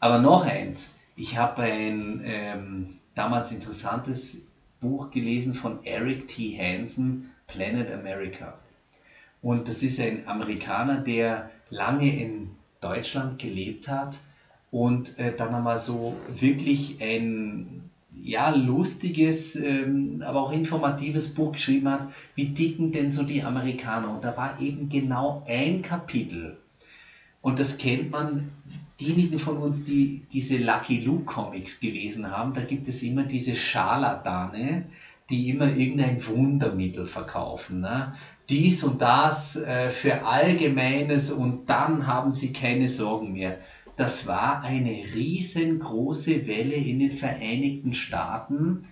Aber 0.00 0.18
noch 0.18 0.46
eins. 0.46 0.94
Ich 1.14 1.36
habe 1.36 1.60
ein 1.60 2.22
ähm, 2.24 2.98
damals 3.14 3.52
interessantes 3.52 4.46
Buch 4.82 5.10
gelesen 5.10 5.54
von 5.54 5.82
Eric 5.84 6.28
T. 6.28 6.58
Hansen, 6.58 7.30
Planet 7.46 7.90
America. 7.90 8.58
Und 9.40 9.68
das 9.68 9.82
ist 9.82 9.98
ein 10.00 10.28
Amerikaner, 10.28 10.98
der 10.98 11.50
lange 11.70 12.14
in 12.14 12.50
Deutschland 12.82 13.38
gelebt 13.38 13.88
hat 13.88 14.18
und 14.70 15.18
äh, 15.18 15.34
dann 15.34 15.54
einmal 15.54 15.78
so 15.78 16.14
wirklich 16.28 16.98
ein 17.00 17.88
ja, 18.14 18.50
lustiges, 18.50 19.56
ähm, 19.56 20.22
aber 20.26 20.42
auch 20.42 20.52
informatives 20.52 21.32
Buch 21.32 21.52
geschrieben 21.52 21.88
hat, 21.88 22.06
wie 22.34 22.52
ticken 22.52 22.92
denn 22.92 23.10
so 23.10 23.22
die 23.22 23.42
Amerikaner. 23.42 24.12
Und 24.12 24.22
da 24.22 24.36
war 24.36 24.60
eben 24.60 24.90
genau 24.90 25.42
ein 25.46 25.80
Kapitel, 25.80 26.58
und 27.42 27.58
das 27.58 27.76
kennt 27.76 28.12
man, 28.12 28.48
diejenigen 29.02 29.38
von 29.38 29.56
uns, 29.58 29.84
die 29.84 30.22
diese 30.32 30.58
Lucky 30.58 31.00
Luke 31.00 31.24
Comics 31.24 31.80
gelesen 31.80 32.30
haben, 32.30 32.52
da 32.52 32.60
gibt 32.60 32.88
es 32.88 33.02
immer 33.02 33.24
diese 33.24 33.54
Scharlatane, 33.54 34.86
die 35.28 35.50
immer 35.50 35.74
irgendein 35.74 36.24
Wundermittel 36.26 37.06
verkaufen. 37.06 37.80
Ne? 37.80 38.14
Dies 38.48 38.84
und 38.84 39.00
das 39.00 39.56
äh, 39.56 39.90
für 39.90 40.24
Allgemeines 40.24 41.30
und 41.30 41.68
dann 41.68 42.06
haben 42.06 42.30
sie 42.30 42.52
keine 42.52 42.88
Sorgen 42.88 43.32
mehr. 43.32 43.58
Das 43.96 44.26
war 44.26 44.62
eine 44.62 44.90
riesengroße 44.90 46.46
Welle 46.46 46.74
in 46.74 46.98
den 46.98 47.12
Vereinigten 47.12 47.92
Staaten, 47.92 48.84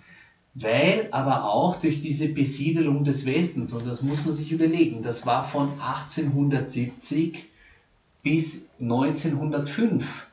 weil 0.54 1.08
aber 1.10 1.44
auch 1.44 1.76
durch 1.76 2.00
diese 2.00 2.28
Besiedelung 2.28 3.04
des 3.04 3.24
Westens, 3.24 3.72
und 3.72 3.86
das 3.86 4.02
muss 4.02 4.24
man 4.24 4.34
sich 4.34 4.52
überlegen, 4.52 5.02
das 5.02 5.24
war 5.24 5.42
von 5.42 5.70
1870 5.80 7.49
bis 8.22 8.68
1905, 8.80 10.26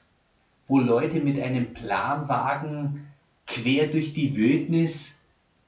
wo 0.68 0.80
Leute 0.80 1.20
mit 1.20 1.40
einem 1.40 1.74
Planwagen 1.74 3.00
quer 3.46 3.88
durch 3.88 4.14
die 4.14 4.36
Wildnis 4.36 5.20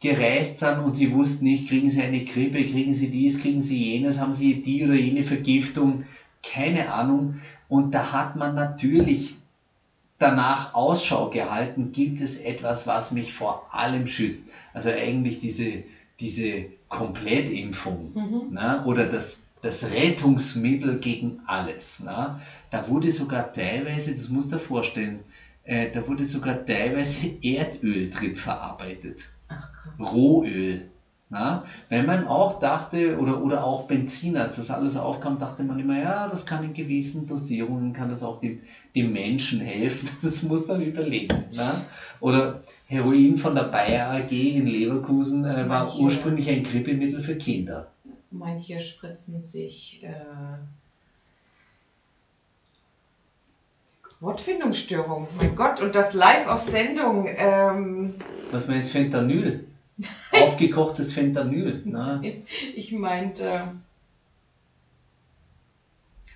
gereist 0.02 0.60
sind 0.60 0.80
und 0.80 0.96
sie 0.96 1.12
wussten 1.12 1.46
nicht, 1.46 1.68
kriegen 1.68 1.90
sie 1.90 2.02
eine 2.02 2.22
Grippe, 2.24 2.66
kriegen 2.66 2.94
sie 2.94 3.10
dies, 3.10 3.40
kriegen 3.40 3.60
sie 3.62 3.78
jenes, 3.78 4.20
haben 4.20 4.34
sie 4.34 4.62
die 4.62 4.84
oder 4.84 4.96
jene 4.96 5.24
Vergiftung, 5.24 6.04
keine 6.44 6.92
Ahnung. 6.92 7.36
Und 7.68 7.94
da 7.94 8.12
hat 8.12 8.36
man 8.36 8.56
natürlich 8.56 9.36
danach 10.18 10.74
Ausschau 10.74 11.30
gehalten, 11.30 11.92
gibt 11.92 12.22
es 12.22 12.36
etwas, 12.36 12.88
was 12.88 13.12
mich 13.12 13.34
vor 13.34 13.74
allem 13.74 14.08
schützt. 14.08 14.48
Also 14.74 14.90
eigentlich 14.90 15.40
diese, 15.40 15.82
diese 16.20 16.66
Komplettimpfung 16.90 18.12
Mhm. 18.14 18.48
ne? 18.54 18.82
oder 18.86 19.06
das, 19.06 19.44
das 19.62 19.92
Rettungsmittel 19.92 21.00
gegen 21.00 21.42
alles. 21.46 22.04
Ne? 22.04 22.40
Da 22.70 22.88
wurde 22.88 23.12
sogar 23.12 23.52
teilweise, 23.52 24.14
das 24.14 24.30
musst 24.30 24.52
du 24.52 24.58
dir 24.58 24.62
vorstellen, 24.62 25.20
äh, 25.64 25.90
da 25.92 26.08
wurde 26.08 26.26
sogar 26.26 26.66
teilweise 26.66 27.32
Erdöl 27.42 28.10
drin 28.10 28.36
verarbeitet. 28.36 29.26
Ach 29.48 29.72
krass. 29.72 30.00
Rohöl. 30.14 30.90
Na? 31.32 31.64
Weil 31.90 32.04
man 32.04 32.26
auch 32.26 32.60
dachte, 32.60 33.20
oder, 33.20 33.44
oder 33.44 33.64
auch 33.64 33.84
Benzin, 33.84 34.36
als 34.36 34.56
das 34.56 34.72
alles 34.72 34.98
aufkam, 34.98 35.38
dachte 35.38 35.62
man 35.64 35.80
immer, 35.80 36.00
ja, 36.00 36.28
das 36.28 36.44
kann 36.44 36.64
in 36.64 36.74
gewissen 36.74 37.28
Dosierungen, 37.28 37.94
kann 37.94 38.10
das 38.10 38.24
auch 38.24 38.40
dem, 38.40 38.62
dem 38.96 39.12
Menschen 39.12 39.60
helfen. 39.62 40.10
Das 40.24 40.42
muss 40.42 40.68
man 40.68 40.82
überlegen. 40.82 41.46
Na? 41.54 41.82
Oder 42.20 42.62
Heroin 42.86 43.38
von 43.38 43.54
der 43.54 43.64
Bayer 43.64 44.10
AG 44.10 44.32
in 44.32 44.66
Leverkusen 44.66 45.46
äh, 45.46 45.70
war 45.70 45.96
ursprünglich 46.00 46.50
ein 46.50 46.64
Grippemittel 46.64 47.22
für 47.22 47.36
Kinder. 47.36 47.92
Manche 48.32 48.80
spritzen 48.82 49.42
sich 49.42 50.04
äh, 50.04 50.60
Wortfindungsstörung. 54.20 55.28
Mein 55.38 55.56
Gott, 55.56 55.82
und 55.82 55.96
das 55.96 56.14
live 56.14 56.46
auf 56.48 56.62
Sendung. 56.62 57.28
Ähm, 57.36 58.16
Was 58.52 58.68
meinst 58.68 58.90
du, 58.90 59.00
Fentanyl? 59.00 59.66
Aufgekochtes 60.32 61.14
Fentanyl. 61.14 61.82
Na? 61.86 62.22
ich 62.74 62.92
meinte. 62.92 63.74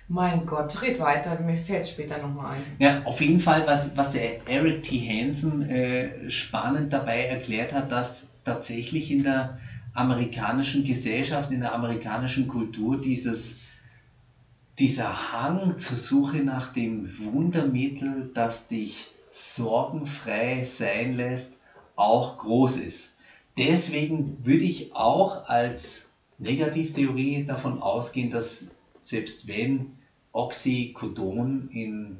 Mein 0.06 0.44
Gott, 0.44 0.82
red 0.82 0.98
weiter, 0.98 1.38
mir 1.38 1.56
fällt 1.56 1.88
später 1.88 2.18
nochmal 2.18 2.54
ein. 2.54 2.76
Ja, 2.78 3.00
auf 3.04 3.20
jeden 3.20 3.40
Fall, 3.40 3.66
was, 3.66 3.96
was 3.96 4.10
der 4.10 4.46
Eric 4.46 4.82
T. 4.82 4.98
Hansen 4.98 5.62
äh, 5.62 6.28
spannend 6.30 6.92
dabei 6.92 7.24
erklärt 7.24 7.72
hat, 7.72 7.90
dass 7.90 8.28
tatsächlich 8.44 9.10
in 9.10 9.22
der 9.22 9.56
amerikanischen 9.94 10.84
Gesellschaft, 10.84 11.50
in 11.50 11.60
der 11.60 11.72
amerikanischen 11.72 12.48
Kultur 12.48 13.00
dieses, 13.00 13.60
dieser 14.78 15.32
Hang 15.32 15.78
zur 15.78 15.96
Suche 15.96 16.42
nach 16.42 16.72
dem 16.72 17.08
Wundermittel, 17.18 18.30
das 18.34 18.68
dich 18.68 19.12
sorgenfrei 19.30 20.64
sein 20.64 21.12
lässt, 21.12 21.60
auch 21.96 22.38
groß 22.38 22.76
ist. 22.78 23.16
Deswegen 23.56 24.44
würde 24.44 24.64
ich 24.64 24.92
auch 24.94 25.48
als 25.48 26.10
Negativtheorie 26.38 27.44
davon 27.44 27.78
ausgehen, 27.78 28.30
dass 28.30 28.70
selbst 28.98 29.46
wenn 29.46 29.92
Oxycodon 30.32 31.68
in, 31.70 32.16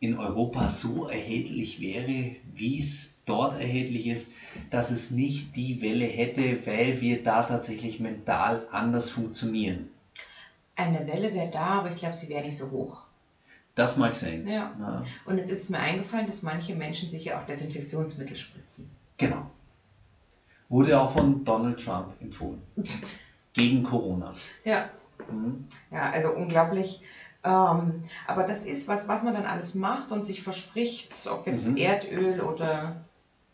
in 0.00 0.14
Europa 0.14 0.68
so 0.68 1.06
erhältlich 1.06 1.80
wäre, 1.80 2.32
wie 2.54 2.78
es 2.78 3.17
dort 3.28 3.54
erhältlich 3.60 4.06
ist, 4.06 4.32
dass 4.70 4.90
es 4.90 5.10
nicht 5.10 5.56
die 5.56 5.80
Welle 5.82 6.04
hätte, 6.06 6.64
weil 6.66 7.00
wir 7.00 7.22
da 7.22 7.42
tatsächlich 7.42 8.00
mental 8.00 8.66
anders 8.70 9.10
funktionieren. 9.10 9.90
Eine 10.76 11.06
Welle 11.06 11.34
wäre 11.34 11.50
da, 11.50 11.80
aber 11.80 11.90
ich 11.90 11.96
glaube, 11.96 12.16
sie 12.16 12.28
wäre 12.28 12.44
nicht 12.44 12.56
so 12.56 12.70
hoch. 12.70 13.02
Das 13.74 13.96
mag 13.96 14.14
sein. 14.16 14.46
Ja. 14.46 14.74
Ja, 14.78 15.04
Und 15.24 15.38
jetzt 15.38 15.50
ist 15.50 15.70
mir 15.70 15.78
eingefallen, 15.78 16.26
dass 16.26 16.42
manche 16.42 16.74
Menschen 16.74 17.08
sich 17.08 17.24
ja 17.26 17.38
auch 17.38 17.44
Desinfektionsmittel 17.44 18.36
spritzen. 18.36 18.88
genau. 19.16 19.50
Wurde 20.70 21.00
auch 21.00 21.12
von 21.12 21.44
Donald 21.44 21.82
Trump 21.82 22.12
empfohlen. 22.20 22.60
Gegen 23.54 23.82
Corona. 23.82 24.34
Ja. 24.64 24.88
Mhm. 25.30 25.64
Ja, 25.90 26.10
also 26.10 26.30
unglaublich. 26.34 27.00
Ähm, 27.42 28.02
aber 28.26 28.44
das 28.44 28.64
ist 28.64 28.86
was, 28.86 29.08
was 29.08 29.22
man 29.22 29.32
dann 29.34 29.46
alles 29.46 29.74
macht 29.74 30.12
und 30.12 30.24
sich 30.24 30.42
verspricht, 30.42 31.26
ob 31.32 31.46
jetzt 31.46 31.68
Mhm. 31.70 31.76
Erdöl 31.78 32.40
oder 32.42 32.96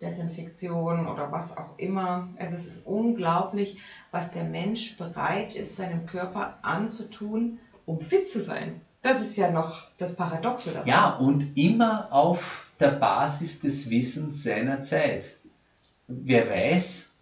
Desinfektion 0.00 1.06
oder 1.06 1.30
was 1.30 1.56
auch 1.56 1.78
immer. 1.78 2.28
Also 2.38 2.54
es 2.54 2.66
ist 2.66 2.86
unglaublich, 2.86 3.78
was 4.10 4.32
der 4.32 4.44
Mensch 4.44 4.96
bereit 4.96 5.54
ist, 5.54 5.76
seinem 5.76 6.06
Körper 6.06 6.58
anzutun, 6.62 7.58
um 7.86 8.00
fit 8.00 8.28
zu 8.28 8.40
sein. 8.40 8.80
Das 9.02 9.20
ist 9.20 9.36
ja 9.36 9.50
noch 9.50 9.88
das 9.98 10.16
Paradoxe 10.16 10.72
dabei. 10.72 10.88
Ja, 10.88 11.16
und 11.16 11.56
immer 11.56 12.10
auf 12.10 12.68
der 12.80 12.92
Basis 12.92 13.60
des 13.60 13.90
Wissens 13.90 14.42
seiner 14.42 14.82
Zeit. 14.82 15.36
Wer 16.08 16.48
weiß, 16.48 17.12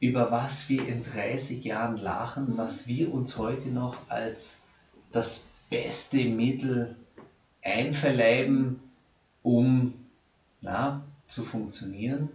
über 0.00 0.30
was 0.30 0.68
wir 0.68 0.86
in 0.86 1.02
30 1.02 1.64
Jahren 1.64 1.96
lachen, 1.96 2.58
was 2.58 2.86
wir 2.88 3.12
uns 3.14 3.38
heute 3.38 3.68
noch 3.68 3.96
als 4.08 4.62
das 5.12 5.50
beste 5.70 6.24
Mittel 6.24 6.96
einverleiben, 7.62 8.80
um 9.42 9.94
na, 10.60 11.04
zu 11.34 11.44
funktionieren. 11.44 12.28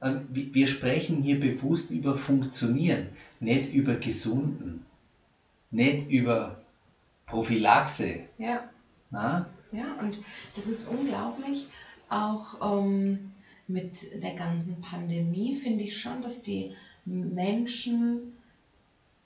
Wir 0.00 0.54
wir 0.54 0.66
sprechen 0.66 1.22
hier 1.22 1.40
bewusst 1.40 1.90
über 1.90 2.16
Funktionieren, 2.16 3.08
nicht 3.40 3.72
über 3.72 3.94
Gesunden, 3.94 4.84
nicht 5.70 6.08
über 6.08 6.60
Prophylaxe. 7.26 8.20
Ja. 8.38 8.68
Na? 9.10 9.48
Ja, 9.72 9.98
und 10.00 10.18
das 10.54 10.66
ist 10.66 10.88
unglaublich. 10.88 11.68
Auch 12.08 12.80
ähm, 12.80 13.32
mit 13.66 14.22
der 14.22 14.34
ganzen 14.34 14.80
Pandemie 14.80 15.54
finde 15.54 15.84
ich 15.84 16.00
schon, 16.00 16.22
dass 16.22 16.42
die 16.42 16.74
Menschen 17.04 18.34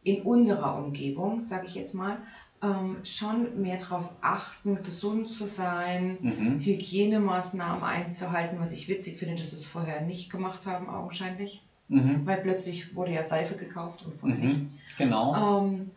in 0.04 0.22
unserer 0.22 0.76
Umgebung, 0.78 1.40
sage 1.40 1.66
ich 1.68 1.74
jetzt 1.74 1.94
mal, 1.94 2.18
ähm, 2.62 3.04
schon 3.04 3.60
mehr 3.60 3.76
darauf 3.78 4.12
achten, 4.20 4.82
gesund 4.84 5.28
zu 5.28 5.46
sein, 5.46 6.18
Mhm. 6.22 6.60
Hygienemaßnahmen 6.60 7.82
einzuhalten, 7.82 8.60
was 8.60 8.72
ich 8.72 8.88
witzig 8.88 9.18
finde, 9.18 9.34
dass 9.36 9.50
sie 9.50 9.56
es 9.56 9.66
vorher 9.66 10.02
nicht 10.02 10.30
gemacht 10.30 10.66
haben, 10.66 10.88
augenscheinlich. 10.88 11.62
Mhm. 11.88 12.24
Weil 12.24 12.38
plötzlich 12.40 12.94
wurde 12.94 13.12
ja 13.12 13.22
Seife 13.22 13.56
gekauft 13.56 14.04
und 14.04 14.14
vorher 14.14 14.38
nicht. 14.38 14.60
Mhm. 14.60 14.70
Genau. 14.96 15.60
Ähm, 15.60 15.90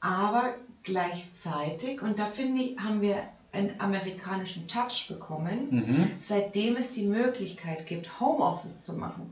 aber 0.00 0.54
gleichzeitig, 0.82 2.02
und 2.02 2.18
da 2.18 2.26
finde 2.26 2.60
ich, 2.60 2.78
haben 2.78 3.00
wir 3.00 3.22
einen 3.52 3.78
amerikanischen 3.80 4.66
Touch 4.68 5.06
bekommen, 5.08 5.68
Mhm. 5.70 6.10
seitdem 6.18 6.76
es 6.76 6.92
die 6.92 7.06
Möglichkeit 7.06 7.86
gibt, 7.86 8.20
Homeoffice 8.20 8.82
zu 8.84 8.96
machen, 8.96 9.30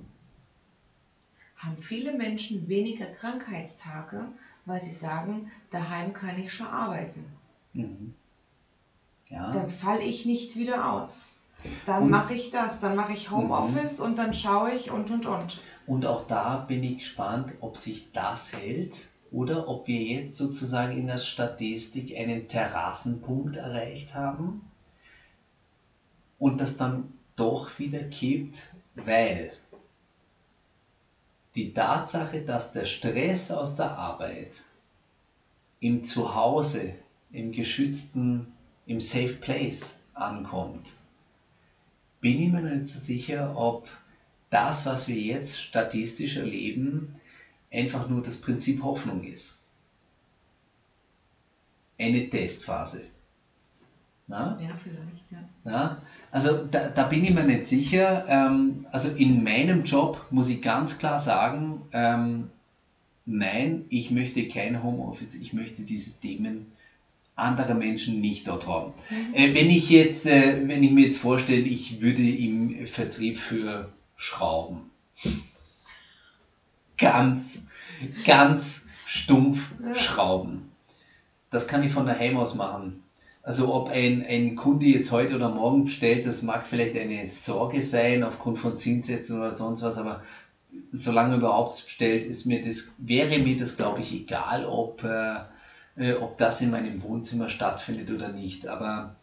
haben 1.57 1.77
viele 1.79 2.13
Menschen 2.13 2.69
weniger 2.69 3.07
Krankheitstage, 3.07 4.27
weil 4.65 4.81
sie 4.81 4.93
sagen, 4.93 5.51
daheim 5.71 6.13
kann 6.13 6.37
ich 6.37 6.53
schon 6.53 6.67
arbeiten. 6.67 7.31
Mhm. 7.75 8.11
Ja. 9.31 9.51
Dann 9.53 9.69
falle 9.69 10.03
ich 10.03 10.25
nicht 10.25 10.57
wieder 10.57 10.89
aus. 10.91 11.37
Dann 11.85 12.03
Mhm. 12.03 12.11
mache 12.11 12.33
ich 12.35 12.51
das, 12.51 12.79
dann 12.81 12.95
mache 12.97 13.13
ich 13.13 13.31
Homeoffice 13.31 14.01
und 14.01 14.19
dann 14.19 14.33
schaue 14.33 14.73
ich 14.73 14.91
und 14.91 15.11
und 15.11 15.25
und. 15.27 15.63
Und 15.85 16.07
auch 16.07 16.23
da 16.23 16.57
bin 16.57 16.83
ich 16.83 16.97
gespannt, 16.99 17.55
ob 17.61 17.77
sich 17.77 18.13
das 18.13 18.53
hält 18.53 19.09
oder 19.31 19.69
ob 19.69 19.87
wir 19.87 20.01
jetzt 20.01 20.37
sozusagen 20.37 20.93
in 20.93 21.07
der 21.07 21.19
Statistik 21.19 22.17
einen 22.17 22.49
Terrassenpunkt 22.49 23.57
erreicht 23.57 24.15
haben 24.15 24.65
und 26.39 26.61
das 26.61 26.77
dann 26.77 27.13
doch 27.37 27.79
wieder 27.79 28.03
kippt, 28.03 28.71
weil 28.95 29.53
die 31.55 31.73
Tatsache, 31.73 32.41
dass 32.41 32.73
der 32.73 32.85
Stress 32.85 33.51
aus 33.53 33.75
der 33.77 33.95
Arbeit 33.97 34.63
im 35.81 36.05
Zuhause, 36.05 36.95
im 37.33 37.53
geschützten, 37.53 38.53
im 38.87 39.01
Safe 39.01 39.35
Place 39.41 40.01
ankommt, 40.15 40.95
bin 42.21 42.41
ich 42.41 42.51
mir 42.51 42.61
nicht 42.61 42.87
so 42.87 42.99
sicher, 42.99 43.57
ob 43.57 43.89
das, 44.51 44.87
was 44.87 45.09
wir 45.09 45.17
jetzt 45.17 45.61
statistisch 45.61 46.37
erleben, 46.37 47.15
einfach 47.73 48.09
nur 48.09 48.23
das 48.23 48.41
Prinzip 48.41 48.83
Hoffnung 48.83 49.25
ist. 49.25 49.59
Eine 51.99 52.29
Testphase. 52.29 53.05
Na? 54.27 54.57
Ja, 54.61 54.75
vielleicht, 54.75 55.31
ja. 55.31 55.45
Ja, 55.65 56.03
also 56.31 56.63
da, 56.71 56.89
da 56.89 57.05
bin 57.05 57.25
ich 57.25 57.33
mir 57.33 57.45
nicht 57.45 57.67
sicher. 57.67 58.25
Ähm, 58.29 58.87
also 58.91 59.09
in 59.09 59.43
meinem 59.43 59.85
Job 59.85 60.25
muss 60.31 60.49
ich 60.49 60.63
ganz 60.63 60.99
klar 60.99 61.19
sagen, 61.19 61.83
ähm, 61.93 62.49
nein, 63.27 63.85
ich 63.89 64.11
möchte 64.11 64.49
kein 64.49 64.83
Homeoffice, 64.83 65.35
ich 65.35 65.53
möchte 65.53 65.83
diese 65.83 66.19
Themen 66.21 66.67
anderer 67.37 67.75
Menschen 67.75 68.21
nicht 68.21 68.49
dort 68.49 68.67
haben. 68.67 68.93
Äh, 69.33 69.55
wenn 69.55 69.71
ich 69.71 69.89
jetzt, 69.89 70.27
äh, 70.27 70.69
wenn 70.69 70.83
ich 70.83 70.93
mir 70.93 71.05
jetzt 71.07 71.19
vorstelle, 71.19 71.63
ich 71.63 72.01
würde 72.03 72.23
im 72.23 72.87
Vertrieb 72.87 73.39
für 73.39 73.91
Schrauben 74.17 74.91
ganz, 77.01 77.63
ganz 78.25 78.87
stumpf 79.07 79.73
Ja. 79.83 79.95
schrauben. 79.95 80.69
Das 81.49 81.67
kann 81.67 81.83
ich 81.83 81.91
von 81.91 82.07
daheim 82.07 82.37
aus 82.37 82.55
machen. 82.55 83.01
Also 83.43 83.73
ob 83.75 83.89
ein, 83.89 84.23
ein 84.23 84.55
Kunde 84.55 84.85
jetzt 84.85 85.11
heute 85.11 85.35
oder 85.35 85.49
morgen 85.49 85.85
bestellt, 85.85 86.27
das 86.27 86.43
mag 86.43 86.67
vielleicht 86.67 86.95
eine 86.95 87.27
Sorge 87.27 87.81
sein 87.81 88.23
aufgrund 88.23 88.59
von 88.59 88.77
Zinssätzen 88.77 89.39
oder 89.39 89.51
sonst 89.51 89.83
was, 89.83 89.97
aber 89.97 90.23
solange 90.93 91.37
überhaupt 91.37 91.85
bestellt, 91.85 92.25
ist 92.25 92.47
mir 92.47 92.61
das, 92.61 92.95
wäre 92.99 93.39
mir 93.39 93.57
das, 93.57 93.77
glaube 93.77 94.01
ich, 94.01 94.13
egal, 94.13 94.65
ob, 94.65 95.03
äh, 95.05 95.41
äh, 95.97 96.15
ob 96.15 96.37
das 96.39 96.61
in 96.61 96.71
meinem 96.71 97.03
Wohnzimmer 97.03 97.49
stattfindet 97.49 98.11
oder 98.11 98.29
nicht. 98.29 98.67
Aber 98.67 99.17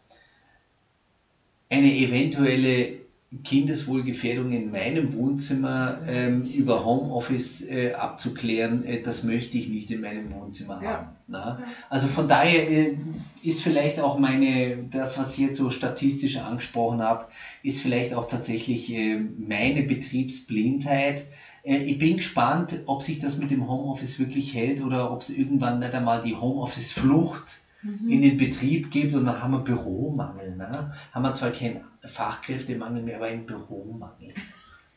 eine 1.70 1.92
eventuelle 1.94 3.07
Kindeswohlgefährdung 3.44 4.52
in 4.52 4.70
meinem 4.70 5.12
Wohnzimmer 5.12 6.00
ähm, 6.06 6.42
über 6.44 6.84
Homeoffice 6.84 7.68
äh, 7.68 7.92
abzuklären, 7.92 8.84
äh, 8.84 9.02
das 9.02 9.22
möchte 9.22 9.58
ich 9.58 9.68
nicht 9.68 9.90
in 9.90 10.00
meinem 10.00 10.32
Wohnzimmer 10.32 10.80
Ja. 10.82 10.90
haben. 10.92 11.08
Na? 11.26 11.58
Also 11.90 12.06
von 12.06 12.26
daher 12.26 12.70
äh, 12.70 12.94
ist 13.42 13.60
vielleicht 13.60 14.00
auch 14.00 14.18
meine, 14.18 14.78
das, 14.90 15.18
was 15.18 15.32
ich 15.32 15.38
jetzt 15.38 15.58
so 15.58 15.68
statistisch 15.70 16.38
angesprochen 16.38 17.02
habe, 17.02 17.26
ist 17.62 17.82
vielleicht 17.82 18.14
auch 18.14 18.26
tatsächlich 18.26 18.90
äh, 18.90 19.16
meine 19.36 19.82
Betriebsblindheit. 19.82 21.26
Äh, 21.64 21.82
ich 21.82 21.98
bin 21.98 22.16
gespannt, 22.16 22.80
ob 22.86 23.02
sich 23.02 23.18
das 23.18 23.36
mit 23.36 23.50
dem 23.50 23.68
Homeoffice 23.68 24.18
wirklich 24.18 24.54
hält 24.54 24.80
oder 24.82 25.10
ob 25.12 25.20
es 25.20 25.28
irgendwann 25.28 25.80
nicht 25.80 25.94
einmal 25.94 26.22
die 26.22 26.34
Homeoffice-Flucht 26.34 27.60
in 28.08 28.20
den 28.22 28.36
Betrieb 28.36 28.90
gibt 28.90 29.14
und 29.14 29.24
dann 29.24 29.40
haben 29.40 29.52
wir 29.52 29.60
Büromangel. 29.60 30.56
Ne? 30.56 30.90
Haben 31.12 31.22
wir 31.22 31.32
zwar 31.32 31.50
keinen 31.50 31.78
Fachkräftemangel 32.04 33.02
mehr, 33.02 33.16
aber 33.16 33.26
einen 33.26 33.46
Büromangel. 33.46 34.32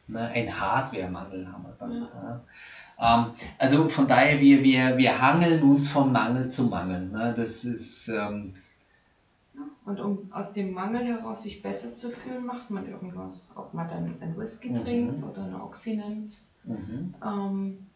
Ne? 0.07 0.27
Ein 0.27 0.59
Hardwaremangel 0.59 1.51
haben 1.51 1.63
wir 1.63 1.75
dann. 1.79 1.89
Ne? 1.99 2.41
Ähm, 2.99 3.31
also 3.57 3.87
von 3.89 4.07
daher, 4.07 4.39
wir, 4.39 4.61
wir, 4.63 4.97
wir 4.97 5.21
hangeln 5.21 5.61
uns 5.63 5.87
von 5.87 6.11
Mangel 6.11 6.49
zu 6.49 6.65
Mangel. 6.65 7.07
Ne? 7.07 7.33
Das 7.35 7.63
ist, 7.63 8.07
ähm, 8.09 8.53
Und 9.85 9.99
um 9.99 10.31
aus 10.31 10.51
dem 10.51 10.73
Mangel 10.73 11.03
heraus 11.05 11.43
sich 11.43 11.61
besser 11.61 11.95
zu 11.95 12.09
fühlen, 12.09 12.45
macht 12.45 12.69
man 12.69 12.87
irgendwas. 12.87 13.53
Ob 13.55 13.73
man 13.73 13.87
dann 13.89 14.21
einen 14.21 14.37
Whisky 14.37 14.69
Mhm. 14.69 14.75
trinkt 14.75 15.23
oder 15.23 15.43
eine 15.43 15.61
Oxy 15.61 15.95
nimmt. 15.95 16.41
mhm. 16.63 17.13
Ähm, 17.25 17.87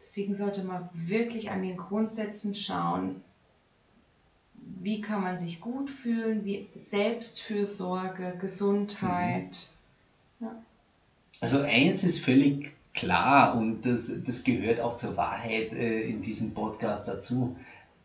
deswegen 0.00 0.32
sollte 0.34 0.64
man 0.64 0.88
wirklich 0.92 1.50
an 1.50 1.62
den 1.62 1.76
Grundsätzen 1.76 2.54
schauen, 2.54 3.22
wie 4.80 5.00
kann 5.00 5.22
man 5.22 5.36
sich 5.36 5.60
gut 5.60 5.90
fühlen, 5.90 6.44
wie 6.44 6.68
Selbstfürsorge, 6.74 8.36
Gesundheit. 8.38 9.68
Also 11.40 11.62
eins 11.62 12.04
ist 12.04 12.20
völlig 12.20 12.72
klar 12.94 13.54
und 13.56 13.84
das, 13.84 14.12
das 14.24 14.44
gehört 14.44 14.80
auch 14.80 14.94
zur 14.94 15.16
Wahrheit 15.16 15.72
äh, 15.72 16.02
in 16.02 16.22
diesem 16.22 16.54
Podcast 16.54 17.08
dazu. 17.08 17.56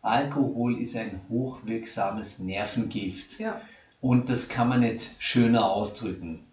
Alkohol 0.01 0.79
ist 0.79 0.95
ein 0.95 1.19
hochwirksames 1.29 2.39
Nervengift. 2.39 3.39
Ja. 3.39 3.61
Und 4.01 4.29
das 4.29 4.47
kann 4.47 4.69
man 4.69 4.79
nicht 4.79 5.11
schöner 5.17 5.65
ausdrücken. 5.65 6.43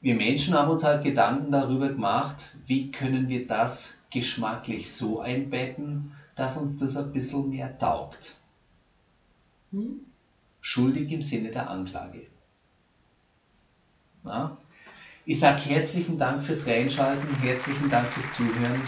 Wir 0.00 0.16
Menschen 0.16 0.54
haben 0.54 0.70
uns 0.70 0.84
halt 0.84 1.02
Gedanken 1.02 1.52
darüber 1.52 1.88
gemacht, 1.88 2.56
wie 2.66 2.90
können 2.90 3.28
wir 3.28 3.46
das 3.46 3.98
geschmacklich 4.10 4.92
so 4.92 5.20
einbetten, 5.20 6.12
dass 6.34 6.56
uns 6.56 6.78
das 6.78 6.96
ein 6.96 7.12
bisschen 7.12 7.48
mehr 7.48 7.78
taugt. 7.78 8.34
Hm? 9.74 10.00
Schuldig 10.60 11.10
im 11.10 11.20
Sinne 11.20 11.50
der 11.50 11.68
Anklage. 11.68 12.26
Na? 14.22 14.56
Ich 15.26 15.40
sage 15.40 15.60
herzlichen 15.62 16.16
Dank 16.16 16.42
fürs 16.42 16.66
Reinschalten, 16.66 17.34
herzlichen 17.40 17.90
Dank 17.90 18.06
fürs 18.08 18.30
Zuhören. 18.32 18.80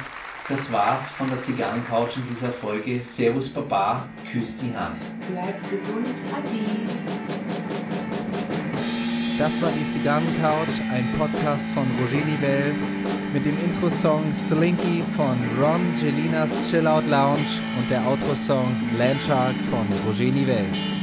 Das 0.48 0.70
war's 0.70 1.10
von 1.10 1.26
der 1.28 1.42
Zigarrencouch 1.42 2.16
in 2.18 2.26
dieser 2.28 2.52
Folge. 2.52 3.02
Servus 3.02 3.52
Baba, 3.52 4.08
küsst 4.30 4.62
die 4.62 4.76
Hand. 4.76 5.00
Bleibt 5.28 5.68
gesund, 5.70 6.06
Adi. 6.32 6.86
Das 9.38 9.60
war 9.60 9.72
die 9.72 9.90
Zigarrencouch, 9.90 10.80
ein 10.92 11.06
Podcast 11.18 11.66
von 11.70 11.84
Roger 12.00 12.24
Nivelle 12.24 12.74
mit 13.36 13.44
dem 13.44 13.64
Intro-Song 13.64 14.22
Slinky 14.48 15.02
von 15.14 15.36
Ron 15.60 15.80
Gelinas 16.00 16.50
Chill 16.70 16.86
Out 16.86 17.06
Lounge 17.10 17.60
und 17.78 17.90
der 17.90 18.02
Outro-Song 18.06 18.66
Landshark 18.96 19.54
von 19.70 19.86
Roger 20.06 20.32
Nivelle. 20.32 20.95